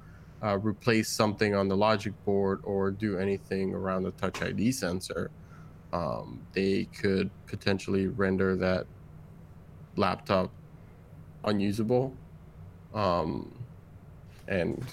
uh, 0.42 0.58
replace 0.58 1.08
something 1.08 1.54
on 1.54 1.68
the 1.68 1.76
logic 1.76 2.12
board 2.24 2.60
or 2.64 2.90
do 2.90 3.18
anything 3.18 3.74
around 3.74 4.02
the 4.02 4.10
Touch 4.12 4.42
ID 4.42 4.72
sensor, 4.72 5.30
um, 5.92 6.40
they 6.52 6.84
could 6.84 7.30
potentially 7.46 8.06
render 8.08 8.56
that 8.56 8.86
laptop 9.96 10.50
unusable. 11.44 12.14
Um, 12.94 13.52
and 14.48 14.84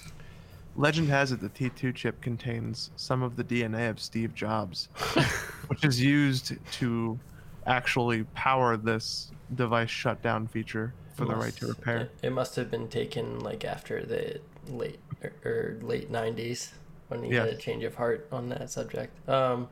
legend 0.79 1.09
has 1.09 1.31
it 1.31 1.39
the 1.41 1.49
t2 1.49 1.93
chip 1.93 2.19
contains 2.21 2.89
some 2.95 3.21
of 3.21 3.35
the 3.35 3.43
dna 3.43 3.89
of 3.89 3.99
steve 3.99 4.33
jobs 4.33 4.87
which 5.67 5.83
is 5.83 6.01
used 6.01 6.53
to 6.71 7.19
actually 7.67 8.23
power 8.33 8.77
this 8.77 9.31
device 9.55 9.89
shutdown 9.89 10.47
feature 10.47 10.93
for 11.15 11.25
the 11.25 11.35
right 11.35 11.55
to 11.55 11.67
repair 11.67 11.97
It, 11.97 12.27
it 12.27 12.29
must 12.31 12.55
have 12.55 12.71
been 12.71 12.87
taken 12.87 13.39
like 13.41 13.65
after 13.65 14.05
the 14.05 14.39
late 14.69 14.99
or, 15.21 15.31
or 15.43 15.77
late 15.81 16.09
'90s 16.11 16.71
when 17.09 17.23
he 17.23 17.33
had 17.33 17.47
a 17.49 17.55
change 17.57 17.83
of 17.83 17.95
heart 17.95 18.27
on 18.31 18.49
that 18.49 18.69
subject. 18.69 19.11
Um, 19.27 19.67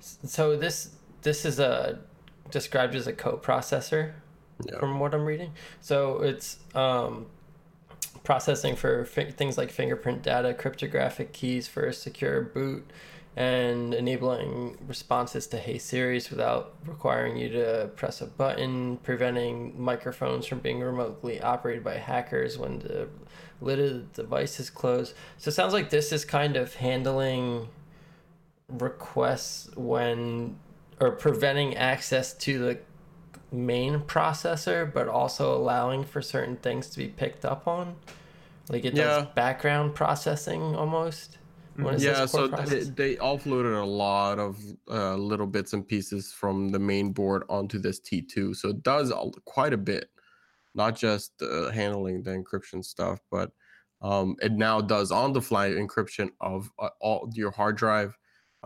so 0.00 0.56
this 0.56 0.90
this 1.22 1.44
is 1.44 1.58
a 1.58 2.00
described 2.50 2.94
as 2.94 3.06
a 3.06 3.12
coprocessor 3.12 4.12
Yeah. 4.64 4.78
from 4.78 5.00
what 5.00 5.14
I'm 5.14 5.24
reading. 5.24 5.52
So 5.80 6.22
it's 6.22 6.58
um, 6.74 7.26
processing 8.26 8.74
for 8.74 9.04
fi- 9.04 9.30
things 9.30 9.56
like 9.56 9.70
fingerprint 9.70 10.20
data, 10.20 10.52
cryptographic 10.52 11.32
keys 11.32 11.68
for 11.68 11.84
a 11.84 11.92
secure 11.92 12.42
boot, 12.42 12.84
and 13.36 13.94
enabling 13.94 14.76
responses 14.88 15.46
to 15.46 15.58
Hey 15.58 15.78
Siri 15.78 16.20
without 16.28 16.74
requiring 16.86 17.36
you 17.36 17.48
to 17.50 17.88
press 17.94 18.20
a 18.20 18.26
button, 18.26 18.96
preventing 19.04 19.80
microphones 19.80 20.44
from 20.44 20.58
being 20.58 20.80
remotely 20.80 21.40
operated 21.40 21.84
by 21.84 21.98
hackers 21.98 22.58
when 22.58 22.80
the 22.80 23.08
lid 23.60 23.78
of 23.78 24.12
the 24.12 24.22
device 24.22 24.58
is 24.58 24.70
closed. 24.70 25.14
So 25.38 25.50
it 25.50 25.52
sounds 25.52 25.72
like 25.72 25.90
this 25.90 26.10
is 26.10 26.24
kind 26.24 26.56
of 26.56 26.74
handling 26.74 27.68
requests 28.68 29.70
when 29.76 30.58
or 30.98 31.12
preventing 31.12 31.76
access 31.76 32.34
to 32.34 32.58
the 32.58 32.78
main 33.52 34.00
processor 34.00 34.90
but 34.92 35.08
also 35.08 35.56
allowing 35.56 36.04
for 36.04 36.20
certain 36.20 36.56
things 36.56 36.88
to 36.90 36.98
be 36.98 37.08
picked 37.08 37.44
up 37.44 37.66
on. 37.66 37.96
Like 38.68 38.84
it 38.84 38.94
does 38.94 39.24
Yeah. 39.24 39.30
background 39.34 39.94
processing 39.94 40.74
almost 40.74 41.38
when 41.76 41.98
yeah 41.98 42.24
so 42.26 42.48
they, 42.48 42.84
they 42.84 43.16
offloaded 43.16 43.80
a 43.80 43.84
lot 43.84 44.38
of 44.38 44.58
uh, 44.88 45.14
little 45.14 45.46
bits 45.46 45.74
and 45.74 45.86
pieces 45.86 46.32
from 46.32 46.70
the 46.70 46.78
main 46.78 47.12
board 47.12 47.44
onto 47.48 47.78
this 47.78 48.00
t2 48.00 48.56
so 48.56 48.70
it 48.70 48.82
does 48.82 49.10
all, 49.10 49.32
quite 49.44 49.72
a 49.72 49.78
bit. 49.78 50.10
Not 50.74 50.94
just 50.94 51.40
uh, 51.40 51.70
handling 51.70 52.22
the 52.22 52.30
encryption 52.32 52.84
stuff 52.84 53.20
but 53.30 53.52
um, 54.02 54.36
it 54.42 54.52
now 54.52 54.80
does 54.80 55.10
on 55.12 55.32
the 55.32 55.40
fly 55.40 55.70
encryption 55.70 56.30
of 56.40 56.70
uh, 56.78 56.88
all 57.00 57.30
your 57.34 57.50
hard 57.50 57.76
drive 57.76 58.16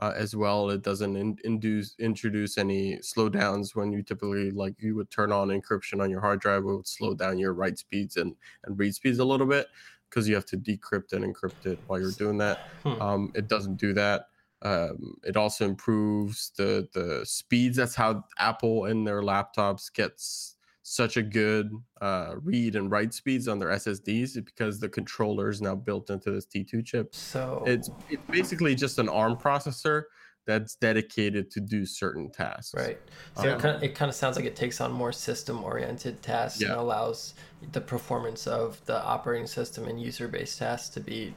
uh, 0.00 0.12
as 0.16 0.34
well 0.36 0.70
it 0.70 0.82
doesn't 0.82 1.16
in, 1.16 1.36
induce 1.44 1.94
introduce 1.98 2.56
any 2.58 2.96
slowdowns 2.98 3.74
when 3.74 3.92
you 3.92 4.02
typically 4.02 4.50
like 4.50 4.74
you 4.78 4.94
would 4.94 5.10
turn 5.10 5.32
on 5.32 5.48
encryption 5.48 6.00
on 6.02 6.10
your 6.10 6.20
hard 6.20 6.40
drive 6.40 6.62
it 6.62 6.66
would 6.66 6.86
slow 6.86 7.14
down 7.14 7.38
your 7.38 7.52
write 7.52 7.78
speeds 7.78 8.16
and 8.16 8.34
and 8.64 8.78
read 8.78 8.94
speeds 8.94 9.18
a 9.18 9.24
little 9.24 9.46
bit 9.46 9.66
because 10.08 10.28
you 10.28 10.34
have 10.34 10.46
to 10.46 10.56
decrypt 10.56 11.12
and 11.12 11.24
encrypt 11.24 11.66
it 11.66 11.80
while 11.86 12.00
you're 12.00 12.12
doing 12.12 12.38
that 12.38 12.60
Hmm. 12.82 13.02
um, 13.02 13.32
it 13.34 13.46
doesn't 13.48 13.76
do 13.76 13.92
that. 13.94 14.26
Um, 14.62 15.16
it 15.24 15.36
also 15.36 15.64
improves 15.66 16.52
the 16.56 16.88
the 16.92 17.24
speeds. 17.24 17.76
That's 17.76 17.94
how 17.94 18.24
Apple 18.38 18.86
and 18.86 19.06
their 19.06 19.22
laptops 19.22 19.92
gets 19.92 20.56
such 20.90 21.16
a 21.16 21.22
good 21.22 21.70
uh, 22.00 22.34
read 22.42 22.74
and 22.74 22.90
write 22.90 23.14
speeds 23.14 23.46
on 23.46 23.60
their 23.60 23.68
SSDs 23.68 24.44
because 24.44 24.80
the 24.80 24.88
controller 24.88 25.48
is 25.48 25.62
now 25.62 25.72
built 25.76 26.10
into 26.10 26.32
this 26.32 26.46
T2 26.46 26.84
chip. 26.84 27.14
so 27.14 27.62
It's 27.64 27.88
it's 28.08 28.24
basically 28.28 28.74
just 28.74 28.98
an 28.98 29.08
ARM 29.08 29.36
processor 29.36 30.02
that's 30.46 30.74
dedicated 30.74 31.48
to 31.52 31.60
do 31.60 31.86
certain 31.86 32.28
tasks. 32.32 32.74
right 32.74 32.98
so 33.36 33.44
Yeah. 33.46 33.54
it, 33.54 33.60
kind 33.60 33.76
of, 33.76 33.82
it 33.84 33.94
kind 33.94 34.08
of 34.08 34.16
sounds 34.16 34.34
like 34.36 34.46
it 34.46 34.56
takes 34.56 34.80
on 34.80 34.90
more 34.90 35.12
system 35.12 35.62
oriented 35.62 36.22
tasks 36.22 36.60
and 36.60 36.72
allows 36.72 37.34
the 37.70 37.80
performance 37.80 38.48
of 38.48 38.84
the 38.86 39.00
operating 39.04 39.46
system 39.46 39.86
and 39.86 40.00
user 40.02 40.26
based 40.26 40.58
tasks 40.58 40.88
to 40.94 41.00
be 41.00 41.34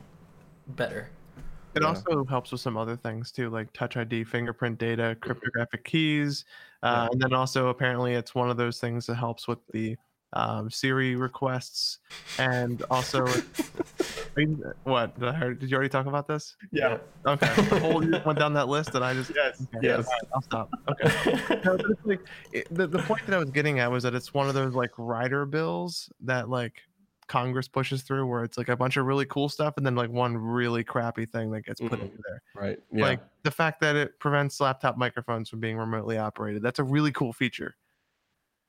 better 0.69 1.09
It 1.75 1.83
Yeah. 1.83 1.89
also 1.89 2.25
helps 2.25 2.51
with 2.51 2.61
some 2.61 2.75
other 2.77 2.95
things 2.95 3.31
too, 3.31 3.49
like 3.51 3.71
Touch 3.73 3.97
ID, 3.97 4.23
fingerprint 4.23 4.79
data, 4.79 5.15
cryptographic 5.21 5.83
keys, 5.85 6.45
uh, 6.83 7.09
and 7.11 7.21
then 7.21 7.33
also 7.33 7.69
apparently 7.69 8.13
it's 8.13 8.35
one 8.35 8.49
of 8.49 8.57
those 8.57 8.79
things 8.79 9.07
that 9.07 9.15
helps 9.15 9.47
with 9.47 9.59
the 9.71 9.97
um, 10.33 10.69
Siri 10.69 11.15
requests, 11.15 11.99
and 12.39 12.83
also 12.89 13.25
I 14.35 14.35
mean, 14.35 14.63
what 14.83 15.17
did 15.19 15.29
I 15.29 15.31
heard? 15.33 15.59
Did 15.59 15.69
you 15.69 15.75
already 15.75 15.89
talk 15.89 16.07
about 16.07 16.27
this? 16.27 16.55
Yeah. 16.71 16.97
Okay, 17.25 17.53
the 17.69 17.79
whole 17.79 18.03
you 18.03 18.19
went 18.25 18.39
down 18.39 18.53
that 18.53 18.67
list, 18.67 18.95
and 18.95 19.05
I 19.05 19.13
just 19.13 19.31
Yes. 19.35 19.61
okay, 19.75 19.87
Yes. 19.87 20.07
all 20.07 20.11
right, 20.11 20.21
I'll 20.33 20.41
stop. 20.41 20.69
Okay. 20.89 21.59
No, 21.63 21.77
like 22.03 22.19
it, 22.51 22.67
the, 22.71 22.87
the 22.87 22.99
point 22.99 23.25
that 23.27 23.35
I 23.35 23.37
was 23.37 23.51
getting 23.51 23.79
at 23.79 23.89
was 23.91 24.03
that 24.03 24.15
it's 24.15 24.33
one 24.33 24.47
of 24.49 24.53
those 24.53 24.73
like 24.73 24.91
rider 24.97 25.45
bills 25.45 26.11
that 26.21 26.49
like 26.49 26.81
Congress 27.33 27.67
pushes 27.67 28.03
through 28.03 28.27
where 28.27 28.43
it's 28.43 28.59
like 28.59 28.69
a 28.69 28.77
bunch 28.77 28.95
of 28.95 29.07
really 29.07 29.25
cool 29.25 29.49
stuff 29.49 29.73
and 29.77 29.83
then 29.83 29.95
like 29.95 30.11
one 30.11 30.37
really 30.37 30.83
crappy 30.83 31.25
thing 31.25 31.49
that 31.49 31.65
gets 31.65 31.81
put 31.81 31.93
mm-hmm. 31.93 32.03
into 32.03 32.19
there. 32.27 32.41
Right. 32.53 32.77
Yeah. 32.91 33.05
Like 33.05 33.21
the 33.41 33.49
fact 33.49 33.81
that 33.81 33.95
it 33.95 34.19
prevents 34.19 34.61
laptop 34.61 34.99
microphones 34.99 35.49
from 35.49 35.59
being 35.59 35.75
remotely 35.75 36.19
operated. 36.19 36.61
That's 36.61 36.77
a 36.77 36.83
really 36.83 37.11
cool 37.11 37.33
feature. 37.33 37.75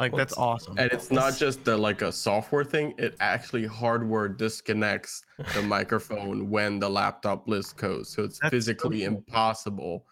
Like 0.00 0.12
Well, 0.12 0.18
that's 0.18 0.32
awesome. 0.38 0.78
and 0.78 0.90
it's 0.90 1.10
not 1.10 1.36
just 1.36 1.62
the, 1.66 1.76
like 1.76 2.00
a 2.00 2.10
software 2.10 2.64
thing 2.64 2.94
it 2.96 3.16
actually 3.20 3.66
hardware 3.66 4.28
disconnects 4.28 5.22
the 5.54 5.62
microphone 5.76 6.48
when 6.48 6.78
the 6.78 6.88
laptop 6.88 7.46
list 7.46 7.76
goes 7.76 8.08
so 8.08 8.24
it's 8.24 8.38
That's 8.38 8.50
so 8.50 8.56
physically 8.56 9.00
cool. 9.00 9.18
impossible 9.18 10.06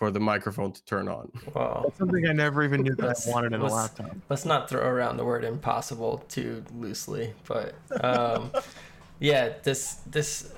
for 0.00 0.10
the 0.10 0.18
microphone 0.18 0.72
to 0.72 0.82
turn 0.86 1.08
on 1.08 1.30
wow 1.54 1.82
That's 1.84 1.98
something 1.98 2.26
I 2.26 2.32
never 2.32 2.64
even 2.64 2.80
knew 2.82 2.94
that 2.96 3.22
I 3.26 3.30
wanted 3.30 3.52
in 3.52 3.60
a 3.60 3.66
laptop. 3.66 4.16
let's 4.30 4.46
not 4.46 4.68
throw 4.70 4.80
around 4.80 5.18
the 5.18 5.24
word 5.26 5.44
impossible 5.44 6.24
too 6.28 6.64
loosely 6.74 7.34
but 7.46 7.74
um 8.02 8.50
yeah 9.20 9.52
this 9.62 9.98
this 10.06 10.52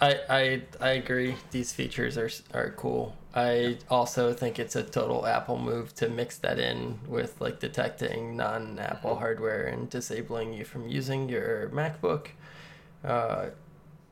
I, 0.00 0.20
I 0.30 0.62
I 0.80 0.88
agree. 0.90 1.34
These 1.50 1.72
features 1.72 2.16
are 2.16 2.30
are 2.54 2.70
cool. 2.76 3.16
I 3.34 3.78
also 3.90 4.32
think 4.32 4.58
it's 4.60 4.76
a 4.76 4.82
total 4.84 5.26
Apple 5.26 5.58
move 5.58 5.92
to 5.96 6.08
mix 6.08 6.38
that 6.38 6.58
in 6.60 7.00
with 7.08 7.40
like 7.40 7.58
detecting 7.58 8.36
non-Apple 8.36 9.16
hardware 9.16 9.64
and 9.66 9.90
disabling 9.90 10.52
you 10.52 10.64
from 10.64 10.86
using 10.88 11.28
your 11.28 11.68
MacBook. 11.70 12.28
Uh, 13.04 13.46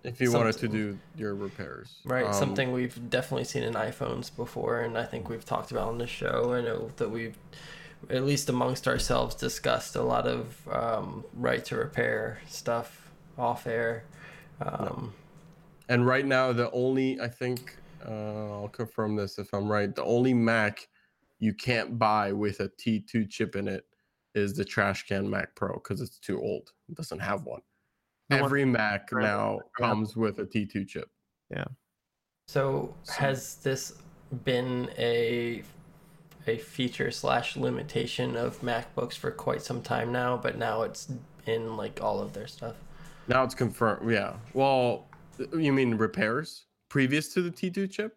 if 0.07 0.21
you 0.21 0.33
wanted 0.33 0.57
to 0.59 0.69
do 0.69 0.99
your 1.17 1.35
repairs 1.35 1.97
right, 2.05 2.27
Um, 2.27 2.33
something 2.33 2.73
we've 2.73 3.11
definitely 3.11 3.45
seen 3.45 3.63
in 3.63 3.75
iPhones 3.75 4.35
before, 4.35 4.81
and 4.81 4.97
I 4.97 5.05
think 5.05 5.29
we've 5.29 5.45
talked 5.45 5.71
about 5.71 5.89
on 5.89 5.99
the 5.99 6.07
show. 6.07 6.55
I 6.55 6.61
know 6.61 6.91
that 6.97 7.11
we've, 7.11 7.37
at 8.09 8.25
least 8.25 8.49
amongst 8.49 8.87
ourselves, 8.87 9.35
discussed 9.35 9.97
a 9.97 10.03
lot 10.03 10.27
of 10.27 10.69
um, 10.69 11.25
right 11.35 11.65
to 11.67 11.77
repair 11.77 12.41
stuff 12.47 13.11
off 13.37 13.67
air. 13.67 14.05
Um, 14.61 15.13
and 15.89 16.07
right 16.07 16.25
now 16.25 16.53
the 16.53 16.71
only 16.73 17.21
i 17.21 17.29
think 17.29 17.77
uh, 18.07 18.61
I'll 18.61 18.69
confirm 18.69 19.17
this 19.17 19.39
if 19.39 19.53
I'm 19.53 19.71
right. 19.71 19.95
The 19.95 20.05
only 20.05 20.35
Mac 20.35 20.89
you 21.39 21.53
can't 21.53 21.99
buy 21.99 22.33
with 22.33 22.61
a 22.61 22.69
T2 22.69 23.29
chip 23.29 23.57
in 23.57 23.69
it 23.69 23.85
is 24.35 24.55
the 24.55 24.65
trash 24.65 25.07
can 25.07 25.29
Mac 25.29 25.55
Pro 25.55 25.75
because 25.75 26.01
it's 26.01 26.19
too 26.19 26.41
old. 26.41 26.73
It 26.89 26.95
doesn't 26.95 27.19
have 27.19 27.45
one. 27.45 27.63
The 28.29 28.37
one- 28.37 28.45
Every 28.45 28.65
Mac 28.65 29.11
Right. 29.13 29.23
now 29.23 29.55
Yeah. 29.79 29.87
comes 29.87 30.17
with 30.17 30.39
a 30.39 30.47
T2 30.47 30.85
chip. 30.85 31.09
So 32.49 32.95
So- 33.03 33.13
has 33.15 33.57
this 33.57 33.93
been 34.45 34.91
a 34.99 35.63
a 36.49 36.59
feature 36.59 37.11
slash 37.11 37.57
limitation 37.57 38.37
of 38.37 38.61
MacBooks 38.61 39.15
for 39.15 39.33
quite 39.33 39.63
some 39.63 39.83
time 39.83 40.13
now, 40.13 40.37
but 40.37 40.57
now 40.57 40.83
it's 40.83 41.09
in 41.45 41.77
like 41.77 42.01
all 42.01 42.21
of 42.21 42.35
their 42.35 42.47
stuff. 42.47 42.77
Now 43.27 43.43
it's 43.43 43.55
confirmed. 43.57 44.09
Yeah. 44.09 44.37
Well, 44.55 45.09
you 45.53 45.73
mean 45.73 45.97
repairs 45.97 46.67
previous 46.89 47.35
to 47.35 47.43
the 47.43 47.51
T2 47.51 47.89
chip? 47.91 48.17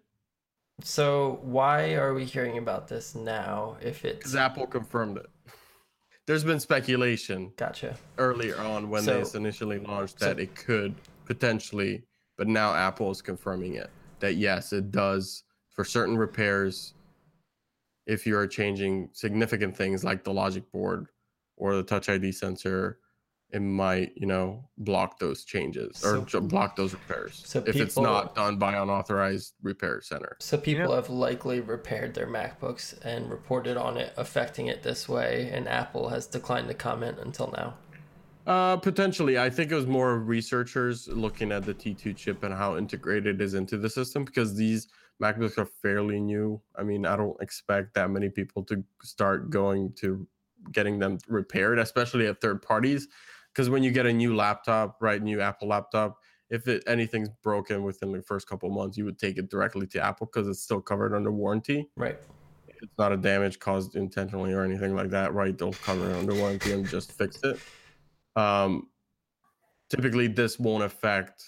So 0.84 1.40
why 1.42 1.96
are 1.96 2.14
we 2.14 2.24
hearing 2.24 2.60
about 2.60 2.88
this 2.88 3.16
now 3.16 3.78
if 3.82 4.06
it's 4.06 4.36
Apple 4.36 4.68
confirmed 4.68 5.18
it. 5.18 5.26
There's 6.30 6.44
been 6.44 6.60
speculation 6.60 7.54
gotcha. 7.58 7.98
earlier 8.20 8.56
on 8.60 8.92
when 8.92 9.02
So- 9.02 9.18
this 9.18 9.34
initially 9.34 9.80
launched 9.80 10.20
so- 10.20 10.26
that 10.28 10.40
it 10.40 10.54
could 10.54 10.94
potentially, 11.26 12.04
but 12.38 12.48
now 12.48 12.72
Apple 12.72 13.10
is 13.10 13.20
confirming 13.20 13.74
it 13.74 13.90
that 14.20 14.36
yes, 14.36 14.72
it 14.72 14.92
does 14.92 15.44
for 15.72 15.84
certain 15.84 16.16
repairs. 16.16 16.94
If 18.06 18.28
you 18.28 18.38
are 18.38 18.46
changing 18.46 19.10
significant 19.12 19.76
things 19.76 20.04
like 20.04 20.24
the 20.24 20.32
logic 20.32 20.72
board 20.72 21.08
or 21.56 21.76
the 21.76 21.82
Touch 21.82 22.10
ID 22.10 22.32
sensor, 22.32 23.00
it 23.52 23.62
might 23.62 24.12
you 24.16 24.28
know 24.28 24.64
block 24.78 25.20
those 25.20 25.44
changes 25.44 26.04
or 26.06 26.28
So- 26.30 26.42
block 26.42 26.76
those 26.76 26.94
repairs 26.94 27.42
so 27.46 27.64
if 27.66 27.76
it's 27.76 27.98
not 27.98 28.36
done 28.36 28.58
by 28.58 28.76
unauthorized 28.76 29.56
repair 29.64 30.02
center. 30.02 30.38
So 30.40 30.58
people 30.58 30.90
Yeah. 30.90 30.96
have 30.98 31.10
likely 31.10 31.60
repaired 31.60 32.14
their 32.14 32.28
MacBooks 32.28 32.98
and 33.04 33.30
reported 33.30 33.76
on 33.78 33.98
it 33.98 34.14
affecting 34.18 34.68
it 34.68 34.84
this 34.84 35.10
way, 35.10 35.50
and 35.52 35.68
Apple 35.68 36.10
has 36.10 36.28
declined 36.28 36.68
to 36.68 36.74
comment 36.76 37.18
until 37.20 37.52
now. 37.52 37.78
Uh, 38.46 38.78
potentially. 38.78 39.38
I 39.38 39.50
think 39.50 39.72
it 39.72 39.76
was 39.76 39.86
more 39.88 40.18
researchers 40.18 41.08
looking 41.08 41.52
at 41.52 41.66
the 41.66 41.74
T2 41.74 42.16
chip 42.16 42.44
and 42.44 42.54
how 42.54 42.78
integrated 42.78 43.36
it 43.36 43.42
is 43.44 43.54
into 43.54 43.78
the 43.78 43.90
system 43.90 44.26
because 44.26 44.56
these 44.56 44.88
MacBooks 45.22 45.58
are 45.58 45.66
fairly 45.66 46.20
new. 46.20 46.62
I 46.76 46.84
mean, 46.84 47.06
I 47.06 47.16
don't 47.16 47.40
expect 47.42 47.94
that 47.96 48.10
many 48.10 48.30
people 48.30 48.64
to 48.66 48.84
start 49.04 49.50
going 49.50 49.94
to 49.98 50.28
getting 50.72 50.98
them 51.00 51.18
repaired, 51.28 51.78
especially 51.80 52.28
at 52.28 52.42
third 52.42 52.62
parties. 52.62 53.08
Because 53.54 53.70
when 53.70 53.84
you 53.84 53.92
get 53.92 54.06
a 54.06 54.14
new 54.14 54.36
laptop, 54.36 54.98
right, 55.02 55.22
new 55.22 55.42
Apple 55.42 55.68
laptop, 55.68 56.18
if 56.50 56.68
it, 56.68 56.84
anything's 56.88 57.30
broken 57.44 57.84
within 57.84 58.12
the 58.12 58.22
first 58.22 58.48
couple 58.48 58.70
months, 58.70 58.98
you 58.98 59.06
would 59.06 59.20
take 59.20 59.38
it 59.38 59.50
directly 59.50 59.88
to 59.88 60.02
Apple 60.04 60.28
because 60.28 60.48
it's 60.48 60.62
still 60.62 60.82
covered 60.82 61.14
under 61.14 61.32
warranty. 61.32 61.90
Right. 61.96 62.18
It's 62.68 62.94
not 62.98 63.12
a 63.12 63.18
damage 63.18 63.60
caused 63.60 63.96
intentionally 63.96 64.54
or 64.54 64.64
anything 64.64 64.96
like 64.96 65.10
that, 65.10 65.34
right? 65.34 65.58
They'll 65.58 65.74
cover 65.74 66.10
it 66.10 66.16
under 66.16 66.34
warranty 66.34 66.72
and 66.72 66.88
just 66.88 67.12
fix 67.12 67.40
it. 67.44 67.60
Um, 68.36 68.88
typically, 69.90 70.28
this 70.28 70.58
won't 70.58 70.84
affect 70.84 71.44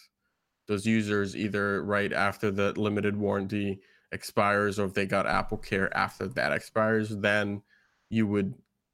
those 0.67 0.85
users 0.85 1.35
either 1.35 1.83
right 1.83 2.11
after 2.11 2.51
the 2.51 2.77
limited 2.79 3.15
warranty 3.15 3.81
expires 4.11 4.77
or 4.77 4.85
if 4.85 4.93
they 4.93 5.05
got 5.05 5.25
Apple 5.25 5.57
Care 5.57 5.95
after 5.95 6.27
that 6.27 6.51
expires, 6.51 7.09
then 7.09 7.61
you 8.09 8.27
would 8.27 8.53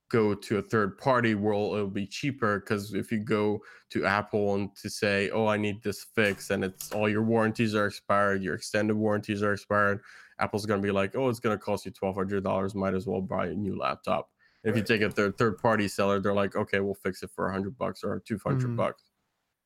go 0.09 0.33
to 0.33 0.57
a 0.57 0.61
third 0.61 0.97
party 0.97 1.35
where 1.35 1.53
it'll 1.53 1.87
be 1.87 2.07
cheaper 2.07 2.59
because 2.59 2.93
if 2.93 3.11
you 3.11 3.19
go 3.19 3.61
to 3.89 4.05
Apple 4.05 4.55
and 4.55 4.75
to 4.77 4.89
say, 4.89 5.29
"Oh, 5.31 5.47
I 5.47 5.57
need 5.57 5.81
this 5.83 6.03
fixed," 6.03 6.51
and 6.51 6.63
it's 6.63 6.91
all 6.91 7.09
your 7.09 7.23
warranties 7.23 7.75
are 7.75 7.87
expired, 7.87 8.41
your 8.41 8.55
extended 8.55 8.95
warranties 8.95 9.43
are 9.43 9.53
expired, 9.53 10.01
Apple's 10.39 10.65
gonna 10.65 10.81
be 10.81 10.91
like, 10.91 11.15
"Oh, 11.15 11.29
it's 11.29 11.39
gonna 11.39 11.57
cost 11.57 11.85
you 11.85 11.91
twelve 11.91 12.15
hundred 12.15 12.43
dollars. 12.43 12.73
Might 12.75 12.93
as 12.93 13.05
well 13.07 13.21
buy 13.21 13.47
a 13.47 13.53
new 13.53 13.77
laptop." 13.77 14.31
If 14.63 14.75
you 14.75 14.83
take 14.83 15.01
a 15.01 15.09
third 15.09 15.37
third 15.37 15.57
party 15.59 15.87
seller, 15.87 16.19
they're 16.19 16.33
like, 16.33 16.55
"Okay, 16.55 16.79
we'll 16.79 16.93
fix 16.93 17.23
it 17.23 17.31
for 17.31 17.47
a 17.47 17.51
hundred 17.51 17.77
bucks 17.77 18.03
or 18.03 18.19
two 18.19 18.37
hundred 18.45 18.71
Mhm. 18.71 18.75
bucks." 18.77 19.03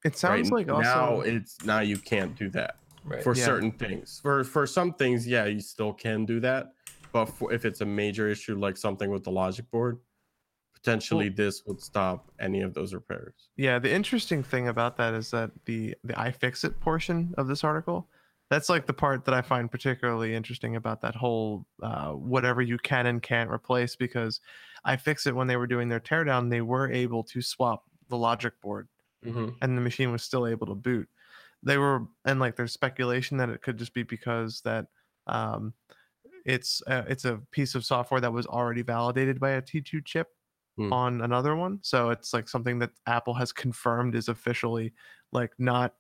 It 0.04 0.16
sounds 0.18 0.52
right? 0.52 0.68
like 0.68 0.70
also 0.70 0.82
now 0.82 1.22
it's 1.22 1.64
now 1.64 1.80
you 1.82 1.98
can't 1.98 2.36
do 2.36 2.50
that 2.52 2.78
Right. 3.04 3.24
for 3.24 3.36
Yeah. 3.36 3.46
certain 3.46 3.72
things. 3.72 4.20
For 4.22 4.44
for 4.44 4.66
some 4.68 4.94
things, 4.94 5.28
yeah, 5.28 5.46
you 5.46 5.60
still 5.60 5.94
can 5.94 6.26
do 6.26 6.40
that. 6.42 6.74
But 7.12 7.26
for, 7.26 7.52
if 7.54 7.66
it's 7.66 7.82
a 7.82 7.86
major 7.86 8.28
issue 8.30 8.56
like 8.58 8.78
something 8.78 9.10
with 9.12 9.24
the 9.24 9.32
logic 9.32 9.70
board, 9.72 10.00
potentially 10.84 11.30
this 11.30 11.64
would 11.66 11.82
stop 11.82 12.32
any 12.40 12.62
of 12.62 12.74
those 12.74 12.94
repairs. 12.94 13.34
Yeah, 13.56 13.80
the 13.80 13.92
interesting 13.92 14.44
thing 14.44 14.68
about 14.68 14.98
that 14.98 15.14
is 15.14 15.32
that 15.32 15.52
the 15.66 15.96
the 16.04 16.14
iFixit 16.14 16.80
portion 16.80 17.34
of 17.38 17.48
this 17.48 17.64
article, 17.64 18.08
that's 18.50 18.70
like 18.70 18.86
the 18.88 18.94
part 18.94 19.26
that 19.26 19.34
I 19.34 19.42
find 19.42 19.70
particularly 19.70 20.34
interesting 20.34 20.76
about 20.76 21.02
that 21.02 21.16
whole 21.16 21.66
uh, 21.84 22.12
whatever 22.12 22.62
you 22.62 22.78
can 22.78 23.06
and 23.06 23.22
can't 23.22 23.50
replace 23.52 23.96
because 23.96 24.42
iFixit 24.88 25.34
when 25.34 25.48
they 25.48 25.58
were 25.58 25.68
doing 25.68 25.90
their 25.90 26.00
teardown, 26.00 26.50
they 26.50 26.62
were 26.62 26.92
able 26.92 27.24
to 27.26 27.42
swap 27.42 27.84
the 28.10 28.18
logic 28.18 28.60
board 28.62 28.88
Mm-hmm. 29.24 29.50
and 29.62 29.78
the 29.78 29.82
machine 29.82 30.12
was 30.12 30.24
still 30.24 30.48
able 30.48 30.66
to 30.66 30.74
boot. 30.74 31.08
They 31.62 31.78
were 31.78 32.08
and 32.26 32.40
like 32.40 32.56
there's 32.56 32.74
speculation 32.74 33.38
that 33.38 33.50
it 33.50 33.62
could 33.62 33.78
just 33.78 33.94
be 33.94 34.02
because 34.02 34.62
that 34.62 34.88
um, 35.28 35.76
it's 36.44 36.82
uh, 36.88 37.04
it's 37.08 37.26
a 37.26 37.40
piece 37.52 37.76
of 37.76 37.86
software 37.86 38.20
that 38.20 38.34
was 38.34 38.48
already 38.48 38.82
validated 38.82 39.40
by 39.40 39.52
a 39.52 39.62
T2 39.62 40.04
chip 40.06 40.30
Hmm. 40.78 40.94
on 40.94 41.22
another 41.22 41.56
one. 41.56 41.80
So 41.82 42.12
it's 42.12 42.34
like 42.34 42.48
something 42.48 42.80
that 42.80 42.92
Apple 43.06 43.34
has 43.34 43.52
confirmed 43.52 44.16
is 44.16 44.30
officially 44.30 44.94
like 45.34 45.52
not 45.60 45.96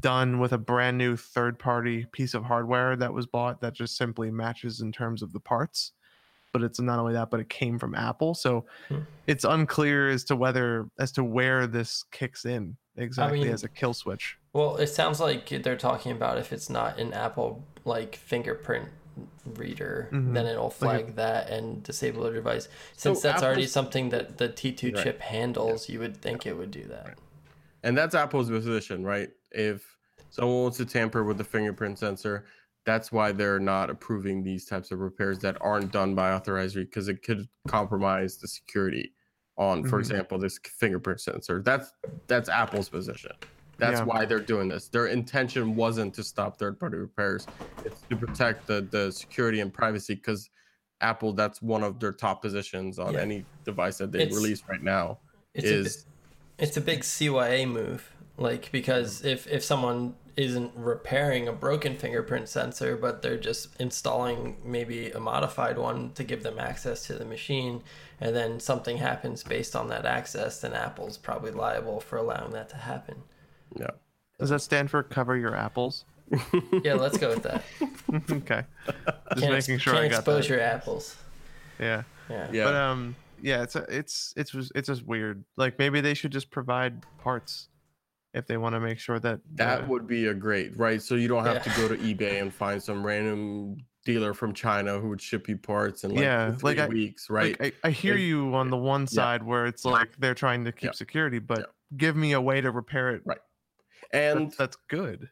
done 0.00 0.38
with 0.40 0.52
a 0.52 0.58
brand 0.58 0.98
new 0.98 1.16
third 1.16 1.58
party 1.58 2.06
piece 2.12 2.34
of 2.34 2.44
hardware 2.44 2.96
that 2.96 3.12
was 3.12 3.26
bought 3.26 3.60
that 3.60 3.74
just 3.74 3.96
simply 3.96 4.30
matches 4.30 4.80
in 4.80 4.90
terms 4.92 5.22
of 5.22 5.32
the 5.32 5.40
parts. 5.40 5.92
But 6.52 6.62
it's 6.62 6.80
not 6.80 6.98
only 6.98 7.12
that, 7.12 7.30
but 7.30 7.40
it 7.40 7.48
came 7.48 7.78
from 7.78 7.94
Apple. 7.94 8.34
So 8.34 8.64
Hmm. 8.88 9.00
it's 9.26 9.44
unclear 9.44 10.08
as 10.08 10.24
to 10.24 10.36
whether 10.36 10.88
as 10.98 11.12
to 11.12 11.22
where 11.24 11.66
this 11.66 12.04
kicks 12.10 12.44
in 12.44 12.76
exactly 12.96 13.40
mean- 13.40 13.52
as 13.52 13.62
a 13.64 13.68
kill 13.68 13.94
switch. 13.94 14.36
Well, 14.52 14.76
it 14.78 14.88
sounds 14.88 15.20
like 15.20 15.48
they're 15.62 15.76
talking 15.76 16.10
about 16.10 16.38
if 16.38 16.52
it's 16.52 16.68
not 16.70 16.98
an 16.98 17.12
Apple 17.12 17.64
like 17.84 18.16
fingerprint 18.16 18.88
reader, 19.44 20.08
Mhm. 20.12 20.34
then 20.34 20.46
it'll 20.46 20.64
Like 20.64 20.72
a- 20.72 20.76
flag 21.04 21.16
that 21.16 21.50
and 21.50 21.82
disable 21.82 22.24
the 22.24 22.30
device. 22.32 22.68
Since 22.96 23.22
that's 23.22 23.42
already 23.42 23.66
something 23.66 24.10
that 24.10 24.38
the 24.38 24.48
T2 24.48 24.92
Right. 24.94 25.02
chip 25.04 25.20
handles, 25.20 25.88
you 25.88 25.98
would 26.00 26.16
think 26.16 26.46
it 26.46 26.56
would 26.56 26.70
do 26.70 26.84
that. 26.84 27.18
And 27.82 27.96
that's 27.96 28.14
Apple's 28.14 28.50
position, 28.50 29.04
right? 29.04 29.30
If 29.50 29.96
someone 30.30 30.62
wants 30.62 30.76
to 30.78 30.84
tamper 30.84 31.24
with 31.24 31.38
the 31.38 31.44
fingerprint 31.44 31.98
sensor, 31.98 32.44
that's 32.84 33.12
why 33.12 33.32
they're 33.32 33.60
not 33.60 33.90
approving 33.90 34.42
these 34.42 34.64
types 34.64 34.90
of 34.90 35.00
repairs 35.00 35.38
that 35.40 35.56
aren't 35.60 35.92
done 35.92 36.14
by 36.14 36.32
authorized 36.32 36.74
because 36.74 37.08
it 37.08 37.22
could 37.22 37.48
compromise 37.68 38.38
the 38.38 38.48
security 38.48 39.12
on, 39.56 39.84
for 39.84 39.96
Mhm. 39.98 40.00
example, 40.00 40.38
this 40.38 40.58
fingerprint 40.64 41.20
sensor. 41.20 41.60
That's 41.62 41.92
that's 42.28 42.48
Apple's 42.48 42.88
position. 42.88 43.32
That's 43.78 44.00
Yeah. 44.00 44.04
why 44.04 44.24
they're 44.26 44.40
doing 44.40 44.68
this. 44.68 44.88
Their 44.88 45.06
intention 45.06 45.76
wasn't 45.76 46.12
to 46.14 46.24
stop 46.24 46.58
third-party 46.58 46.96
repairs; 46.96 47.46
it's 47.84 48.00
to 48.10 48.16
protect 48.16 48.66
the 48.66 48.80
the 48.90 49.10
security 49.12 49.60
and 49.60 49.72
privacy. 49.72 50.14
Because 50.16 50.50
Apple, 51.00 51.32
that's 51.32 51.62
one 51.62 51.84
of 51.84 52.00
their 52.00 52.12
top 52.12 52.42
positions 52.42 52.98
on 52.98 53.14
Yeah. 53.14 53.20
any 53.20 53.44
device 53.64 53.98
that 53.98 54.10
they 54.10 54.22
It's- 54.22 54.34
release 54.36 54.62
right 54.68 54.82
now. 54.82 55.18
It's 55.54 55.66
a, 55.66 55.74
is 55.74 56.06
it's 56.58 56.76
a 56.76 56.80
big 56.80 57.04
CYA 57.04 57.66
move, 57.66 58.10
like 58.36 58.70
because 58.72 59.24
if 59.24 59.46
if 59.46 59.62
someone 59.62 60.16
isn't 60.36 60.72
repairing 60.76 61.46
a 61.48 61.52
broken 61.52 61.96
fingerprint 61.96 62.48
sensor, 62.48 62.96
but 62.96 63.22
they're 63.22 63.36
just 63.38 63.68
installing 63.80 64.56
maybe 64.64 65.10
a 65.10 65.18
modified 65.18 65.76
one 65.78 66.12
to 66.12 66.22
give 66.22 66.42
them 66.44 66.58
access 66.60 67.04
to 67.06 67.14
the 67.14 67.24
machine, 67.24 67.82
and 68.20 68.34
then 68.36 68.58
something 68.60 68.98
happens 68.98 69.42
based 69.42 69.74
on 69.74 69.88
that 69.88 70.04
access, 70.06 70.60
then 70.60 70.72
Apple's 70.74 71.16
probably 71.18 71.50
liable 71.50 71.98
for 72.00 72.16
allowing 72.18 72.52
that 72.52 72.68
to 72.68 72.76
happen. 72.76 73.22
Yeah. 73.76 73.90
Does 74.38 74.50
that 74.50 74.60
stand 74.60 74.90
for 74.90 75.02
cover 75.02 75.36
your 75.36 75.54
apples? 75.56 76.04
Yeah, 76.84 76.94
let's 76.94 77.16
go 77.18 77.30
with 77.30 77.42
that. 77.44 77.64
okay. 78.30 78.64
Just 78.86 79.40
Can't, 79.40 79.54
ex- 79.54 79.68
making 79.68 79.78
sure 79.78 79.94
can't 79.94 80.04
I 80.04 80.08
got 80.08 80.16
expose 80.18 80.44
that. 80.46 80.54
your 80.54 80.60
apples. 80.60 81.16
Yeah. 81.80 82.02
Yeah. 82.30 82.48
Yeah. 82.52 82.64
But 82.64 82.74
um 82.74 83.16
yeah, 83.40 83.62
it's 83.62 83.76
a, 83.76 83.84
it's 83.88 84.34
it's 84.36 84.50
just- 84.50 84.72
it's 84.74 84.86
just 84.88 85.04
weird. 85.06 85.44
Like 85.56 85.78
maybe 85.78 86.00
they 86.00 86.14
should 86.14 86.32
just 86.32 86.50
provide 86.50 87.04
parts 87.18 87.68
if 88.34 88.46
they 88.46 88.56
want 88.58 88.74
to 88.74 88.80
make 88.80 88.98
sure 88.98 89.18
that 89.20 89.40
That 89.54 89.82
the- 89.82 89.86
would 89.88 90.06
be 90.06 90.26
a 90.26 90.34
great, 90.34 90.76
right? 90.78 91.00
So 91.00 91.14
you 91.14 91.28
don't 91.28 91.44
have 91.46 91.56
Yeah. 91.66 91.72
to 91.72 91.80
go 91.80 91.88
to 91.88 91.96
eBay 91.96 92.40
and 92.42 92.52
find 92.52 92.82
some 92.82 93.04
random 93.04 93.78
dealer 94.04 94.34
from 94.34 94.52
China 94.54 94.98
who 95.00 95.08
would 95.08 95.20
ship 95.20 95.48
you 95.48 95.56
parts 95.56 96.04
in 96.04 96.10
like 96.14 96.20
Yeah, 96.20 96.52
three 96.52 96.60
like 96.62 96.78
I- 96.78 96.88
weeks, 96.88 97.30
right? 97.30 97.58
Like, 97.58 97.74
I, 97.84 97.88
I 97.88 97.90
hear 97.90 98.14
If- 98.14 98.20
you 98.20 98.54
on 98.54 98.68
the 98.70 98.76
one 98.76 99.06
side 99.06 99.42
where 99.42 99.66
it's 99.66 99.84
like 99.84 100.10
they're 100.18 100.34
trying 100.34 100.64
to 100.66 100.72
keep 100.72 100.88
Yeah. 100.88 100.92
security, 100.92 101.38
but 101.38 101.58
Yeah. 101.60 101.64
give 101.96 102.16
me 102.16 102.32
a 102.32 102.40
way 102.40 102.60
to 102.60 102.70
repair 102.70 103.10
it. 103.14 103.22
Right. 103.24 103.38
That's, 104.10 104.24
and 104.34 104.52
that's 104.58 104.76
good. 104.88 105.30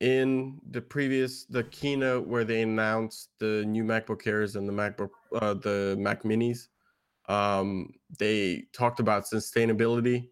in 0.00 0.60
the 0.70 0.80
previous 0.80 1.44
the 1.46 1.64
keynote 1.64 2.26
where 2.26 2.44
they 2.44 2.62
announced 2.62 3.30
the 3.38 3.64
new 3.66 3.84
MacBook 3.84 4.26
Airs 4.26 4.56
and 4.56 4.68
the 4.68 4.72
MacBook 4.72 5.10
uh, 5.34 5.54
the 5.54 5.96
Mac 5.98 6.22
Minis, 6.22 6.68
um, 7.28 7.94
they 8.18 8.66
talked 8.72 9.00
about 9.00 9.24
sustainability 9.24 10.30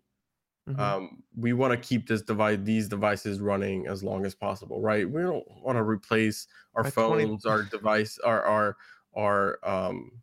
Mhm. 0.69 0.81
um, 0.81 1.23
we 1.37 1.53
want 1.53 1.73
to 1.73 1.89
keep 1.89 2.09
this 2.09 2.23
device 2.23 2.59
these 2.63 2.89
devices 2.89 3.41
running 3.41 3.87
as 3.87 4.03
long 4.05 4.27
as 4.27 4.35
possible 4.35 4.81
right 4.83 5.09
we 5.11 5.23
don't 5.23 5.47
want 5.63 5.77
to 5.77 5.83
replace 5.85 6.49
our 6.75 6.85
By 6.85 6.91
20 6.91 7.25
phones 7.27 7.47
our 7.47 7.63
device 7.63 8.19
our 8.21 8.43
our 8.45 8.77
our 9.17 9.59
um 9.65 10.23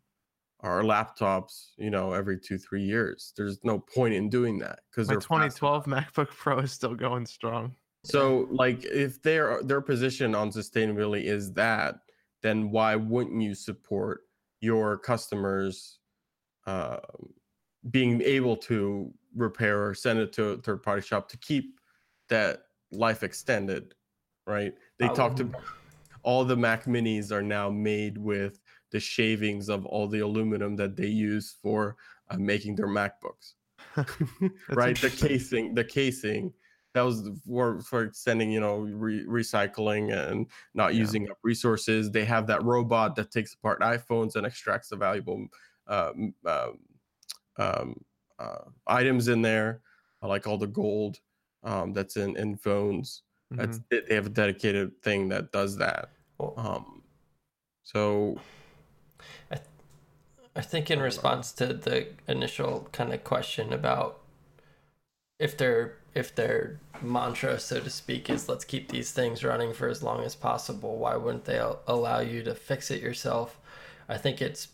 our 0.64 0.82
laptops 0.82 1.66
you 1.76 1.90
know 1.90 2.12
every 2.12 2.38
two 2.38 2.58
three 2.58 2.82
years. 2.82 3.32
There's 3.36 3.58
no 3.62 3.78
point 3.78 4.14
in 4.14 4.28
doing 4.28 4.58
that 4.60 4.80
because 4.90 5.08
My 5.08 5.14
they're 5.14 5.20
fast 5.20 5.58
2012 5.58 5.84
MacBook 5.84 6.28
Pro 6.28 6.58
is 6.60 6.72
still 6.72 6.94
going 6.94 7.26
strong. 7.26 7.74
so 8.04 8.48
like 8.50 8.84
if 8.84 9.22
their 9.22 9.62
their 9.62 9.80
position 9.80 10.34
on 10.34 10.50
sustainability 10.50 11.24
is 11.24 11.52
that 11.52 11.96
then 12.42 12.70
why 12.70 12.96
wouldn't 12.96 13.40
you 13.40 13.54
support 13.54 14.22
your 14.60 14.98
customers 14.98 15.98
uh, 16.66 16.98
being 17.90 18.20
able 18.22 18.56
to 18.56 19.12
repair 19.34 19.86
or 19.86 19.94
send 19.94 20.18
it 20.18 20.32
to 20.32 20.44
a 20.44 20.56
third 20.58 20.82
party 20.82 21.02
shop 21.02 21.28
to 21.28 21.36
keep 21.38 21.78
that 22.28 22.62
life 22.90 23.22
extended 23.22 23.94
right? 24.46 24.74
They 24.98 25.08
talked 25.08 25.40
about 25.40 25.62
all 26.22 26.44
the 26.44 26.56
mac 26.56 26.84
minis 26.84 27.30
are 27.30 27.42
now 27.42 27.70
made 27.70 28.18
with 28.18 28.60
the 28.94 29.00
shavings 29.00 29.68
of 29.68 29.84
all 29.86 30.06
the 30.06 30.20
aluminum 30.20 30.76
that 30.76 30.94
they 30.96 31.08
use 31.08 31.56
for 31.60 31.96
uh, 32.30 32.36
making 32.38 32.76
their 32.76 32.86
macbooks 32.86 33.54
right 34.70 35.00
the 35.00 35.10
casing 35.10 35.74
the 35.74 35.82
casing 35.84 36.52
that 36.94 37.02
was 37.02 37.28
for 37.44 37.80
for 37.80 38.04
extending 38.04 38.52
you 38.52 38.60
know 38.60 38.76
re- 39.04 39.26
recycling 39.26 40.04
and 40.16 40.46
not 40.74 40.94
Yeah. 40.94 41.00
using 41.00 41.28
up 41.28 41.38
resources 41.42 42.08
they 42.12 42.24
have 42.24 42.46
that 42.46 42.62
robot 42.62 43.16
that 43.16 43.32
takes 43.32 43.52
apart 43.54 43.80
iphones 43.80 44.36
and 44.36 44.46
extracts 44.46 44.88
the 44.90 44.96
valuable 44.96 45.48
um, 45.88 46.32
um, 46.46 46.78
um, 47.56 47.88
uh, 48.38 48.64
items 48.86 49.26
in 49.26 49.42
there 49.42 49.80
uh, 50.22 50.28
like 50.28 50.46
all 50.46 50.56
the 50.66 50.68
gold 50.82 51.18
um, 51.64 51.92
that's 51.92 52.16
in 52.16 52.36
in 52.36 52.56
phones 52.56 53.24
that's 53.50 53.78
Mhm. 53.78 53.84
it. 53.90 54.08
they 54.08 54.14
have 54.14 54.26
a 54.26 54.36
dedicated 54.42 54.88
thing 55.02 55.28
that 55.30 55.50
does 55.50 55.76
that 55.78 56.10
um 56.56 57.02
so 57.82 58.40
I 59.50 59.58
I 60.56 60.60
think 60.60 60.90
in 60.90 61.00
response 61.00 61.52
to 61.52 61.66
the 61.74 62.08
initial 62.28 62.88
kind 62.92 63.12
of 63.12 63.24
question 63.24 63.72
about 63.72 64.20
if 65.38 65.56
their 65.56 65.96
if 66.14 66.34
their 66.34 66.78
mantra, 67.02 67.58
so 67.58 67.80
to 67.80 67.90
speak, 67.90 68.30
is 68.30 68.48
let's 68.48 68.64
keep 68.64 68.88
these 68.88 69.10
things 69.10 69.42
running 69.42 69.72
for 69.72 69.88
as 69.88 70.02
long 70.02 70.22
as 70.22 70.34
possible, 70.36 70.96
why 70.96 71.16
wouldn't 71.16 71.44
they 71.44 71.60
allow 71.88 72.20
you 72.20 72.42
to 72.44 72.54
fix 72.54 72.90
it 72.90 73.02
yourself? 73.02 73.58
I 74.08 74.16
think 74.16 74.40
it's 74.40 74.68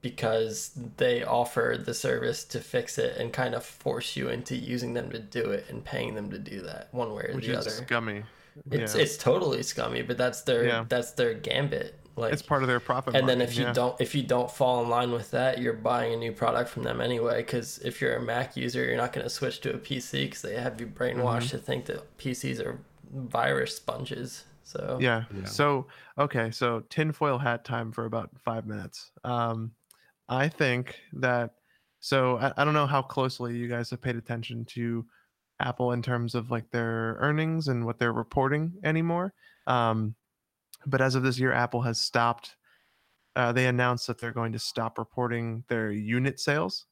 because 0.00 0.70
they 0.98 1.24
offer 1.24 1.76
the 1.84 1.92
service 1.94 2.44
to 2.44 2.60
fix 2.60 2.98
it 2.98 3.16
and 3.16 3.32
kind 3.32 3.54
of 3.54 3.64
force 3.64 4.14
you 4.14 4.28
into 4.28 4.54
using 4.54 4.94
them 4.94 5.10
to 5.10 5.18
do 5.18 5.50
it 5.50 5.66
and 5.68 5.84
paying 5.84 6.14
them 6.14 6.30
to 6.30 6.38
do 6.38 6.60
that 6.62 6.86
one 6.92 7.12
way 7.12 7.24
or 7.30 7.34
which 7.34 7.46
the 7.46 7.58
other. 7.58 7.70
scummy. 7.70 8.22
It's 8.70 8.94
yeah. 8.94 9.02
it's 9.02 9.16
totally 9.16 9.64
scummy, 9.64 10.02
but 10.02 10.16
that's 10.16 10.42
their 10.42 10.66
Yeah. 10.66 10.84
that's 10.88 11.10
their 11.12 11.34
gambit. 11.34 11.98
Like 12.16 12.32
it's 12.32 12.42
part 12.42 12.62
of 12.62 12.68
their 12.68 12.80
profit. 12.80 13.14
and 13.14 13.28
then 13.28 13.40
if 13.42 13.56
you 13.56 13.64
yeah. 13.64 13.72
don't 13.72 14.00
if 14.00 14.14
you 14.14 14.22
don't 14.22 14.50
fall 14.50 14.82
in 14.82 14.88
line 14.88 15.12
with 15.12 15.30
that 15.32 15.58
you're 15.60 15.74
buying 15.74 16.14
a 16.14 16.16
new 16.16 16.32
product 16.32 16.70
from 16.70 16.82
them 16.82 17.00
anyway 17.00 17.42
because 17.42 17.78
if 17.84 18.00
you're 18.00 18.16
a 18.16 18.22
mac 18.22 18.56
user 18.56 18.82
you're 18.84 18.96
not 18.96 19.12
going 19.12 19.22
to 19.24 19.30
switch 19.30 19.60
to 19.60 19.74
a 19.74 19.78
pc 19.78 20.12
because 20.24 20.40
they 20.42 20.54
have 20.56 20.80
you 20.80 20.86
brainwashed 20.86 21.48
Mm-hmm. 21.48 21.56
to 21.56 21.58
think 21.58 21.84
that 21.86 22.16
pcs 22.18 22.64
are 22.64 22.78
virus 23.12 23.76
sponges 23.76 24.44
so 24.62 24.98
Yeah. 25.00 25.24
Yeah. 25.36 25.44
So 25.44 25.86
okay, 26.18 26.50
so 26.50 26.82
tinfoil 26.88 27.38
hat 27.38 27.64
time 27.64 27.92
for 27.92 28.04
about 28.06 28.30
five 28.44 28.66
minutes. 28.66 29.12
Um, 29.22 29.70
I 30.28 30.48
think 30.48 30.96
that 31.12 31.50
so 32.00 32.38
I, 32.38 32.52
I 32.56 32.64
don't 32.64 32.74
know 32.74 32.86
how 32.86 33.02
closely 33.02 33.56
you 33.56 33.68
guys 33.68 33.90
have 33.90 34.00
paid 34.02 34.16
attention 34.16 34.64
to 34.74 35.04
Apple 35.60 35.92
in 35.92 36.02
terms 36.02 36.34
of 36.34 36.50
like 36.50 36.68
their 36.70 37.16
earnings 37.20 37.68
and 37.68 37.86
what 37.86 37.98
they're 37.98 38.12
reporting 38.12 38.72
anymore. 38.84 39.32
Um, 39.68 40.14
but 40.86 41.00
as 41.00 41.14
of 41.14 41.22
this 41.22 41.38
year, 41.38 41.52
Apple 41.52 41.82
has 41.82 41.98
stopped. 42.00 42.56
Uh, 43.34 43.52
they 43.52 43.66
announced 43.66 44.06
that 44.06 44.18
they're 44.18 44.32
going 44.32 44.52
to 44.52 44.58
stop 44.58 44.98
reporting 44.98 45.64
their 45.68 45.90
unit 45.90 46.40
sales 46.40 46.86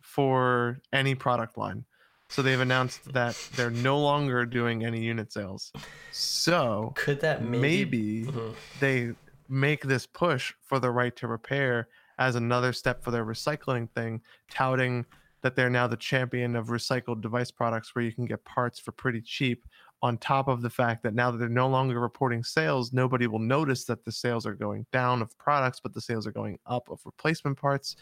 for 0.00 0.78
any 0.92 1.14
product 1.14 1.58
line. 1.58 1.84
So 2.30 2.42
they've 2.42 2.60
announced 2.60 3.12
that 3.12 3.36
they're 3.56 3.70
no 3.70 3.98
longer 3.98 4.44
doing 4.46 4.84
any 4.84 5.02
unit 5.02 5.32
sales. 5.32 5.72
So 6.10 6.92
could 6.94 7.20
that 7.20 7.42
maybe, 7.42 7.84
maybe 8.22 8.32
Mhm. 8.32 8.54
they 8.80 9.14
make 9.48 9.82
this 9.82 10.06
push 10.06 10.54
for 10.62 10.78
the 10.78 10.90
right 10.90 11.14
to 11.16 11.26
repair 11.26 11.88
as 12.18 12.34
another 12.34 12.72
step 12.72 13.02
for 13.02 13.10
their 13.10 13.24
recycling 13.24 13.90
thing, 13.90 14.22
touting 14.50 15.06
that 15.40 15.54
they're 15.56 15.70
now 15.70 15.86
the 15.86 15.96
champion 15.96 16.56
of 16.56 16.66
recycled 16.66 17.20
device 17.22 17.50
products 17.50 17.94
where 17.94 18.04
you 18.04 18.12
can 18.12 18.26
get 18.26 18.44
parts 18.44 18.78
for 18.78 18.92
pretty 18.92 19.22
cheap. 19.22 19.66
On 20.00 20.16
top 20.18 20.46
of 20.48 20.62
the 20.62 20.70
fact 20.70 21.02
that 21.02 21.14
now 21.14 21.30
that 21.30 21.38
they're 21.38 21.48
no 21.48 21.68
longer 21.68 21.98
reporting 21.98 22.44
sales, 22.44 22.92
nobody 22.92 23.26
will 23.26 23.40
notice 23.40 23.84
that 23.86 24.04
the 24.04 24.12
sales 24.12 24.46
are 24.46 24.54
going 24.54 24.86
down 24.92 25.22
of 25.22 25.36
products, 25.38 25.80
but 25.80 25.92
the 25.92 26.00
sales 26.00 26.26
are 26.26 26.32
going 26.32 26.58
up 26.66 26.88
of 26.88 27.00
replacement 27.04 27.58
parts. 27.58 27.96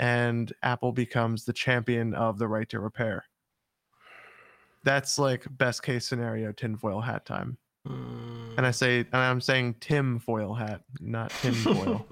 And 0.00 0.52
Apple 0.62 0.92
becomes 0.92 1.44
the 1.44 1.52
champion 1.52 2.14
of 2.14 2.38
the 2.38 2.48
right 2.48 2.68
to 2.70 2.80
repair. 2.80 3.24
That's 4.84 5.18
like 5.18 5.44
best 5.50 5.82
case 5.82 6.06
scenario 6.06 6.52
tinfoil 6.52 7.00
hat 7.00 7.24
time. 7.24 7.58
Mm. 7.86 8.56
And 8.56 8.66
I 8.66 8.70
say, 8.70 9.00
and 9.00 9.14
I'm 9.14 9.40
saying 9.40 9.76
Tim 9.80 10.18
foil 10.18 10.54
hat, 10.54 10.82
not 11.00 11.30
tin 11.42 11.54
foil. 11.54 12.06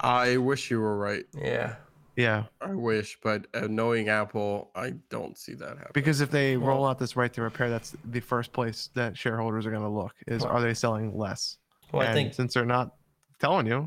i 0.00 0.36
wish 0.36 0.70
you 0.70 0.80
were 0.80 0.96
right 0.96 1.24
yeah 1.34 1.76
yeah, 2.16 2.44
i 2.60 2.72
wish 2.72 3.18
but 3.22 3.46
uh, 3.54 3.66
knowing 3.68 4.08
apple 4.08 4.70
i 4.74 4.90
don't 5.10 5.36
see 5.38 5.54
that 5.54 5.68
happening 5.76 5.90
because 5.94 6.20
if 6.20 6.30
they 6.30 6.56
roll 6.56 6.86
out 6.86 6.98
this 6.98 7.14
right 7.16 7.32
to 7.34 7.42
repair, 7.42 7.68
that's 7.70 7.94
the 8.10 8.20
first 8.20 8.52
place 8.52 8.90
that 8.94 9.16
shareholders 9.16 9.66
are 9.66 9.70
going 9.70 9.82
to 9.82 9.88
look 9.88 10.14
is 10.26 10.42
Well- 10.42 10.52
are 10.52 10.60
they 10.62 10.74
selling 10.74 11.16
less? 11.16 11.58
well 11.92 12.06
i 12.08 12.12
think 12.12 12.34
since 12.34 12.54
they're 12.54 12.64
not 12.64 12.94
telling 13.38 13.66
you, 13.66 13.86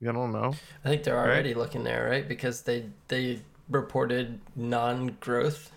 you 0.00 0.12
don't 0.12 0.32
know. 0.32 0.52
i 0.84 0.88
think 0.88 1.02
they're 1.04 1.18
already 1.18 1.54
looking 1.54 1.84
there 1.84 2.08
right 2.10 2.28
because 2.28 2.62
they 2.62 2.86
they 3.08 3.40
reported 3.70 4.38
non-growth 4.56 5.70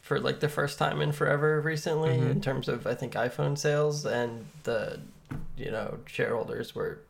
for 0.00 0.18
like 0.18 0.40
the 0.40 0.48
first 0.48 0.78
time 0.78 1.02
in 1.02 1.12
forever 1.12 1.60
recently 1.60 2.16
Mhm. 2.16 2.30
in 2.30 2.40
terms 2.40 2.68
of 2.68 2.86
i 2.86 2.94
think 2.94 3.12
iphone 3.12 3.56
sales 3.58 4.06
and 4.06 4.46
the 4.62 4.98
you 5.58 5.70
know 5.70 5.98
shareholders 6.06 6.74
were 6.74 7.00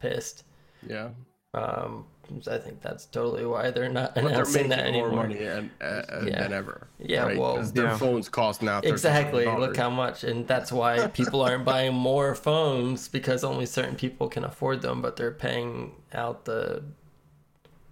pissed 0.00 0.42
yeah 0.86 1.10
Um, 1.54 2.04
I 2.50 2.58
think 2.58 2.80
that's 2.82 3.06
totally 3.06 3.44
why 3.46 3.70
they're 3.70 3.88
not 3.88 4.14
but 4.14 4.22
they're 4.24 4.32
announcing 4.32 4.68
making 4.68 4.92
more 4.94 5.06
anymore. 5.08 5.22
money 5.22 5.42
and, 5.44 5.70
uh, 5.80 6.02
Yeah. 6.24 6.42
than 6.42 6.52
ever 6.52 6.88
Yeah, 6.98 7.22
right? 7.24 7.38
well- 7.38 7.62
their 7.62 7.84
Yeah. 7.86 7.96
phones 7.98 8.28
cost 8.28 8.62
now 8.62 8.80
Exactly. 8.82 9.46
Look 9.46 9.76
how 9.76 9.90
much, 9.90 10.24
and 10.24 10.46
that's 10.46 10.70
why 10.70 11.06
people 11.20 11.40
aren't 11.42 11.64
buying 11.64 11.94
more 11.94 12.34
phones 12.34 13.08
because 13.08 13.42
only 13.44 13.66
certain 13.66 13.96
people 13.96 14.28
can 14.28 14.44
afford 14.44 14.82
them, 14.82 15.00
but 15.02 15.16
they're 15.16 15.30
paying 15.32 15.94
out 16.12 16.44
the 16.44 16.82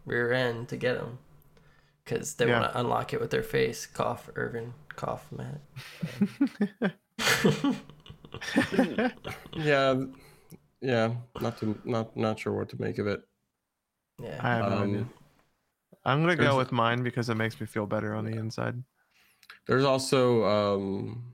rear 0.05 0.33
end 0.33 0.69
to 0.69 0.77
get 0.77 0.99
them 0.99 1.19
because 2.05 2.35
they 2.35 2.47
Yeah. 2.47 2.61
want 2.61 2.73
to 2.73 2.79
unlock 2.81 3.13
it 3.15 3.21
with 3.21 3.31
their 3.31 3.43
face. 3.43 3.87
Cough, 3.87 4.29
Irvin. 4.37 4.75
Cough, 4.95 5.27
Matt. 5.33 5.61
yeah 9.53 9.95
yeah 10.81 11.15
not 11.41 11.57
to 11.59 11.79
not 11.85 12.15
not 12.17 12.39
sure 12.39 12.53
what 12.53 12.69
to 12.69 12.81
make 12.81 12.99
of 12.99 13.07
it 13.07 13.23
Yeah. 14.23 14.39
I 14.41 14.57
have 14.57 14.67
no 14.69 14.77
Um, 14.79 14.83
idea. 14.83 15.07
I'm 16.05 16.21
gonna 16.21 16.37
go 16.37 16.57
with 16.57 16.73
mine 16.73 17.03
because 17.03 17.29
it 17.29 17.35
makes 17.35 17.61
me 17.61 17.67
feel 17.67 17.87
better 17.87 18.15
on 18.15 18.25
the 18.25 18.37
inside. 18.37 18.83
There's 19.67 19.85
also 19.85 20.45
um, 20.45 21.33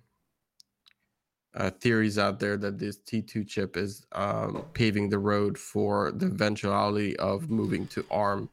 uh, 1.54 1.70
theories 1.70 2.16
out 2.18 2.40
there 2.40 2.56
that 2.56 2.78
this 2.78 2.98
T2 2.98 3.46
chip 3.46 3.76
is 3.76 4.06
um, 4.12 4.64
paving 4.72 5.10
the 5.10 5.18
road 5.18 5.58
for 5.58 6.10
the 6.12 6.26
eventuality 6.26 7.14
of 7.18 7.50
moving 7.50 7.86
to 7.88 8.04
ARM, 8.10 8.48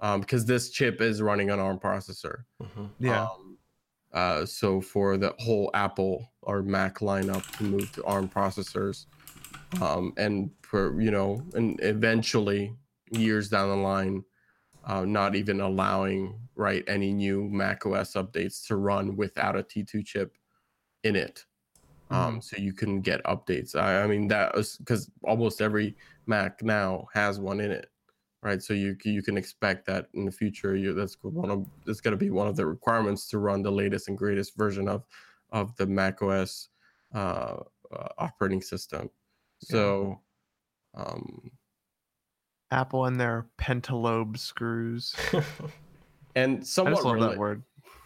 um, 0.00 0.20
because 0.20 0.44
this 0.44 0.68
chip 0.70 1.00
is 1.00 1.22
running 1.22 1.48
an 1.50 1.58
ARM 1.58 1.78
processor. 1.78 2.44
Mhm. 2.62 2.90
Yeah, 2.98 3.22
Um, 3.24 3.58
uh, 4.12 4.44
so 4.44 4.82
for 4.82 5.16
the 5.16 5.34
whole 5.38 5.70
Apple 5.72 6.30
or 6.42 6.62
Mac 6.62 6.98
lineup 6.98 7.50
to 7.56 7.64
move 7.64 7.90
to 7.92 8.04
ARM 8.04 8.28
processors, 8.28 9.06
um, 9.80 10.12
and 10.18 10.50
for 10.60 11.00
you 11.00 11.10
know, 11.10 11.42
and 11.54 11.80
eventually 11.82 12.76
years 13.14 13.48
down 13.48 13.68
the 13.68 13.76
line, 13.76 14.24
uh, 14.84 15.04
not 15.04 15.34
even 15.34 15.60
allowing 15.60 16.38
right 16.56 16.84
any 16.86 17.12
new 17.12 17.48
Mac 17.48 17.86
OS 17.86 18.14
updates 18.14 18.66
to 18.66 18.76
run 18.76 19.16
without 19.16 19.56
a 19.56 19.62
T2 19.62 20.04
chip 20.04 20.36
in 21.02 21.16
it. 21.16 21.44
Um, 22.10 22.40
so 22.40 22.56
you 22.58 22.72
can 22.72 23.00
get 23.00 23.24
updates. 23.24 23.74
I, 23.74 24.02
I 24.02 24.06
mean 24.06 24.28
that 24.28 24.54
was 24.54 24.76
because 24.76 25.10
almost 25.24 25.60
every 25.60 25.96
Mac 26.26 26.62
now 26.62 27.08
has 27.12 27.40
one 27.40 27.60
in 27.60 27.70
it, 27.70 27.90
right? 28.42 28.62
So 28.62 28.74
you 28.74 28.96
you 29.04 29.22
can 29.22 29.36
expect 29.36 29.86
that 29.86 30.08
in 30.14 30.24
the 30.24 30.30
future. 30.30 30.76
You 30.76 30.92
that's 30.92 31.16
one 31.22 31.50
of 31.50 31.66
that's 31.86 32.00
going 32.00 32.12
to 32.12 32.18
be 32.18 32.30
one 32.30 32.46
of 32.46 32.56
the 32.56 32.66
requirements 32.66 33.26
to 33.30 33.38
run 33.38 33.62
the 33.62 33.72
latest 33.72 34.08
and 34.08 34.18
greatest 34.18 34.56
version 34.56 34.86
of 34.86 35.04
of 35.50 35.74
the 35.76 35.86
Mac 35.86 36.20
OS 36.22 36.68
uh, 37.14 37.56
uh, 37.92 38.08
operating 38.18 38.60
system. 38.60 39.08
So, 39.60 40.20
um, 40.94 41.50
Apple 42.74 43.04
and 43.04 43.20
their 43.20 43.46
pentalobe 43.56 44.36
screws. 44.36 45.14
and 46.34 46.58
I 46.58 46.62
somewhat 46.64 46.94
just 46.94 47.04
love 47.04 47.16
rela- 47.16 47.30
that 47.30 47.38
word. 47.38 47.62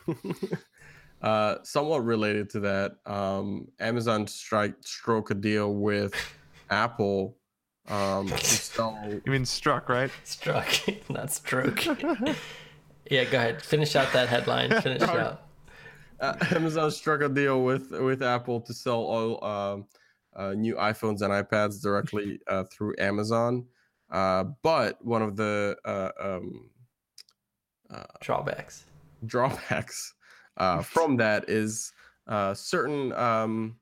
uh, 1.22 1.56
somewhat 1.62 2.04
related 2.04 2.50
to 2.50 2.60
that, 2.60 2.96
um, 3.06 3.68
Amazon 3.80 4.26
strike 4.26 4.74
stroke 4.82 5.30
a 5.30 5.34
deal 5.34 5.74
with 5.74 6.14
Apple 6.70 7.36
um, 7.88 8.28
to 8.28 8.38
sell. 8.44 8.98
You 9.24 9.32
mean 9.32 9.46
struck, 9.46 9.88
right? 9.88 10.10
Struck, 10.24 10.68
not 11.08 11.32
stroke. 11.32 11.86
yeah, 11.86 13.24
go 13.24 13.38
ahead. 13.38 13.62
Finish 13.62 13.96
out 13.96 14.12
that 14.12 14.28
headline. 14.28 14.70
Finish 14.82 15.00
Sorry. 15.00 15.20
out. 15.20 15.42
Uh, 16.20 16.34
Amazon 16.50 16.90
struck 16.90 17.22
a 17.22 17.28
deal 17.28 17.62
with 17.62 17.90
with 17.92 18.22
Apple 18.22 18.60
to 18.60 18.74
sell 18.74 19.00
all 19.00 19.44
um, 19.44 19.86
uh, 20.36 20.52
new 20.52 20.74
iPhones 20.74 21.22
and 21.22 21.32
iPads 21.32 21.80
directly 21.80 22.40
uh, 22.48 22.64
through 22.64 22.94
Amazon. 22.98 23.64
Uh, 24.10 24.44
but 24.62 25.04
one 25.04 25.22
of 25.22 25.36
the 25.36 25.76
uh, 25.84 26.10
um, 26.20 26.70
uh, 27.90 28.04
Drawbacks. 28.20 28.86
drawbacks 29.26 30.14
uh, 30.56 30.82
from 30.82 31.16
that 31.16 31.48
is 31.48 31.92
uh, 32.26 32.54
certain 32.54 33.12
um, 33.12 33.76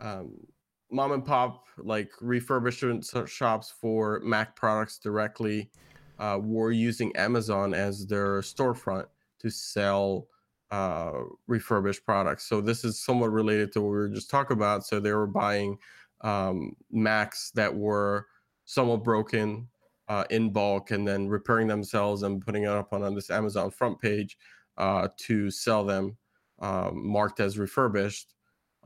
um, 0.00 0.46
mom 0.90 1.12
and 1.12 1.24
pop 1.24 1.64
like 1.78 2.10
refurbishment 2.22 3.28
shops 3.28 3.72
for 3.80 4.20
Mac 4.24 4.54
products 4.56 4.98
directly 4.98 5.70
uh, 6.18 6.38
were 6.40 6.70
using 6.70 7.14
Amazon 7.16 7.74
as 7.74 8.06
their 8.06 8.40
storefront 8.40 9.06
to 9.40 9.50
sell 9.50 10.28
uh, 10.70 11.12
refurbished 11.46 12.04
products. 12.04 12.46
So 12.48 12.60
this 12.60 12.84
is 12.84 12.98
somewhat 12.98 13.32
related 13.32 13.72
to 13.72 13.80
what 13.80 13.90
we 13.90 13.96
were 13.96 14.08
just 14.08 14.30
talking 14.30 14.56
about. 14.56 14.86
So 14.86 15.00
they 15.00 15.12
were 15.12 15.26
buying 15.26 15.78
um, 16.20 16.74
Macs 16.90 17.50
that 17.52 17.74
were 17.74 18.26
somewhat 18.64 19.04
broken 19.04 19.68
uh, 20.08 20.24
in 20.30 20.50
bulk 20.50 20.90
and 20.90 21.06
then 21.06 21.28
repairing 21.28 21.68
themselves 21.68 22.22
and 22.22 22.44
putting 22.44 22.64
it 22.64 22.68
up 22.68 22.92
on, 22.92 23.02
on 23.02 23.14
this 23.14 23.30
Amazon 23.30 23.70
front 23.70 24.00
page 24.00 24.36
uh, 24.76 25.08
to 25.16 25.50
sell 25.50 25.84
them 25.84 26.16
um, 26.60 27.06
marked 27.06 27.40
as 27.40 27.58
refurbished. 27.58 28.34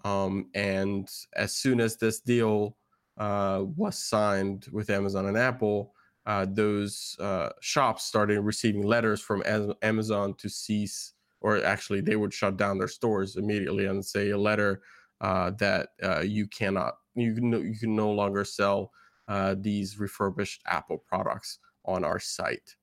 Um, 0.05 0.49
and 0.55 1.09
as 1.35 1.55
soon 1.55 1.81
as 1.81 1.97
this 1.97 2.20
deal 2.20 2.76
uh, 3.16 3.64
was 3.76 3.99
signed 3.99 4.66
with 4.72 4.91
Amazon 4.91 5.26
and 5.26 5.37
Apple, 5.37 5.93
uh, 6.26 6.47
those 6.49 7.16
uh, 7.20 7.49
shops 7.61 8.05
started 8.05 8.41
receiving 8.41 8.83
letters 8.83 9.20
from 9.20 9.43
Amazon 9.83 10.35
to 10.35 10.49
cease, 10.49 11.14
or 11.41 11.64
actually, 11.64 12.01
they 12.01 12.16
would 12.16 12.35
shut 12.35 12.57
down 12.57 12.79
their 12.79 12.89
stores 12.89 13.37
immediately 13.37 13.87
and 13.87 14.05
say 14.05 14.31
a 14.31 14.39
letter 14.39 14.83
uh, 15.20 15.51
that 15.59 15.89
you 16.24 16.47
cannot, 16.47 16.95
you 17.14 17.35
can, 17.35 17.53
you 17.53 17.79
can 17.79 17.97
no 17.97 18.12
longer 18.12 18.45
sell 18.45 18.93
uh, 19.29 19.55
these 19.59 19.99
refurbished 20.01 20.62
Apple 20.66 20.99
products 21.07 21.59
on 21.85 22.05
our 22.05 22.18
site. 22.18 22.76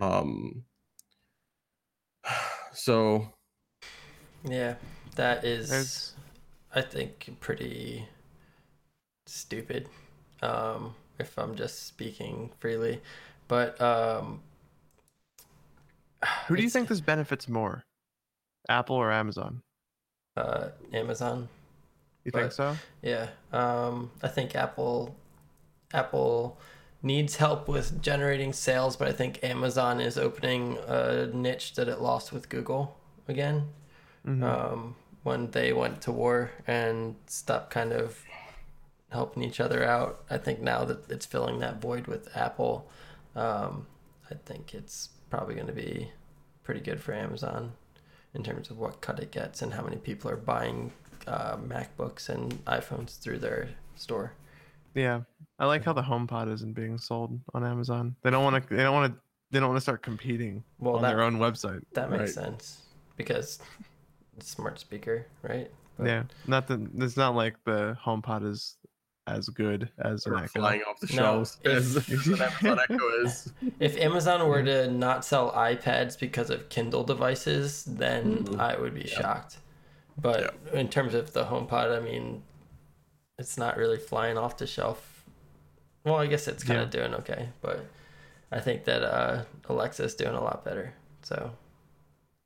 Um, 0.00 0.64
so 2.72 3.28
Yeah, 4.44 4.74
that 5.16 5.44
is, 5.44 5.70
There's 5.70 6.14
I 6.74 6.80
think, 6.82 7.36
pretty 7.40 8.08
stupid. 9.26 9.88
Um, 10.42 10.94
if 11.18 11.38
I'm 11.38 11.54
just 11.54 11.86
speaking 11.86 12.50
freely, 12.58 13.00
but 13.48 13.80
um, 13.80 14.40
who 16.48 16.56
do 16.56 16.62
you 16.62 16.70
think 16.70 16.88
this 16.88 17.00
benefits 17.00 17.48
more, 17.48 17.84
Apple 18.68 18.96
or 18.96 19.12
Amazon? 19.12 19.62
Uh, 20.36 20.68
Amazon. 20.92 21.48
You 22.24 22.30
think 22.30 22.52
so? 22.52 22.76
Yeah. 23.02 23.28
Um, 23.52 24.10
I 24.22 24.28
think 24.28 24.54
Apple 24.54 25.14
Apple 25.92 26.58
needs 27.02 27.36
help 27.36 27.68
with 27.68 28.00
generating 28.00 28.52
sales, 28.52 28.96
but 28.96 29.08
I 29.08 29.12
think 29.12 29.42
Amazon 29.42 30.00
is 30.00 30.16
opening 30.16 30.78
a 30.86 31.26
niche 31.26 31.74
that 31.74 31.88
it 31.88 32.00
lost 32.00 32.32
with 32.32 32.48
Google 32.48 32.96
again. 33.26 33.68
Mhm. 34.26 34.42
Um, 34.42 34.96
when 35.22 35.50
they 35.50 35.72
went 35.72 36.00
to 36.02 36.12
war 36.12 36.50
and 36.66 37.16
stopped 37.26 37.70
kind 37.70 37.92
of 37.92 38.24
helping 39.10 39.42
each 39.42 39.60
other 39.60 39.84
out. 39.84 40.24
I 40.30 40.38
think 40.38 40.60
now 40.60 40.84
that 40.84 41.10
it's 41.10 41.26
filling 41.26 41.58
that 41.60 41.80
void 41.80 42.06
with 42.06 42.34
Apple, 42.36 42.88
um, 43.36 43.86
I 44.30 44.34
think 44.34 44.74
it's 44.74 45.10
probably 45.30 45.54
going 45.54 45.66
to 45.66 45.72
be 45.72 46.10
pretty 46.64 46.80
good 46.80 47.00
for 47.00 47.12
Amazon 47.12 47.72
in 48.34 48.42
terms 48.42 48.70
of 48.70 48.78
what 48.78 49.00
cut 49.00 49.20
it 49.20 49.30
gets 49.30 49.60
and 49.60 49.74
how 49.74 49.82
many 49.82 49.96
people 49.96 50.30
are 50.30 50.36
buying 50.36 50.92
uh, 51.26 51.56
MacBooks 51.56 52.28
and 52.28 52.64
iPhones 52.64 53.18
through 53.18 53.38
their 53.38 53.68
store. 53.94 54.32
Yeah, 54.94 55.22
I 55.58 55.66
like 55.66 55.84
how 55.84 55.92
the 55.92 56.02
HomePod 56.02 56.52
isn't 56.52 56.72
being 56.74 56.98
sold 56.98 57.40
on 57.54 57.64
Amazon. 57.64 58.16
They 58.22 58.30
don't 58.30 58.44
want 58.44 58.68
to. 58.68 58.74
They 58.76 58.82
don't 58.82 58.94
want 58.94 59.12
to. 59.14 59.20
They 59.50 59.58
don't 59.60 59.68
want 59.68 59.76
to 59.78 59.82
start 59.82 60.02
competing 60.02 60.64
Well, 60.78 60.96
on 60.96 61.02
that 61.02 61.08
their 61.10 61.22
own 61.22 61.38
website. 61.38 61.82
that 61.92 62.10
makes 62.10 62.20
Right. 62.20 62.28
sense 62.30 62.82
because 63.16 63.58
it's 64.36 64.50
smart 64.50 64.78
speaker, 64.78 65.26
right? 65.42 65.70
But- 65.98 66.06
yeah, 66.06 66.22
not 66.46 66.66
that 66.68 66.80
it's 66.98 67.16
not 67.16 67.34
like 67.34 67.56
the 67.64 67.96
HomePod 68.04 68.46
is 68.48 68.76
as 69.26 69.48
good 69.50 69.88
as 69.98 70.26
an 70.26 70.34
Echo. 70.36 70.46
flying 70.60 70.82
off 70.82 70.98
the 71.00 71.06
No, 71.08 71.22
shelves 71.22 71.58
as, 71.64 71.96
if- 71.96 72.10
as 72.10 72.26
an 72.28 72.40
Amazon 72.42 72.78
Echo 72.90 73.08
is. 73.24 73.52
If 73.78 73.96
Amazon 73.98 74.48
were 74.48 74.62
to 74.64 74.90
not 74.90 75.24
sell 75.24 75.52
iPads 75.52 76.18
because 76.18 76.48
of 76.50 76.68
Kindle 76.70 77.04
devices, 77.04 77.84
then 77.84 78.44
Mhm. 78.46 78.58
I 78.58 78.80
would 78.80 78.94
be 78.94 79.02
Yeah. 79.02 79.20
shocked. 79.20 79.58
But 80.18 80.54
in 80.72 80.88
terms 80.88 81.14
of 81.14 81.34
the 81.34 81.44
HomePod, 81.44 81.96
I 81.96 82.00
mean, 82.00 82.42
it's 83.38 83.56
not 83.58 83.76
really 83.76 83.98
flying 83.98 84.38
off 84.38 84.56
the 84.56 84.66
shelf. 84.66 85.24
Well, 86.04 86.16
I 86.16 86.26
guess 86.26 86.48
it's 86.48 86.64
kind 86.64 86.78
Yeah. 86.78 86.84
of 86.84 86.90
doing 86.90 87.14
okay, 87.14 87.48
but 87.60 87.84
I 88.50 88.60
think 88.60 88.84
that 88.84 89.02
uh, 89.02 89.44
Alexa's 89.68 90.14
doing 90.14 90.34
a 90.34 90.42
lot 90.42 90.64
better. 90.64 90.92
So 91.22 91.52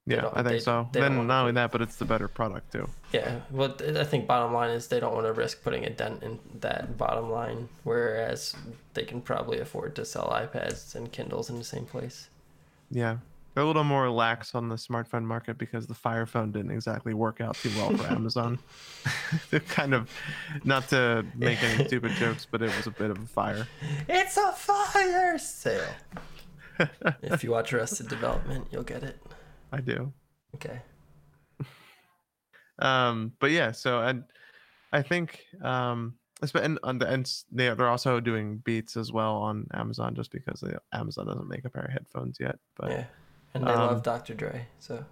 Yeah, 0.07 0.29
I 0.33 0.37
think 0.43 0.47
they- 0.49 0.61
so. 0.61 0.89
they 0.93 1.01
Then 1.01 1.27
not 1.27 1.41
only 1.41 1.53
that, 1.53 1.73
but 1.73 1.83
it's 1.83 1.97
the 1.97 2.05
better 2.05 2.29
product 2.29 2.73
too. 2.73 2.89
yeah, 3.13 3.41
well, 3.51 3.75
I 3.81 4.05
think 4.05 4.27
bottom 4.27 4.53
line 4.53 4.71
is 4.71 4.89
they 4.89 5.01
don't 5.01 5.15
want 5.15 5.27
to 5.27 5.33
risk 5.33 5.63
putting 5.63 5.85
a 5.85 5.91
dent 5.91 6.23
in 6.23 6.39
that 6.61 6.97
bottom 6.97 7.31
line, 7.31 7.69
whereas 7.83 8.55
they 8.95 9.05
can 9.05 9.21
probably 9.21 9.59
afford 9.59 9.97
to 9.97 10.05
sell 10.05 10.29
iPads 10.31 10.95
and 10.95 11.11
Kindles 11.11 11.51
in 11.51 11.57
the 11.59 11.65
same 11.65 11.87
place. 11.87 12.29
Yeah, 12.91 13.19
they're 13.57 13.65
a 13.65 13.67
little 13.67 13.85
more 13.85 14.11
lax 14.11 14.55
on 14.55 14.69
the 14.69 14.75
smartphone 14.75 15.25
market 15.25 15.57
because 15.57 15.87
the 15.87 15.95
Fire 15.95 16.27
Phone 16.27 16.53
didn't 16.53 16.73
exactly 16.73 17.15
work 17.15 17.41
out 17.41 17.55
too 17.55 17.71
well 17.79 17.89
for 17.97 18.07
Amazon. 18.13 18.59
They're 19.51 19.61
kind 19.61 19.95
of, 19.95 20.11
not 20.63 20.89
to 20.91 21.25
make 21.35 21.63
any 21.63 21.87
stupid 21.87 22.13
jokes, 22.13 22.47
but 22.51 22.61
it 22.61 22.67
was 22.77 22.87
a 22.87 22.91
bit 22.91 23.11
of 23.11 23.17
a 23.19 23.25
fire. 23.25 23.67
It's 24.11 24.37
a 24.37 24.53
fire 24.53 25.39
sale. 25.39 25.89
if 27.23 27.43
you 27.43 27.51
watch 27.51 27.73
Arrested 27.73 28.09
Development, 28.09 28.69
you'll 28.71 28.83
get 28.83 29.03
it. 29.03 29.19
I 29.73 29.81
do. 29.81 30.13
Okay. 30.57 30.83
um 32.81 33.33
but 33.41 33.51
yeah 33.51 33.73
so 33.73 34.03
and 34.03 34.25
i 34.93 35.01
think 35.01 35.41
um 35.63 36.13
and, 36.55 36.79
and, 36.85 37.03
and 37.03 37.25
s- 37.25 37.47
they, 37.51 37.73
they're 37.73 37.89
also 37.89 38.21
doing 38.21 38.59
beats 38.59 38.99
as 38.99 39.13
well 39.13 39.37
on 39.37 39.67
amazon 39.73 40.15
just 40.15 40.31
because 40.31 40.61
they, 40.61 40.75
amazon 40.93 41.27
doesn't 41.27 41.49
make 41.49 41.65
a 41.65 41.71
pair 41.71 41.85
of 41.85 41.93
headphones 41.93 42.37
yet 42.39 42.59
but 42.77 42.91
yeah. 42.91 43.05
And 43.55 43.67
they 43.67 43.73
um, 43.73 43.79
love 43.79 44.03
Dr. 44.03 44.35
Dre, 44.35 44.67
so. 44.79 45.05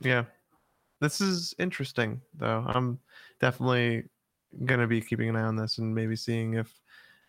Yeah, 0.00 0.24
this 1.00 1.20
is 1.20 1.54
interesting 1.58 2.20
though. 2.34 2.64
I'm 2.66 2.98
definitely 3.40 4.04
gonna 4.64 4.86
be 4.86 5.00
keeping 5.00 5.28
an 5.28 5.36
eye 5.36 5.42
on 5.42 5.56
this 5.56 5.78
and 5.78 5.94
maybe 5.94 6.16
seeing 6.16 6.54
if 6.54 6.80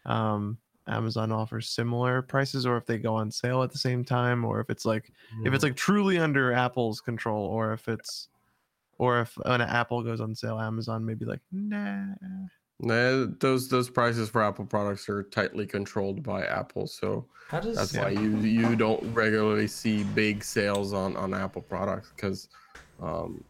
um 0.05 0.57
amazon 0.87 1.31
offers 1.31 1.67
similar 1.67 2.21
prices 2.21 2.65
or 2.65 2.77
if 2.77 2.85
they 2.85 2.97
go 2.97 3.13
on 3.13 3.29
sale 3.29 3.61
at 3.63 3.71
the 3.71 3.77
same 3.77 4.05
time 4.05 4.45
or 4.45 4.61
if 4.61 4.69
it's 4.69 4.85
like 4.85 5.11
if 5.43 5.53
it's 5.53 5.63
like 5.63 5.75
truly 5.75 6.17
under 6.17 6.53
apple's 6.53 7.01
control 7.01 7.43
or 7.45 7.73
if 7.73 7.89
it's 7.89 8.29
or 8.97 9.19
if 9.19 9.37
when 9.45 9.59
apple 9.59 10.01
goes 10.01 10.21
on 10.21 10.33
sale 10.33 10.59
amazon 10.59 11.05
maybe 11.05 11.25
like 11.25 11.41
Nah, 11.51 12.13
those 12.79 13.67
those 13.69 13.89
prices 13.89 14.29
for 14.29 14.43
Apple 14.43 14.65
products 14.65 15.09
are 15.09 15.23
tightly 15.23 15.65
controlled 15.65 16.23
by 16.23 16.45
Apple, 16.45 16.87
so 16.87 17.25
how 17.49 17.59
does 17.59 17.77
that's 17.77 17.93
why 17.93 18.09
you 18.09 18.37
you 18.37 18.75
don't 18.75 19.01
regularly 19.13 19.67
see 19.67 20.03
big 20.03 20.43
sales 20.43 20.93
on 20.93 21.15
on 21.17 21.33
Apple 21.33 21.61
products 21.61 22.11
because, 22.15 22.49
um, 23.01 23.43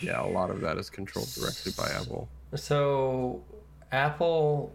yeah, 0.00 0.24
a 0.24 0.26
lot 0.26 0.50
of 0.50 0.60
that 0.60 0.78
is 0.78 0.90
controlled 0.90 1.28
directly 1.34 1.72
by 1.76 1.88
Apple. 1.90 2.28
So, 2.54 3.42
Apple 3.92 4.72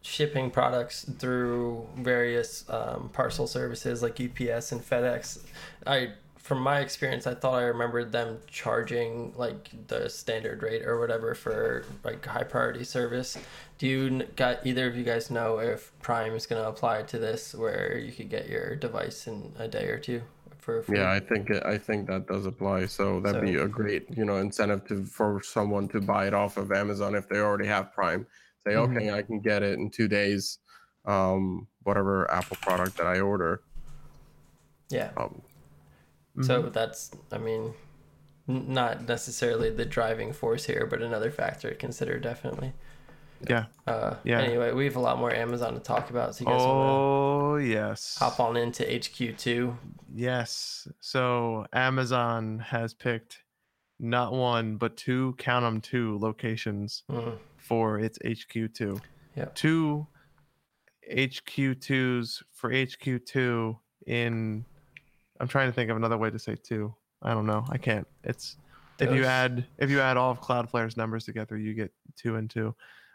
shipping 0.00 0.50
products 0.50 1.04
through 1.18 1.86
various 1.96 2.64
um, 2.70 3.10
parcel 3.12 3.46
services 3.46 4.02
like 4.02 4.20
UPS 4.20 4.72
and 4.72 4.80
FedEx. 4.80 5.40
I, 5.86 6.12
from 6.48 6.62
my 6.62 6.80
experience, 6.80 7.26
I 7.26 7.34
thought 7.34 7.56
I 7.58 7.64
remembered 7.64 8.10
them 8.10 8.38
charging 8.46 9.34
like 9.36 9.68
the 9.88 10.08
standard 10.08 10.62
rate 10.62 10.82
or 10.82 10.98
whatever 10.98 11.34
for 11.34 11.84
like 12.04 12.24
high 12.24 12.42
priority 12.44 12.84
service. 12.84 13.36
Do 13.76 13.86
you 13.86 14.24
got 14.34 14.66
either 14.66 14.86
of 14.88 14.96
you 14.96 15.04
guys 15.04 15.30
know 15.30 15.58
if 15.58 15.92
Prime 16.00 16.32
is 16.34 16.46
going 16.46 16.62
to 16.62 16.66
apply 16.66 17.02
to 17.02 17.18
this, 17.18 17.54
where 17.54 17.98
you 17.98 18.12
could 18.12 18.30
get 18.30 18.48
your 18.48 18.74
device 18.76 19.26
in 19.26 19.52
a 19.58 19.68
day 19.68 19.88
or 19.88 19.98
two 19.98 20.22
for 20.56 20.80
free? 20.82 20.96
Yeah, 20.98 21.12
I 21.12 21.20
think 21.20 21.50
it, 21.50 21.62
I 21.66 21.76
think 21.76 22.06
that 22.06 22.26
does 22.26 22.46
apply. 22.46 22.86
So 22.86 23.20
that'd 23.20 23.42
be 23.42 23.56
a 23.56 23.68
great 23.68 24.06
you 24.16 24.24
know 24.24 24.38
incentive 24.38 24.86
to 24.88 25.04
for 25.04 25.42
someone 25.42 25.86
to 25.88 26.00
buy 26.00 26.28
it 26.28 26.32
off 26.34 26.56
of 26.56 26.72
Amazon 26.72 27.14
if 27.14 27.28
they 27.28 27.40
already 27.40 27.66
have 27.66 27.92
Prime. 27.92 28.26
Say, 28.66 28.72
Mhm. 28.72 28.96
okay, 28.96 29.10
I 29.10 29.20
can 29.20 29.40
get 29.40 29.62
it 29.62 29.78
in 29.78 29.90
two 29.90 30.08
days. 30.08 30.60
Um, 31.04 31.68
whatever 31.82 32.30
Apple 32.30 32.56
product 32.62 32.96
that 32.96 33.06
I 33.06 33.20
order. 33.20 33.60
yeah. 34.90 35.10
Um, 35.18 35.42
Mm-hmm. 36.38 36.46
So 36.46 36.62
that's, 36.70 37.10
I 37.32 37.38
mean, 37.38 37.74
n- 38.48 38.66
not 38.72 39.06
necessarily 39.08 39.70
the 39.70 39.84
driving 39.84 40.32
force 40.32 40.64
here, 40.64 40.86
but 40.88 41.02
another 41.02 41.30
factor 41.30 41.70
to 41.70 41.74
consider 41.74 42.18
definitely. 42.18 42.72
Yeah. 43.48 43.66
Uh, 43.86 44.14
Yeah. 44.24 44.40
Anyway, 44.40 44.72
we 44.72 44.84
have 44.84 44.96
a 44.96 45.00
lot 45.00 45.18
more 45.18 45.32
Amazon 45.32 45.74
to 45.74 45.80
talk 45.80 46.10
about, 46.10 46.34
so 46.34 46.44
you 46.44 46.50
guys 46.50 46.60
Oh 46.60 47.56
yes. 47.56 48.16
hop 48.18 48.40
on 48.40 48.56
into 48.56 48.82
HQ2. 48.84 49.76
Yes. 50.14 50.88
So 51.00 51.66
Amazon 51.72 52.58
has 52.60 52.94
picked 52.94 53.38
not 54.00 54.32
one 54.32 54.76
but 54.76 54.96
two, 54.96 55.34
count 55.38 55.64
them 55.64 55.80
two 55.80 56.18
locations 56.18 57.02
Mm, 57.10 57.36
for 57.56 57.98
its 57.98 58.18
HQ2. 58.24 59.00
Yep. 59.36 59.54
Two 59.54 60.06
HQ2s 61.12 62.42
for 62.52 62.70
HQ2 62.70 63.78
in 64.06 64.64
I'm 65.40 65.48
trying 65.48 65.68
to 65.68 65.72
think 65.72 65.90
of 65.90 65.96
another 65.96 66.16
way 66.18 66.30
to 66.30 66.38
say 66.38 66.56
two. 66.56 66.94
I 67.22 67.34
don't 67.34 67.46
know. 67.46 67.64
I 67.70 67.78
can't. 67.78 68.06
It's 68.24 68.56
if 69.00 69.12
you 69.12 69.24
add 69.24 69.64
if 69.78 69.90
you 69.90 70.00
add 70.00 70.16
all 70.16 70.30
of 70.30 70.40
Cloudflare's 70.40 70.96
numbers 70.96 71.24
together, 71.24 71.56
you 71.56 71.74
get 71.74 71.92
two 72.16 72.36
and 72.36 72.50
two. 72.50 72.74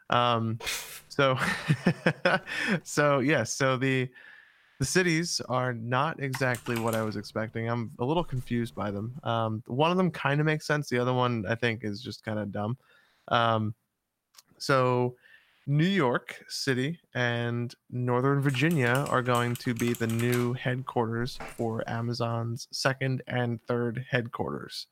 Um 0.09 0.59
so 1.09 1.37
so 2.83 3.19
yes, 3.19 3.53
so 3.53 3.77
the 3.77 4.09
the 4.79 4.85
cities 4.85 5.39
are 5.47 5.73
not 5.73 6.21
exactly 6.21 6.77
what 6.77 6.95
I 6.95 7.03
was 7.03 7.15
expecting. 7.15 7.69
I'm 7.69 7.91
a 7.99 8.05
little 8.05 8.23
confused 8.23 8.75
by 8.75 8.91
them. 8.91 9.17
Um, 9.23 9.63
one 9.67 9.91
of 9.91 9.97
them 9.97 10.11
kind 10.11 10.39
of 10.39 10.45
makes 10.45 10.65
sense. 10.65 10.89
The 10.89 10.99
other 10.99 11.13
one 11.13 11.45
I 11.47 11.55
think 11.55 11.83
is 11.83 12.01
just 12.01 12.23
kind 12.23 12.39
of 12.39 12.51
dumb. 12.51 12.77
Um, 13.29 13.75
so 14.57 15.15
New 15.65 15.85
York 15.85 16.43
City 16.49 16.99
and 17.13 17.73
Northern 17.89 18.41
Virginia 18.41 19.05
are 19.09 19.21
going 19.21 19.55
to 19.55 19.73
be 19.73 19.93
the 19.93 20.07
new 20.07 20.53
headquarters 20.53 21.39
for 21.55 21.83
Amazon's 21.87 22.67
second 22.71 23.21
and 23.27 23.61
third 23.63 24.05
headquarters. 24.11 24.87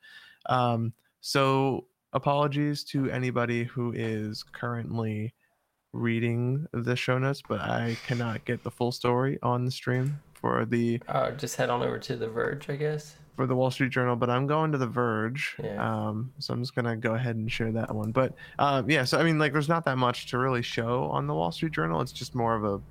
Um, 0.46 0.94
so 1.20 1.88
apologies 2.14 2.86
to 2.86 3.10
anybody 3.10 3.66
who 3.66 3.92
is 3.94 4.44
currently 4.44 5.34
reading 5.92 6.66
the 6.72 6.96
show 6.96 7.18
notes, 7.18 7.42
but 7.48 7.60
I 7.60 7.98
cannot 8.08 8.46
get 8.46 8.64
the 8.64 8.72
full 8.72 8.94
story 8.94 9.40
on 9.44 9.66
the 9.66 9.72
stream 9.72 10.22
for 10.42 10.66
the 10.66 11.02
Uh, 11.08 11.32
just 11.32 11.56
head 11.56 11.70
on 11.70 11.82
over 11.84 12.00
to 12.00 12.16
The 12.18 12.28
Verge, 12.28 12.70
I 12.70 12.76
guess. 12.76 13.16
for 13.38 13.48
the 13.48 13.56
Wall 13.56 13.72
Street 13.72 13.92
Journal, 13.92 14.16
but 14.16 14.30
I'm 14.30 14.46
going 14.48 14.72
to 14.74 14.78
the 14.78 14.88
Verge. 14.88 15.56
Yeah. 15.64 15.78
Um, 16.10 16.32
so 16.40 16.54
I'm 16.54 16.62
just 16.62 16.76
gonna 16.76 16.98
go 16.98 17.14
ahead 17.16 17.36
and 17.38 17.50
share 17.52 17.72
that 17.72 17.94
one. 17.96 18.12
But 18.12 18.34
um, 18.60 18.90
yeah, 18.90 19.04
so 19.06 19.18
I 19.20 19.24
mean, 19.24 19.40
like, 19.40 19.54
there's 19.54 19.70
not 19.70 19.86
that 19.86 19.98
much 19.98 20.28
to 20.32 20.38
really 20.38 20.62
show 20.62 21.06
on 21.06 21.28
the 21.28 21.34
Wall 21.34 21.52
Street 21.52 21.72
Journal. 21.72 22.02
It's 22.02 22.12
just 22.12 22.36
more 22.36 22.56
of 22.56 22.64
a 22.66 22.82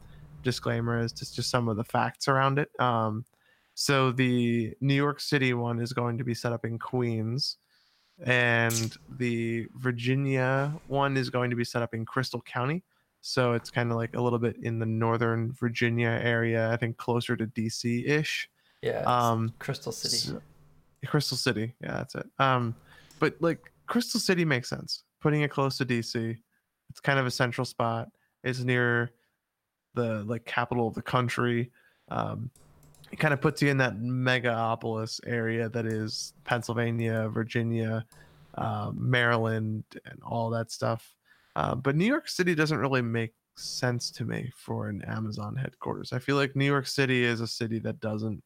disclaimer 0.43 0.99
as 0.99 1.13
to 1.13 1.31
just 1.35 1.51
some 1.51 1.69
of 1.69 1.77
the 1.77 1.85
facts 1.85 2.27
around 2.27 2.59
it. 2.59 2.71
Um, 2.81 3.25
so 3.75 4.11
the 4.13 4.75
New 4.81 4.95
York 4.95 5.21
City 5.21 5.53
one 5.55 5.81
is 5.81 5.93
going 5.93 6.19
to 6.19 6.25
be 6.25 6.35
set 6.35 6.53
up 6.53 6.65
in 6.65 6.79
Queens, 6.79 7.59
and 8.25 8.97
the 9.19 9.67
Virginia 9.77 10.73
one 10.87 11.17
is 11.17 11.31
going 11.31 11.51
to 11.51 11.57
be 11.57 11.65
set 11.65 11.83
up 11.83 11.95
in 11.95 12.05
Crystal 12.05 12.41
County. 12.43 12.83
So 13.23 13.53
it's 13.53 13.71
kind 13.71 13.91
of 13.91 13.97
like 13.97 14.15
a 14.17 14.21
little 14.21 14.39
bit 14.39 14.57
in 14.63 14.79
the 14.79 14.87
northern 14.87 15.53
Virginia 15.53 16.21
area, 16.23 16.71
I 16.71 16.77
think 16.77 16.97
closer 16.97 17.37
to 17.37 17.47
DC 17.47 18.09
ish. 18.09 18.49
Yeah. 18.83 19.03
Um, 19.07 19.53
Crystal 19.59 19.93
City. 19.93 20.17
so- 20.17 20.43
Crystal 21.07 21.37
City. 21.37 21.75
Yeah, 21.81 21.93
that's 21.93 22.15
it. 22.15 22.27
Um, 22.39 22.75
but 23.19 23.37
like 23.41 23.73
Crystal 23.87 24.21
City 24.21 24.45
makes 24.45 24.69
sense. 24.69 25.05
Putting 25.21 25.43
it 25.43 25.51
close 25.51 25.77
to 25.79 25.85
DC, 25.85 26.37
it's 26.89 27.01
kind 27.01 27.19
of 27.19 27.27
a 27.27 27.31
central 27.31 27.65
spot. 27.65 28.09
It's 28.43 28.61
near 28.61 29.11
the 29.95 30.25
like 30.25 30.45
capital 30.47 30.89
of 30.89 30.95
the 30.95 31.03
country. 31.03 31.71
Um, 32.11 32.51
it 33.13 33.19
kind 33.19 33.35
of 33.35 33.41
puts 33.41 33.61
you 33.61 33.69
in 33.69 33.77
that 33.79 33.99
megapolis 33.99 35.21
area 35.27 35.69
that 35.69 35.85
is 35.85 36.33
Pennsylvania, 36.45 37.29
Virginia, 37.29 38.07
uh, 38.55 38.93
Maryland, 38.95 39.85
and 40.07 40.21
all 40.23 40.51
that 40.51 40.71
stuff. 40.71 41.15
Uh, 41.57 41.75
but 41.75 41.97
New 41.97 42.07
York 42.07 42.29
City 42.29 42.55
doesn't 42.55 42.79
really 42.79 43.03
make 43.03 43.35
sense 43.57 44.11
to 44.13 44.25
me 44.25 44.51
for 44.57 44.89
an 44.89 45.03
Amazon 45.07 45.57
headquarters. 45.57 46.13
I 46.13 46.19
feel 46.19 46.37
like 46.37 46.57
New 46.57 46.65
York 46.65 46.87
City 46.87 47.25
is 47.25 47.41
a 47.41 47.47
city 47.47 47.79
that 47.81 48.01
doesn't 48.01 48.43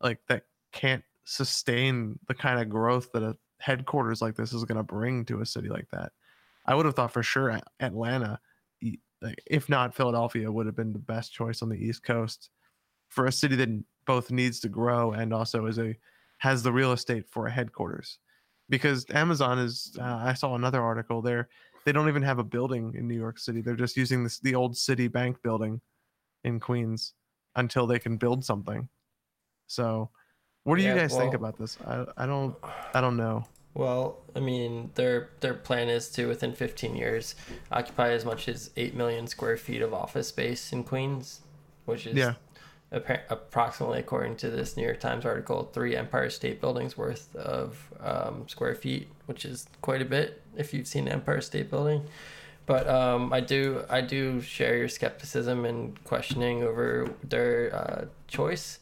like 0.00 0.20
that 0.28 0.44
can't 0.72 1.02
sustain 1.24 2.18
the 2.28 2.34
kind 2.34 2.60
of 2.60 2.68
growth 2.68 3.10
that 3.12 3.22
a 3.22 3.36
headquarters 3.60 4.22
like 4.22 4.36
this 4.36 4.52
is 4.52 4.64
going 4.64 4.76
to 4.76 4.82
bring 4.82 5.24
to 5.26 5.40
a 5.40 5.46
city 5.46 5.68
like 5.68 5.88
that. 5.90 6.12
I 6.66 6.74
would 6.74 6.86
have 6.86 6.94
thought 6.94 7.12
for 7.12 7.22
sure 7.22 7.58
Atlanta, 7.80 8.38
if 9.46 9.68
not 9.68 9.94
Philadelphia, 9.94 10.50
would 10.50 10.66
have 10.66 10.76
been 10.76 10.92
the 10.92 10.98
best 10.98 11.32
choice 11.32 11.62
on 11.62 11.68
the 11.68 11.76
East 11.76 12.02
Coast 12.04 12.50
for 13.08 13.26
a 13.26 13.32
city 13.32 13.56
that 13.56 13.84
both 14.06 14.30
needs 14.30 14.60
to 14.60 14.68
grow 14.68 15.12
and 15.12 15.32
also 15.32 15.66
is 15.66 15.78
a 15.78 15.96
has 16.38 16.62
the 16.62 16.72
real 16.72 16.92
estate 16.92 17.26
for 17.28 17.46
a 17.46 17.50
headquarters. 17.50 18.18
Because 18.70 19.06
Amazon 19.10 19.58
is, 19.58 19.96
uh, 19.98 20.20
I 20.22 20.34
saw 20.34 20.54
another 20.54 20.82
article 20.82 21.22
there. 21.22 21.48
They 21.88 21.92
don't 21.92 22.08
even 22.08 22.22
have 22.22 22.38
a 22.38 22.44
building 22.44 22.92
in 22.98 23.08
New 23.08 23.14
York 23.16 23.38
City. 23.38 23.62
They're 23.62 23.74
just 23.74 23.96
using 23.96 24.22
this 24.22 24.38
the 24.40 24.54
old 24.54 24.74
Citibank 24.74 25.36
building 25.42 25.80
in 26.44 26.60
Queens 26.60 27.14
until 27.56 27.86
they 27.86 27.98
can 27.98 28.18
build 28.18 28.44
something. 28.44 28.90
So, 29.68 30.10
what 30.64 30.76
do 30.76 30.82
you 30.82 30.92
Yeah, 30.92 30.98
guys 30.98 31.16
think 31.16 31.32
about 31.32 31.58
this? 31.58 31.78
I, 31.86 32.04
I 32.18 32.26
don't 32.26 32.54
I 32.92 33.00
don't 33.00 33.16
know. 33.16 33.46
Well, 33.72 34.18
I 34.36 34.40
mean, 34.40 34.90
their 34.96 35.30
their 35.40 35.54
plan 35.54 35.88
is 35.88 36.10
to 36.10 36.26
within 36.26 36.52
15 36.52 36.94
years 36.94 37.34
occupy 37.72 38.10
as 38.10 38.22
much 38.22 38.48
as 38.48 38.70
8 38.76 38.94
million 38.94 39.26
square 39.26 39.56
feet 39.56 39.80
of 39.80 39.94
office 39.94 40.28
space 40.28 40.74
in 40.74 40.84
Queens, 40.84 41.40
which 41.86 42.06
is 42.06 42.18
Yeah. 42.18 42.34
Approximately, 42.90 43.98
according 43.98 44.36
to 44.36 44.50
this 44.50 44.76
New 44.76 44.82
York 44.82 45.00
Times 45.00 45.26
article, 45.26 45.70
three 45.72 45.94
Empire 45.94 46.30
State 46.30 46.60
Buildings 46.60 46.96
worth 46.96 47.34
of 47.36 47.92
um, 48.00 48.48
square 48.48 48.74
feet, 48.74 49.08
which 49.26 49.44
is 49.44 49.68
quite 49.82 50.00
a 50.00 50.06
bit 50.06 50.42
if 50.56 50.72
you've 50.72 50.86
seen 50.86 51.06
Empire 51.06 51.40
State 51.40 51.70
Building. 51.70 52.02
But 52.64 52.88
um, 52.88 53.32
I 53.32 53.40
do 53.40 53.82
I 53.88 54.00
do 54.00 54.40
share 54.40 54.76
your 54.76 54.88
skepticism 54.88 55.64
and 55.64 56.02
questioning 56.04 56.62
over 56.62 57.14
their 57.22 57.74
uh, 57.74 58.04
choice. 58.26 58.78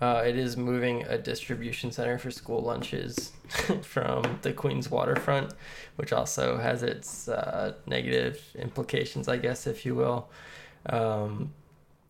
Uh, 0.00 0.22
it 0.24 0.36
is 0.36 0.56
moving 0.56 1.02
a 1.04 1.18
distribution 1.18 1.90
center 1.90 2.18
for 2.18 2.30
school 2.30 2.60
lunches 2.60 3.32
from 3.82 4.38
the 4.42 4.52
Queens 4.52 4.90
waterfront, 4.90 5.52
which 5.96 6.12
also 6.12 6.56
has 6.56 6.82
its 6.82 7.28
uh, 7.28 7.74
negative 7.86 8.40
implications, 8.54 9.26
I 9.26 9.38
guess, 9.38 9.66
if 9.66 9.84
you 9.84 9.94
will. 9.94 10.30
Um, 10.86 11.52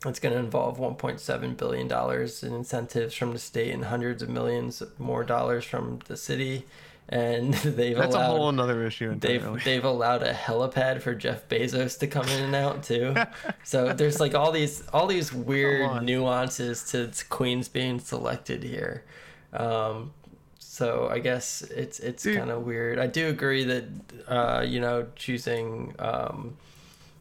it's 0.06 0.20
going 0.20 0.32
to 0.32 0.38
involve 0.38 0.78
1.7 0.78 1.56
billion 1.56 1.88
dollars 1.88 2.42
in 2.44 2.54
incentives 2.54 3.14
from 3.14 3.32
the 3.32 3.38
state 3.38 3.72
and 3.72 3.86
hundreds 3.86 4.22
of 4.22 4.28
millions 4.28 4.82
more 4.98 5.24
dollars 5.24 5.64
from 5.64 5.98
the 6.06 6.16
city, 6.16 6.66
and 7.08 7.54
they've 7.54 7.96
That's 7.96 8.14
a 8.14 8.18
allowed 8.18 8.26
whole 8.26 8.48
another 8.48 8.86
issue 8.86 9.14
they've 9.18 9.64
they've 9.64 9.84
allowed 9.84 10.22
a 10.22 10.32
helipad 10.32 11.02
for 11.02 11.14
Jeff 11.14 11.48
Bezos 11.48 11.98
to 11.98 12.06
come 12.06 12.28
in 12.28 12.44
and 12.44 12.54
out 12.54 12.84
too. 12.84 13.14
so 13.64 13.92
there's 13.92 14.20
like 14.20 14.34
all 14.34 14.52
these 14.52 14.86
all 14.92 15.06
these 15.06 15.32
weird 15.32 16.02
nuances 16.02 16.84
to 16.92 17.10
Queens 17.28 17.68
being 17.68 17.98
selected 17.98 18.62
here. 18.62 19.04
Um, 19.52 20.12
so 20.58 21.08
I 21.10 21.18
guess 21.18 21.62
it's 21.62 21.98
it's 21.98 22.24
kind 22.24 22.50
of 22.50 22.62
weird. 22.62 23.00
I 23.00 23.08
do 23.08 23.26
agree 23.26 23.64
that 23.64 23.84
uh, 24.28 24.64
you 24.64 24.78
know 24.78 25.08
choosing 25.16 25.92
um, 25.98 26.56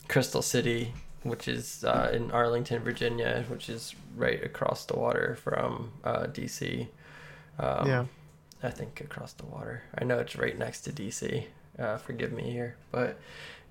Crystal 0.08 0.44
City, 0.44 0.94
which 1.28 1.48
is 1.48 1.84
uh, 1.84 2.12
in 2.14 2.32
Arlington, 2.32 2.82
Virginia, 2.84 3.44
which 3.48 3.70
is 3.70 3.96
right 4.16 4.44
across 4.44 4.86
the 4.86 4.98
water 4.98 5.38
from 5.42 5.92
uh, 6.04 6.28
DC. 6.28 6.88
Um, 7.60 7.88
yeah. 7.88 8.06
I 8.64 8.70
think 8.72 9.02
across 9.02 9.34
the 9.34 9.46
water. 9.46 9.84
I 9.98 10.04
know 10.04 10.20
it's 10.20 10.36
right 10.36 10.58
next 10.58 10.82
to 10.82 10.92
DC. 10.92 11.46
Uh, 11.78 11.98
forgive 11.98 12.32
me 12.32 12.50
here, 12.50 12.76
but 12.92 13.20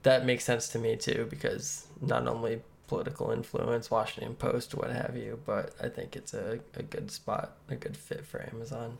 that 0.04 0.24
makes 0.24 0.44
sense 0.44 0.68
to 0.68 0.78
me 0.78 0.96
too 0.96 1.26
because 1.28 1.88
not 2.00 2.28
only 2.28 2.62
political 2.86 3.32
influence, 3.32 3.90
Washington 3.90 4.34
Post, 4.34 4.74
what 4.74 4.90
have 4.90 5.16
you, 5.16 5.40
but 5.44 5.74
I 5.82 5.88
think 5.88 6.14
it's 6.14 6.34
a, 6.34 6.60
a 6.74 6.82
good 6.84 7.10
spot, 7.10 7.56
a 7.68 7.74
good 7.74 7.96
fit 7.96 8.24
for 8.24 8.48
Amazon. 8.52 8.98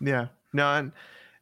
Yeah. 0.00 0.28
No, 0.52 0.72
and, 0.72 0.92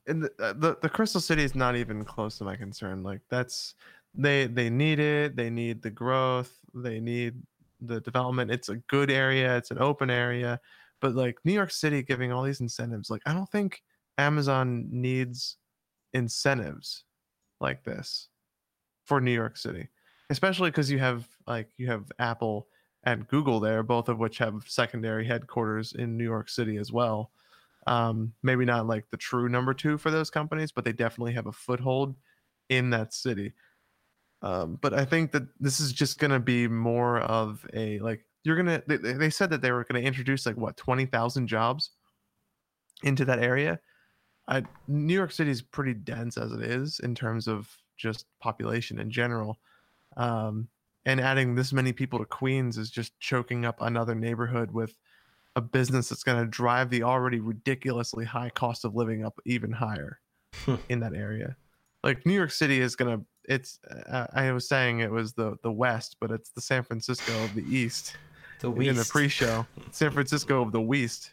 and 0.06 0.22
the, 0.22 0.32
the 0.38 0.78
the 0.80 0.88
Crystal 0.88 1.20
City 1.20 1.44
is 1.44 1.54
not 1.54 1.76
even 1.76 2.04
close 2.04 2.38
to 2.38 2.44
my 2.44 2.56
concern. 2.56 3.02
Like 3.02 3.20
that's 3.28 3.74
they 4.14 4.46
they 4.46 4.70
need 4.70 4.98
it. 4.98 5.36
They 5.36 5.50
need 5.50 5.82
the 5.82 5.90
growth. 5.90 6.58
They 6.74 7.00
need 7.00 7.42
the 7.80 8.00
development. 8.00 8.50
It's 8.50 8.68
a 8.68 8.76
good 8.76 9.10
area. 9.10 9.56
It's 9.56 9.70
an 9.70 9.78
open 9.80 10.10
area. 10.10 10.60
But 11.00 11.14
like 11.14 11.38
New 11.44 11.52
York 11.52 11.70
City 11.70 12.02
giving 12.02 12.32
all 12.32 12.42
these 12.42 12.60
incentives, 12.60 13.10
like 13.10 13.22
I 13.26 13.32
don't 13.32 13.50
think 13.50 13.82
Amazon 14.18 14.88
needs 14.90 15.56
incentives 16.12 17.04
like 17.60 17.84
this 17.84 18.28
for 19.04 19.20
New 19.20 19.32
York 19.32 19.56
City, 19.56 19.88
especially 20.30 20.70
because 20.70 20.90
you 20.90 20.98
have 20.98 21.28
like 21.46 21.70
you 21.76 21.86
have 21.88 22.10
Apple 22.18 22.68
and 23.04 23.28
Google 23.28 23.60
there, 23.60 23.82
both 23.82 24.08
of 24.08 24.18
which 24.18 24.38
have 24.38 24.64
secondary 24.66 25.24
headquarters 25.26 25.92
in 25.92 26.16
New 26.16 26.24
York 26.24 26.48
City 26.48 26.76
as 26.76 26.92
well 26.92 27.30
um 27.86 28.32
maybe 28.42 28.64
not 28.64 28.86
like 28.86 29.08
the 29.10 29.16
true 29.16 29.48
number 29.48 29.72
two 29.72 29.96
for 29.96 30.10
those 30.10 30.30
companies 30.30 30.70
but 30.70 30.84
they 30.84 30.92
definitely 30.92 31.32
have 31.32 31.46
a 31.46 31.52
foothold 31.52 32.14
in 32.68 32.90
that 32.90 33.14
city 33.14 33.52
um 34.42 34.78
but 34.80 34.94
i 34.94 35.04
think 35.04 35.32
that 35.32 35.42
this 35.58 35.80
is 35.80 35.92
just 35.92 36.18
going 36.18 36.30
to 36.30 36.38
be 36.38 36.68
more 36.68 37.18
of 37.20 37.66
a 37.74 37.98
like 38.00 38.24
you're 38.44 38.56
gonna 38.56 38.82
they, 38.86 38.96
they 38.96 39.30
said 39.30 39.50
that 39.50 39.62
they 39.62 39.72
were 39.72 39.84
going 39.84 40.00
to 40.00 40.06
introduce 40.06 40.46
like 40.46 40.56
what 40.56 40.76
20000 40.76 41.46
jobs 41.46 41.90
into 43.02 43.24
that 43.24 43.38
area 43.38 43.78
I, 44.48 44.62
New 44.88 45.14
York 45.14 45.30
City 45.30 45.50
is 45.50 45.62
pretty 45.62 45.94
dense 45.94 46.38
as 46.38 46.52
it 46.52 46.62
is 46.62 47.00
in 47.00 47.14
terms 47.14 47.46
of 47.46 47.68
just 47.96 48.24
population 48.40 48.98
in 48.98 49.10
general. 49.10 49.58
Um, 50.16 50.68
and 51.04 51.20
adding 51.20 51.54
this 51.54 51.72
many 51.72 51.92
people 51.92 52.18
to 52.18 52.24
Queens 52.24 52.78
is 52.78 52.90
just 52.90 53.18
choking 53.20 53.64
up 53.66 53.80
another 53.80 54.14
neighborhood 54.14 54.70
with 54.72 54.98
a 55.54 55.60
business 55.60 56.08
that's 56.08 56.22
going 56.22 56.38
to 56.38 56.46
drive 56.46 56.88
the 56.88 57.02
already 57.02 57.40
ridiculously 57.40 58.24
high 58.24 58.50
cost 58.50 58.84
of 58.84 58.94
living 58.94 59.24
up 59.24 59.38
even 59.44 59.70
higher 59.70 60.18
in 60.88 61.00
that 61.00 61.14
area. 61.14 61.56
Like 62.02 62.24
New 62.24 62.34
York 62.34 62.50
City 62.50 62.80
is 62.80 62.96
going 62.96 63.18
to 63.18 63.24
it's 63.48 63.80
uh, 64.08 64.26
I 64.32 64.52
was 64.52 64.68
saying 64.68 65.00
it 65.00 65.10
was 65.10 65.32
the 65.32 65.56
the 65.62 65.72
west, 65.72 66.16
but 66.20 66.30
it's 66.30 66.50
the 66.50 66.60
San 66.60 66.84
Francisco 66.84 67.32
of 67.44 67.54
the 67.54 67.64
east. 67.64 68.16
The 68.60 68.72
in 68.72 68.96
the 68.96 69.04
pre-show, 69.04 69.64
San 69.92 70.10
Francisco 70.10 70.62
of 70.62 70.72
the 70.72 70.80
West, 70.80 71.30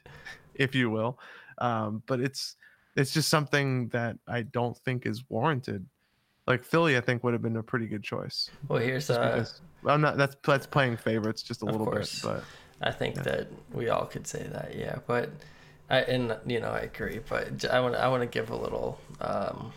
if 0.53 0.75
you 0.75 0.91
will. 0.91 1.17
Um, 1.57 2.03
but 2.05 2.19
it's 2.19 2.55
it's 2.95 3.11
just 3.15 3.29
something 3.29 3.87
that 3.87 4.17
I 4.27 4.43
don't 4.43 4.77
think 4.77 5.07
is 5.07 5.23
warranted. 5.27 5.87
Like 6.45 6.63
Philly, 6.63 6.97
I 6.97 7.01
think 7.01 7.23
would 7.23 7.33
have 7.33 7.41
been 7.41 7.57
a 7.57 7.63
pretty 7.63 7.87
good 7.87 8.03
choice. 8.03 8.51
Well, 8.67 8.77
here's 8.79 9.09
uh, 9.09 9.17
because 9.17 9.61
I'm 9.87 10.01
not 10.01 10.17
that's 10.17 10.35
that's 10.43 10.67
playing 10.67 10.97
favorites 10.97 11.41
just 11.41 11.63
a 11.63 11.65
little 11.65 11.87
course. 11.87 12.21
bit, 12.21 12.29
but 12.29 12.43
I 12.87 12.91
think 12.91 13.15
Yeah. 13.15 13.23
that 13.23 13.47
we 13.73 13.89
all 13.89 14.05
could 14.05 14.27
say 14.27 14.43
that, 14.43 14.75
yeah. 14.75 14.99
But 15.07 15.31
I 15.89 16.01
and 16.01 16.37
you 16.45 16.59
know 16.59 16.69
I 16.69 16.81
agree, 16.81 17.21
but 17.27 17.65
I 17.65 17.79
want 17.79 17.95
I 17.95 18.07
want 18.07 18.21
to 18.21 18.27
give 18.27 18.51
a 18.51 18.55
little 18.55 18.99
um, 19.19 19.73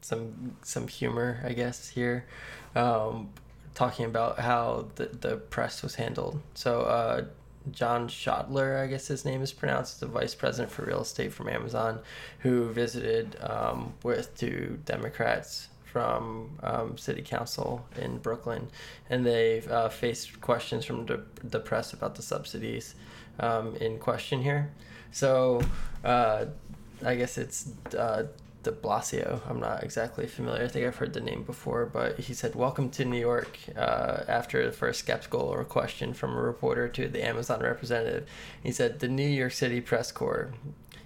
some 0.00 0.56
some 0.62 0.88
humor, 0.88 1.42
I 1.44 1.52
guess 1.52 1.88
here, 1.88 2.26
um, 2.74 3.30
talking 3.74 4.06
about 4.06 4.38
how 4.38 4.88
the 4.96 5.06
the 5.06 5.36
press 5.36 5.82
was 5.82 5.94
handled. 5.96 6.40
So 6.54 6.82
uh, 6.82 7.24
John 7.72 8.08
Schoettler, 8.08 8.82
I 8.82 8.86
guess 8.86 9.08
his 9.08 9.24
name 9.24 9.42
is 9.42 9.52
pronounced, 9.52 10.00
the 10.00 10.06
vice 10.06 10.34
president 10.34 10.72
for 10.72 10.84
real 10.84 11.00
estate 11.00 11.32
from 11.32 11.48
Amazon, 11.48 12.00
who 12.40 12.70
visited 12.70 13.36
um, 13.42 13.94
with 14.02 14.36
two 14.36 14.78
Democrats 14.84 15.68
from 15.84 16.50
um, 16.62 16.98
city 16.98 17.22
council 17.22 17.86
in 17.96 18.18
Brooklyn, 18.18 18.68
and 19.08 19.24
they 19.24 19.62
uh, 19.62 19.88
faced 19.88 20.40
questions 20.40 20.84
from 20.84 21.06
the, 21.06 21.22
the 21.42 21.58
press 21.58 21.92
about 21.94 22.14
the 22.14 22.22
subsidies 22.22 22.94
um, 23.40 23.74
in 23.76 23.98
question 23.98 24.42
here. 24.42 24.70
So 25.10 25.62
uh, 26.04 26.46
I 27.04 27.14
guess 27.14 27.38
it's 27.38 27.70
uh, 27.94 28.26
de 28.66 28.72
Blasio. 28.72 29.40
I'm 29.48 29.60
not 29.60 29.84
exactly 29.84 30.26
familiar. 30.26 30.64
I 30.64 30.68
think 30.68 30.86
I've 30.86 30.96
heard 30.96 31.12
the 31.12 31.20
name 31.20 31.44
before, 31.44 31.86
but 31.86 32.18
he 32.18 32.34
said, 32.34 32.56
Welcome 32.56 32.90
to 32.90 33.04
New 33.04 33.18
York 33.18 33.56
uh, 33.76 34.24
after 34.26 34.66
the 34.66 34.72
first 34.72 34.98
skeptical 34.98 35.40
or 35.40 35.64
question 35.64 36.12
from 36.12 36.32
a 36.32 36.40
reporter 36.40 36.88
to 36.88 37.06
the 37.06 37.24
Amazon 37.24 37.60
representative. 37.60 38.28
He 38.64 38.72
said, 38.72 38.98
The 38.98 39.08
New 39.08 39.28
York 39.28 39.52
City 39.52 39.80
press 39.80 40.10
corps. 40.10 40.52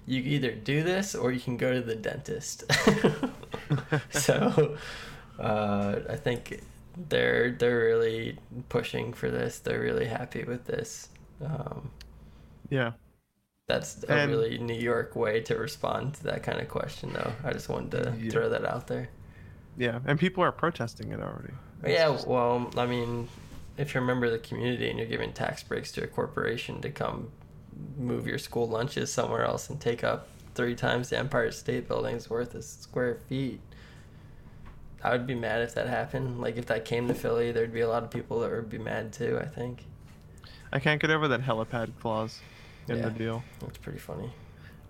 You 0.06 0.22
either 0.22 0.52
do 0.52 0.82
this 0.82 1.14
or 1.14 1.32
you 1.32 1.40
can 1.40 1.58
go 1.58 1.74
to 1.74 1.82
the 1.82 1.94
dentist. 1.94 2.64
so 4.10 4.78
uh, 5.38 5.96
I 6.08 6.16
think 6.16 6.62
they're 7.10 7.50
they're 7.52 7.78
really 7.78 8.38
pushing 8.70 9.12
for 9.12 9.30
this. 9.30 9.58
They're 9.58 9.80
really 9.80 10.06
happy 10.06 10.44
with 10.44 10.64
this. 10.64 11.10
Um, 11.44 11.90
yeah. 12.70 12.92
That's 13.70 14.04
a 14.08 14.12
And- 14.12 14.30
really 14.30 14.58
New 14.58 14.74
York 14.74 15.14
way 15.16 15.40
to 15.42 15.56
respond 15.56 16.14
to 16.14 16.24
that 16.24 16.42
kind 16.42 16.60
of 16.60 16.68
question, 16.68 17.12
though. 17.12 17.32
I 17.44 17.52
just 17.52 17.68
wanted 17.68 17.90
to 18.02 18.14
Yeah. 18.18 18.30
throw 18.30 18.48
that 18.48 18.64
out 18.64 18.86
there. 18.88 19.08
Yeah. 19.76 20.00
And 20.04 20.18
people 20.18 20.42
are 20.42 20.52
protesting 20.52 21.12
it 21.12 21.20
already. 21.20 21.54
But 21.80 21.90
yeah, 21.92 22.18
well, 22.26 22.70
I 22.76 22.86
mean, 22.86 23.28
if 23.78 23.94
you're 23.94 24.02
a 24.02 24.06
member 24.06 24.26
of 24.26 24.32
the 24.32 24.38
community 24.38 24.90
and 24.90 24.98
you're 24.98 25.08
giving 25.08 25.32
tax 25.32 25.62
breaks 25.62 25.90
to 25.92 26.02
a 26.04 26.06
corporation 26.06 26.80
to 26.82 26.90
come 26.90 27.30
move 27.96 28.26
your 28.26 28.36
school 28.38 28.68
lunches 28.68 29.10
somewhere 29.12 29.44
else 29.44 29.70
and 29.70 29.80
take 29.80 30.04
up 30.04 30.28
three 30.54 30.74
times 30.74 31.08
the 31.10 31.16
Empire 31.18 31.50
State 31.52 31.86
Building's 31.88 32.28
worth 32.28 32.54
of 32.54 32.64
square 32.64 33.14
feet, 33.28 33.60
I 35.02 35.12
would 35.12 35.26
be 35.26 35.34
mad 35.34 35.62
if 35.62 35.74
that 35.76 35.86
happened. 35.86 36.40
Like 36.40 36.56
if 36.56 36.66
that 36.66 36.84
came 36.84 37.08
to 37.08 37.14
Philly, 37.14 37.52
there'd 37.52 37.72
be 37.72 37.80
a 37.80 37.88
lot 37.88 38.02
of 38.02 38.10
people 38.10 38.40
that 38.40 38.50
would 38.50 38.68
be 38.68 38.78
mad 38.78 39.12
too. 39.12 39.38
I 39.40 39.46
think 39.46 39.84
I 40.72 40.78
can't 40.78 41.00
get 41.00 41.10
over 41.10 41.26
that 41.28 41.40
helipad 41.42 41.92
clause 42.00 42.40
in 42.88 42.96
Yeah. 42.98 43.08
the 43.08 43.10
deal. 43.18 43.42
that's 43.60 43.78
pretty 43.78 43.98
funny. 43.98 44.30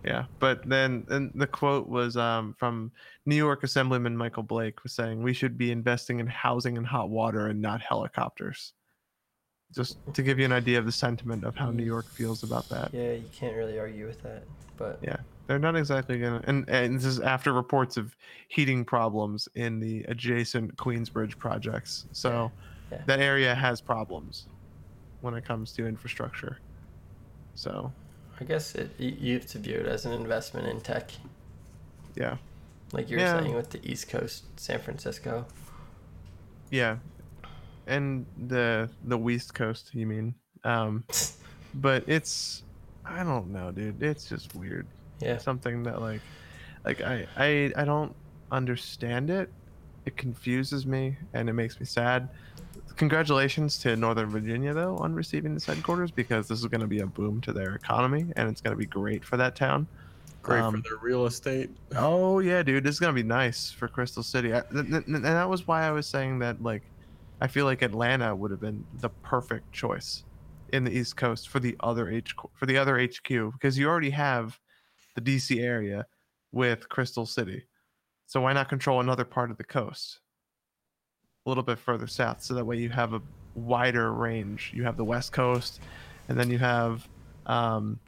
Yeah, 0.05 0.25
but 0.39 0.67
then 0.67 1.05
and 1.11 1.31
the 1.35 1.47
quote 1.47 1.87
was 1.87 2.17
um, 2.17 2.55
from 2.59 2.91
New 3.27 3.37
York 3.37 3.63
Assemblyman 3.65 4.17
Michael 4.17 4.43
Blake 4.43 4.83
was 4.83 4.93
saying 4.95 5.23
we 5.23 5.35
should 5.35 5.59
be 5.59 5.71
investing 5.71 6.21
in 6.21 6.27
housing 6.27 6.79
and 6.79 6.87
hot 6.87 7.11
water 7.11 7.49
and 7.49 7.61
not 7.61 7.83
helicopters. 7.83 8.73
Just 9.75 9.99
to 10.15 10.23
give 10.23 10.39
you 10.39 10.47
an 10.47 10.53
idea 10.53 10.79
of 10.79 10.87
the 10.87 10.91
sentiment 10.93 11.45
of 11.45 11.55
how 11.55 11.71
New 11.71 11.85
York 11.85 12.07
feels 12.07 12.43
about 12.43 12.69
that. 12.71 12.93
Yeah, 12.95 13.13
you 13.13 13.29
can't 13.33 13.55
really 13.55 13.79
argue 13.79 14.07
with 14.07 14.23
that. 14.23 14.45
But 14.77 14.99
Yeah. 15.03 15.17
They're 15.47 15.59
not 15.59 15.77
exactly 15.77 16.19
gonna 16.19 16.41
and, 16.47 16.69
and 16.71 16.97
this 16.97 17.05
is 17.05 17.21
after 17.21 17.53
reports 17.53 17.97
of 17.97 18.17
heating 18.49 18.85
problems 18.85 19.49
in 19.55 19.81
the 19.81 20.05
adjacent 20.05 20.77
Queensbridge 20.77 21.37
projects. 21.39 22.07
So 22.13 22.51
Yeah, 22.91 23.03
that 23.07 23.21
area 23.21 23.55
has 23.55 23.81
problems 23.83 24.47
when 25.21 25.35
it 25.35 25.45
comes 25.45 25.73
to 25.75 25.87
infrastructure. 25.87 26.59
So 27.55 27.93
I 28.41 28.45
guess 28.45 28.75
it, 28.75 28.91
you 28.99 29.35
have 29.35 29.47
to 29.49 29.59
view 29.59 29.75
it 29.77 29.87
as 29.87 30.07
an 30.07 30.13
investment 30.13 30.67
in 30.69 30.81
tech, 30.81 31.11
yeah. 32.17 32.37
like 32.93 33.11
you 33.11 33.17
were 33.19 33.23
Yeah. 33.23 33.41
saying 33.41 33.55
with 33.55 33.71
the 33.71 33.81
East 33.91 34.09
Coast, 34.09 34.45
San 34.59 34.79
Francisco. 34.81 35.47
Yeah, 36.71 36.99
and 37.87 38.27
the 38.37 38.91
the 39.05 39.19
West 39.19 39.55
Coast, 39.55 39.91
you 39.95 40.07
mean? 40.07 40.35
Um, 40.65 41.05
but 41.75 42.05
it's 42.07 42.63
I 43.05 43.25
don't 43.25 43.49
know, 43.51 43.73
dude. 43.73 44.03
It's 44.03 44.29
just 44.29 44.55
weird. 44.55 44.89
Yeah, 45.21 45.39
Something 45.39 45.83
that 45.85 46.01
like 46.01 46.23
like 46.85 47.01
I 47.03 47.27
I 47.37 47.73
I 47.77 47.85
don't 47.85 48.15
understand 48.51 49.31
it. 49.31 49.53
It 50.07 50.17
confuses 50.17 50.87
me 50.87 51.19
and 51.35 51.49
it 51.49 51.53
makes 51.53 51.79
me 51.79 51.85
sad. 51.87 52.31
Congratulations 52.97 53.79
to 53.79 53.97
Northern 53.97 54.29
Virginia 54.29 54.75
though 54.75 54.97
on 54.97 55.15
receiving 55.15 55.55
this 55.55 55.65
headquarters 55.65 56.11
because 56.11 56.49
this 56.49 56.59
is 56.59 56.67
going 56.67 56.81
to 56.81 56.87
be 56.87 57.01
a 57.01 57.07
boom 57.07 57.41
to 57.43 57.53
their 57.53 57.75
economy 57.75 58.27
and 58.37 58.49
it's 58.49 58.61
going 58.61 58.73
to 58.73 58.79
be 58.79 58.87
great 58.87 59.25
for 59.25 59.37
that 59.37 59.57
town. 59.57 59.87
Great 60.43 60.61
Um, 60.61 60.83
for 60.83 60.89
their 60.89 60.99
real 60.99 61.27
estate. 61.27 61.71
Oh 61.97 62.39
yeah, 62.39 62.63
dude, 62.63 62.83
this 62.83 62.95
is 62.95 63.01
gonna 63.01 63.13
be 63.13 63.23
nice 63.23 63.71
for 63.71 63.89
Crystal 63.89 64.23
City. 64.23 64.55
I, 64.55 64.63
th- 64.73 64.87
th- 64.87 65.05
and 65.07 65.25
that 65.25 65.49
was 65.49 65.67
why 65.67 65.87
I 65.87 65.91
was 65.91 66.07
saying 66.07 66.39
that 66.39 66.63
like, 66.63 66.83
I 67.43 67.47
feel 67.47 67.67
like 67.67 67.83
Atlanta 67.83 68.35
would 68.35 68.51
have 68.51 68.61
been 68.61 68.85
the 69.01 69.11
perfect 69.11 69.71
choice 69.73 70.25
in 70.73 70.85
the 70.85 70.91
East 70.91 71.17
Coast 71.17 71.49
for 71.49 71.61
the 71.61 71.77
other 71.81 72.09
H 72.09 72.35
for 72.55 72.65
the 72.65 72.79
other 72.79 72.99
HQ 72.99 73.53
because 73.53 73.77
you 73.77 73.87
already 73.87 74.11
have 74.11 74.59
the 75.15 75.21
DC 75.21 75.61
area 75.63 76.07
with 76.53 76.89
Crystal 76.89 77.27
City, 77.27 77.65
so 78.27 78.41
why 78.41 78.55
not 78.55 78.69
control 78.71 79.01
another 79.01 79.25
part 79.25 79.51
of 79.51 79.59
the 79.59 79.65
coast, 79.65 80.21
a 81.45 81.49
little 81.49 81.63
bit 81.63 81.79
further 81.79 82.07
south, 82.07 82.43
so 82.43 82.55
that 82.55 82.65
way 82.65 82.77
you 82.77 82.91
have 82.91 83.15
a 83.15 83.23
wider 83.55 84.13
range. 84.13 84.73
You 84.75 84.85
have 84.85 84.97
the 84.97 85.05
West 85.05 85.33
Coast, 85.33 85.81
and 86.29 86.39
then 86.39 86.51
you 86.51 86.59
have 86.59 87.09
um, 87.47 87.99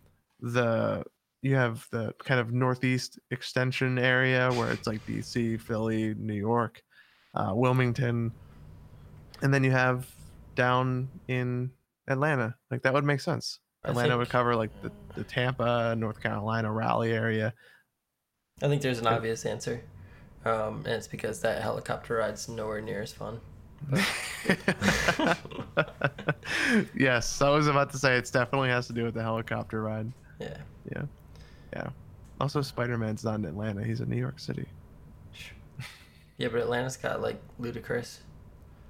the 0.41 1.05
you 1.43 1.57
have 1.57 1.87
the 1.91 2.15
kind 2.19 2.41
of 2.41 2.53
northeast 2.53 3.19
extension 3.31 3.99
area 3.99 4.51
where 4.53 4.71
it's 4.71 4.87
like 4.87 5.05
DC, 5.07 5.61
Philly, 5.61 6.15
New 6.15 6.35
York, 6.35 6.83
uh, 7.35 7.53
Wilmington, 7.55 8.31
and 9.43 9.53
then 9.53 9.65
you 9.65 9.73
have 9.73 10.09
down 10.55 11.09
in 11.29 11.71
Atlanta. 12.09 12.55
Like 12.71 12.83
that 12.83 12.95
would 12.95 13.05
make 13.05 13.21
sense. 13.21 13.59
Atlanta 13.85 14.17
would 14.17 14.29
cover 14.29 14.55
like 14.55 14.71
the, 14.83 14.93
the 15.17 15.25
Tampa, 15.25 15.97
North 15.97 16.23
Carolina, 16.23 16.71
Raleigh 16.71 17.13
area. 17.13 17.53
I 18.63 18.69
think 18.69 18.81
there's 18.83 19.01
an 19.01 19.09
obvious 19.09 19.45
answer, 19.45 19.83
um, 20.45 20.79
and 20.85 20.95
it's 20.95 21.07
because 21.07 21.41
that 21.41 21.63
helicopter 21.63 22.17
ride's 22.17 22.49
nowhere 22.49 22.81
near 22.81 23.03
as 23.03 23.13
fun. 23.13 23.41
yes, 26.95 27.43
I 27.43 27.51
was 27.51 27.67
about 27.67 27.91
to 27.91 27.99
say 27.99 28.17
it 28.17 28.31
definitely 28.33 28.69
has 28.69 28.87
to 28.87 28.93
do 28.93 29.05
with 29.05 29.15
the 29.15 29.23
helicopter 29.23 29.83
ride. 29.83 30.13
Yeah, 30.41 30.59
Yeah, 30.95 31.03
yeah. 31.73 31.89
Also, 32.41 32.63
Spider 32.63 32.99
Man's 32.99 33.25
not 33.25 33.37
in 33.37 33.45
Atlanta; 33.45 33.85
he's 33.85 34.01
in 34.01 34.09
New 34.09 34.17
York 34.17 34.41
City. 34.41 34.67
yeah, 36.39 36.49
but 36.49 36.61
Atlanta's 36.61 36.97
got 36.97 37.21
like 37.21 37.41
Ludacris. 37.61 38.19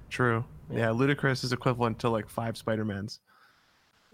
True. 0.09 0.43
Yeah. 0.71 0.77
Yeah, 0.77 0.87
Ludacris 0.87 1.43
is 1.43 1.53
equivalent 1.53 1.99
to 1.99 2.09
like 2.09 2.29
five 2.29 2.57
Spider 2.57 2.85
Mans. 2.85 3.19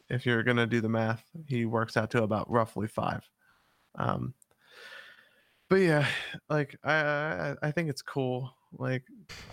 If 0.10 0.26
you're 0.26 0.44
gonna 0.44 0.68
do 0.68 0.82
the 0.82 0.90
math, 0.90 1.24
he 1.48 1.66
works 1.66 1.96
out 1.96 2.12
to 2.12 2.24
about 2.24 2.50
roughly 2.50 2.88
five. 2.88 3.30
Um, 3.96 4.34
but 5.70 5.76
yeah, 5.78 6.06
like 6.50 6.76
I, 6.84 6.94
I 6.94 7.56
I 7.64 7.72
think 7.72 7.90
it's 7.90 8.02
cool. 8.02 8.52
Like, 8.78 9.04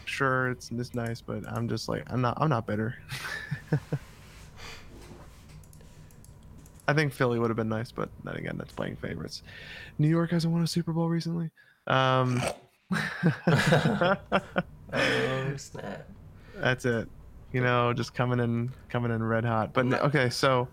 sure, 0.05 0.51
it's 0.51 0.71
it's 0.71 0.95
nice, 0.95 1.21
but 1.21 1.47
I'm 1.51 1.69
just 1.69 1.89
like 1.89 2.03
I'm 2.11 2.21
not 2.21 2.37
I'm 2.41 2.49
not 2.51 2.67
bitter. 2.67 2.97
I 6.89 6.93
think 6.95 7.13
Philly 7.13 7.39
would 7.39 7.51
have 7.51 7.57
been 7.57 7.69
nice, 7.69 7.91
but 7.93 8.09
then 8.25 8.37
again, 8.37 8.57
that's 8.59 8.73
playing 8.73 8.97
favorites. 8.97 9.43
New 9.99 10.09
York 10.09 10.31
hasn't 10.31 10.53
won 10.53 10.63
a 10.63 10.67
Super 10.67 10.93
Bowl 10.93 11.09
recently. 11.09 11.51
Um, 11.87 12.41
Oh 14.93 15.53
snap! 15.57 16.09
that's 16.55 16.85
it 16.85 17.09
you 17.53 17.61
know 17.61 17.93
just 17.93 18.15
coming 18.15 18.39
in 18.41 18.73
coming 18.89 19.11
in 19.11 19.23
red 19.23 19.45
hot 19.45 19.73
but 19.73 19.85
No. 19.85 19.99
okay 19.99 20.31
so 20.31 20.69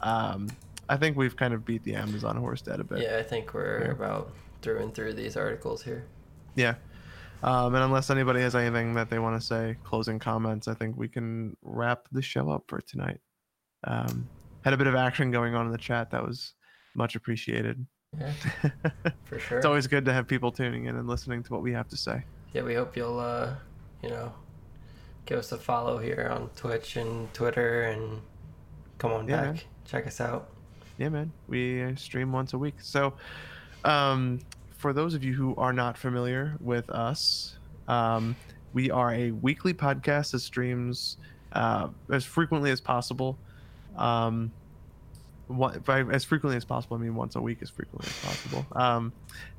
um 0.00 0.48
I 0.88 0.96
think 0.96 1.16
we've 1.16 1.36
kind 1.36 1.54
of 1.54 1.64
beat 1.64 1.82
the 1.84 1.94
Amazon 1.94 2.36
horse 2.36 2.60
dead 2.62 2.80
a 2.80 2.84
bit. 2.84 3.00
Yeah, 3.02 3.16
I 3.18 3.22
think 3.22 3.54
we're 3.54 3.84
Yeah. 3.86 3.90
about 3.92 4.32
through 4.62 4.78
and 4.82 4.94
through 4.94 5.14
these 5.14 5.36
articles 5.36 5.82
here. 5.82 6.04
Yeah. 6.54 6.74
Um, 7.42 7.74
and 7.74 7.84
unless 7.84 8.08
anybody 8.10 8.40
has 8.40 8.54
anything 8.54 8.94
that 8.94 9.10
they 9.10 9.18
want 9.18 9.38
to 9.40 9.46
say, 9.46 9.76
closing 9.84 10.18
comments, 10.18 10.66
I 10.68 10.74
think 10.74 10.96
we 10.96 11.08
can 11.08 11.56
wrap 11.62 12.08
the 12.12 12.22
show 12.22 12.48
up 12.50 12.64
for 12.68 12.80
tonight. 12.80 13.20
Um, 13.84 14.28
had 14.62 14.72
a 14.72 14.76
bit 14.78 14.86
of 14.86 14.94
action 14.94 15.30
going 15.30 15.54
on 15.54 15.66
in 15.66 15.72
the 15.72 15.78
chat. 15.78 16.10
That 16.10 16.24
was 16.24 16.54
much 16.94 17.16
appreciated. 17.16 17.84
Yeah, 18.18 18.32
for 19.24 19.38
sure. 19.38 19.58
it's 19.58 19.66
always 19.66 19.86
good 19.86 20.04
to 20.06 20.12
have 20.12 20.26
people 20.26 20.52
tuning 20.52 20.86
in 20.86 20.96
and 20.96 21.06
listening 21.08 21.42
to 21.42 21.52
what 21.52 21.60
we 21.62 21.72
have 21.72 21.88
to 21.88 21.96
say. 21.96 22.24
yeah, 22.52 22.62
we 22.62 22.74
hope 22.74 22.96
you'll, 22.96 23.18
uh, 23.18 23.54
you 24.02 24.08
know, 24.08 24.32
give 25.26 25.38
us 25.38 25.50
a 25.52 25.58
follow 25.58 25.98
here 25.98 26.28
on 26.30 26.48
Twitch 26.56 26.96
and 26.96 27.32
Twitter, 27.34 27.82
and 27.82 28.20
come 28.98 29.10
on 29.12 29.26
Yeah, 29.28 29.50
back, 29.52 29.66
check 29.84 30.06
us 30.06 30.20
out. 30.20 30.48
Yeah, 30.98 31.08
man. 31.08 31.32
We 31.48 31.94
stream 31.96 32.32
once 32.32 32.52
a 32.52 32.58
week. 32.58 32.74
So, 32.80 33.14
um, 33.84 34.40
for 34.72 34.92
those 34.92 35.14
of 35.14 35.24
you 35.24 35.32
who 35.32 35.54
are 35.56 35.72
not 35.72 35.98
familiar 35.98 36.56
with 36.60 36.88
us, 36.90 37.56
um, 37.88 38.36
we 38.72 38.90
are 38.90 39.12
a 39.12 39.30
weekly 39.30 39.74
podcast 39.74 40.32
that 40.32 40.40
streams 40.40 41.16
uh, 41.52 41.88
as 42.10 42.24
frequently 42.24 42.70
as 42.70 42.80
possible. 42.80 43.38
Um, 43.96 44.52
what, 45.46 45.84
by 45.84 46.00
as 46.02 46.24
frequently 46.24 46.56
as 46.56 46.64
possible, 46.64 46.96
I 46.96 47.00
mean 47.00 47.14
once 47.14 47.36
a 47.36 47.40
week 47.40 47.58
as 47.60 47.70
frequently 47.70 48.08
as 48.08 48.18
possible 48.24 48.66
um, 48.72 49.12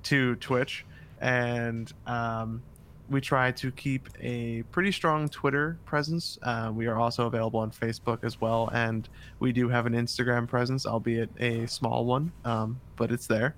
to 0.03 0.35
Twitch, 0.35 0.85
and 1.21 1.91
um, 2.07 2.61
we 3.09 3.21
try 3.21 3.51
to 3.51 3.71
keep 3.71 4.09
a 4.19 4.63
pretty 4.71 4.91
strong 4.91 5.27
Twitter 5.29 5.77
presence. 5.85 6.39
Uh, 6.41 6.71
we 6.73 6.87
are 6.87 6.97
also 6.97 7.27
available 7.27 7.59
on 7.59 7.71
Facebook 7.71 8.23
as 8.23 8.41
well, 8.41 8.69
and 8.73 9.07
we 9.39 9.51
do 9.51 9.69
have 9.69 9.85
an 9.85 9.93
Instagram 9.93 10.47
presence, 10.47 10.85
albeit 10.85 11.29
a 11.39 11.65
small 11.67 12.05
one, 12.05 12.31
um, 12.43 12.79
but 12.95 13.11
it's 13.11 13.27
there. 13.27 13.55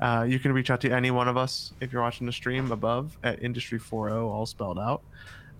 Uh, 0.00 0.24
you 0.28 0.38
can 0.38 0.52
reach 0.52 0.70
out 0.70 0.80
to 0.80 0.90
any 0.90 1.10
one 1.10 1.28
of 1.28 1.36
us 1.36 1.72
if 1.80 1.92
you're 1.92 2.02
watching 2.02 2.26
the 2.26 2.32
stream 2.32 2.72
above 2.72 3.16
at 3.22 3.40
Industry40, 3.40 4.12
all 4.12 4.46
spelled 4.46 4.78
out. 4.78 5.02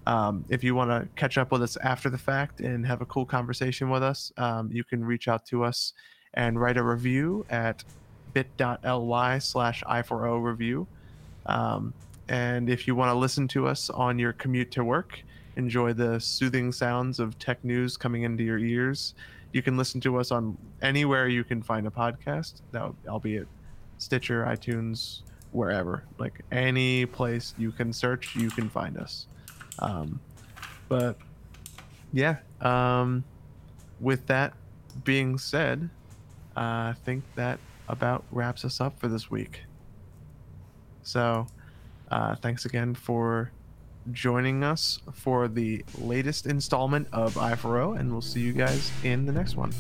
Um, 0.06 0.44
if 0.48 0.64
you 0.64 0.74
want 0.74 0.90
to 0.90 1.06
catch 1.14 1.36
up 1.36 1.52
with 1.52 1.62
us 1.62 1.76
after 1.76 2.08
the 2.08 2.18
fact 2.18 2.60
and 2.60 2.86
have 2.86 3.02
a 3.02 3.06
cool 3.06 3.26
conversation 3.26 3.90
with 3.90 4.02
us, 4.02 4.32
um, 4.38 4.70
you 4.72 4.82
can 4.82 5.04
reach 5.04 5.28
out 5.28 5.44
to 5.46 5.62
us 5.62 5.92
and 6.34 6.60
write 6.60 6.78
a 6.78 6.82
review 6.82 7.44
at 7.50 7.84
bit.ly 8.32 9.38
slash 9.38 9.82
i4o 9.84 10.42
review. 10.42 10.86
Um, 11.46 11.92
and 12.30 12.70
if 12.70 12.86
you 12.86 12.94
want 12.94 13.10
to 13.10 13.18
listen 13.18 13.48
to 13.48 13.66
us 13.66 13.90
on 13.90 14.18
your 14.18 14.32
commute 14.32 14.70
to 14.70 14.84
work, 14.84 15.20
enjoy 15.56 15.92
the 15.92 16.20
soothing 16.20 16.70
sounds 16.70 17.18
of 17.18 17.36
tech 17.40 17.62
news 17.64 17.96
coming 17.96 18.22
into 18.22 18.44
your 18.44 18.58
ears, 18.58 19.14
you 19.52 19.62
can 19.62 19.76
listen 19.76 20.00
to 20.02 20.16
us 20.16 20.30
on 20.30 20.56
anywhere 20.80 21.26
you 21.26 21.42
can 21.42 21.60
find 21.60 21.88
a 21.88 21.90
podcast, 21.90 22.62
that 22.70 22.88
albeit 23.08 23.48
Stitcher, 23.98 24.44
iTunes, 24.44 25.22
wherever. 25.50 26.04
Like 26.18 26.40
any 26.52 27.04
place 27.04 27.52
you 27.58 27.72
can 27.72 27.92
search, 27.92 28.36
you 28.36 28.48
can 28.48 28.70
find 28.70 28.96
us. 28.96 29.26
Um, 29.80 30.20
but 30.88 31.18
yeah, 32.12 32.36
um, 32.60 33.24
with 33.98 34.28
that 34.28 34.54
being 35.02 35.36
said, 35.36 35.90
uh, 36.56 36.60
I 36.60 36.94
think 37.04 37.24
that 37.34 37.58
about 37.88 38.24
wraps 38.30 38.64
us 38.64 38.80
up 38.80 39.00
for 39.00 39.08
this 39.08 39.32
week. 39.32 39.64
So, 41.02 41.48
uh, 42.10 42.34
thanks 42.36 42.64
again 42.64 42.94
for 42.94 43.52
joining 44.12 44.64
us 44.64 44.98
for 45.12 45.48
the 45.48 45.84
latest 45.98 46.46
installment 46.46 47.08
of 47.12 47.34
I4O, 47.34 47.98
and 47.98 48.10
we'll 48.10 48.22
see 48.22 48.40
you 48.40 48.52
guys 48.52 48.90
in 49.04 49.26
the 49.26 49.32
next 49.32 49.56
one. 49.56 49.72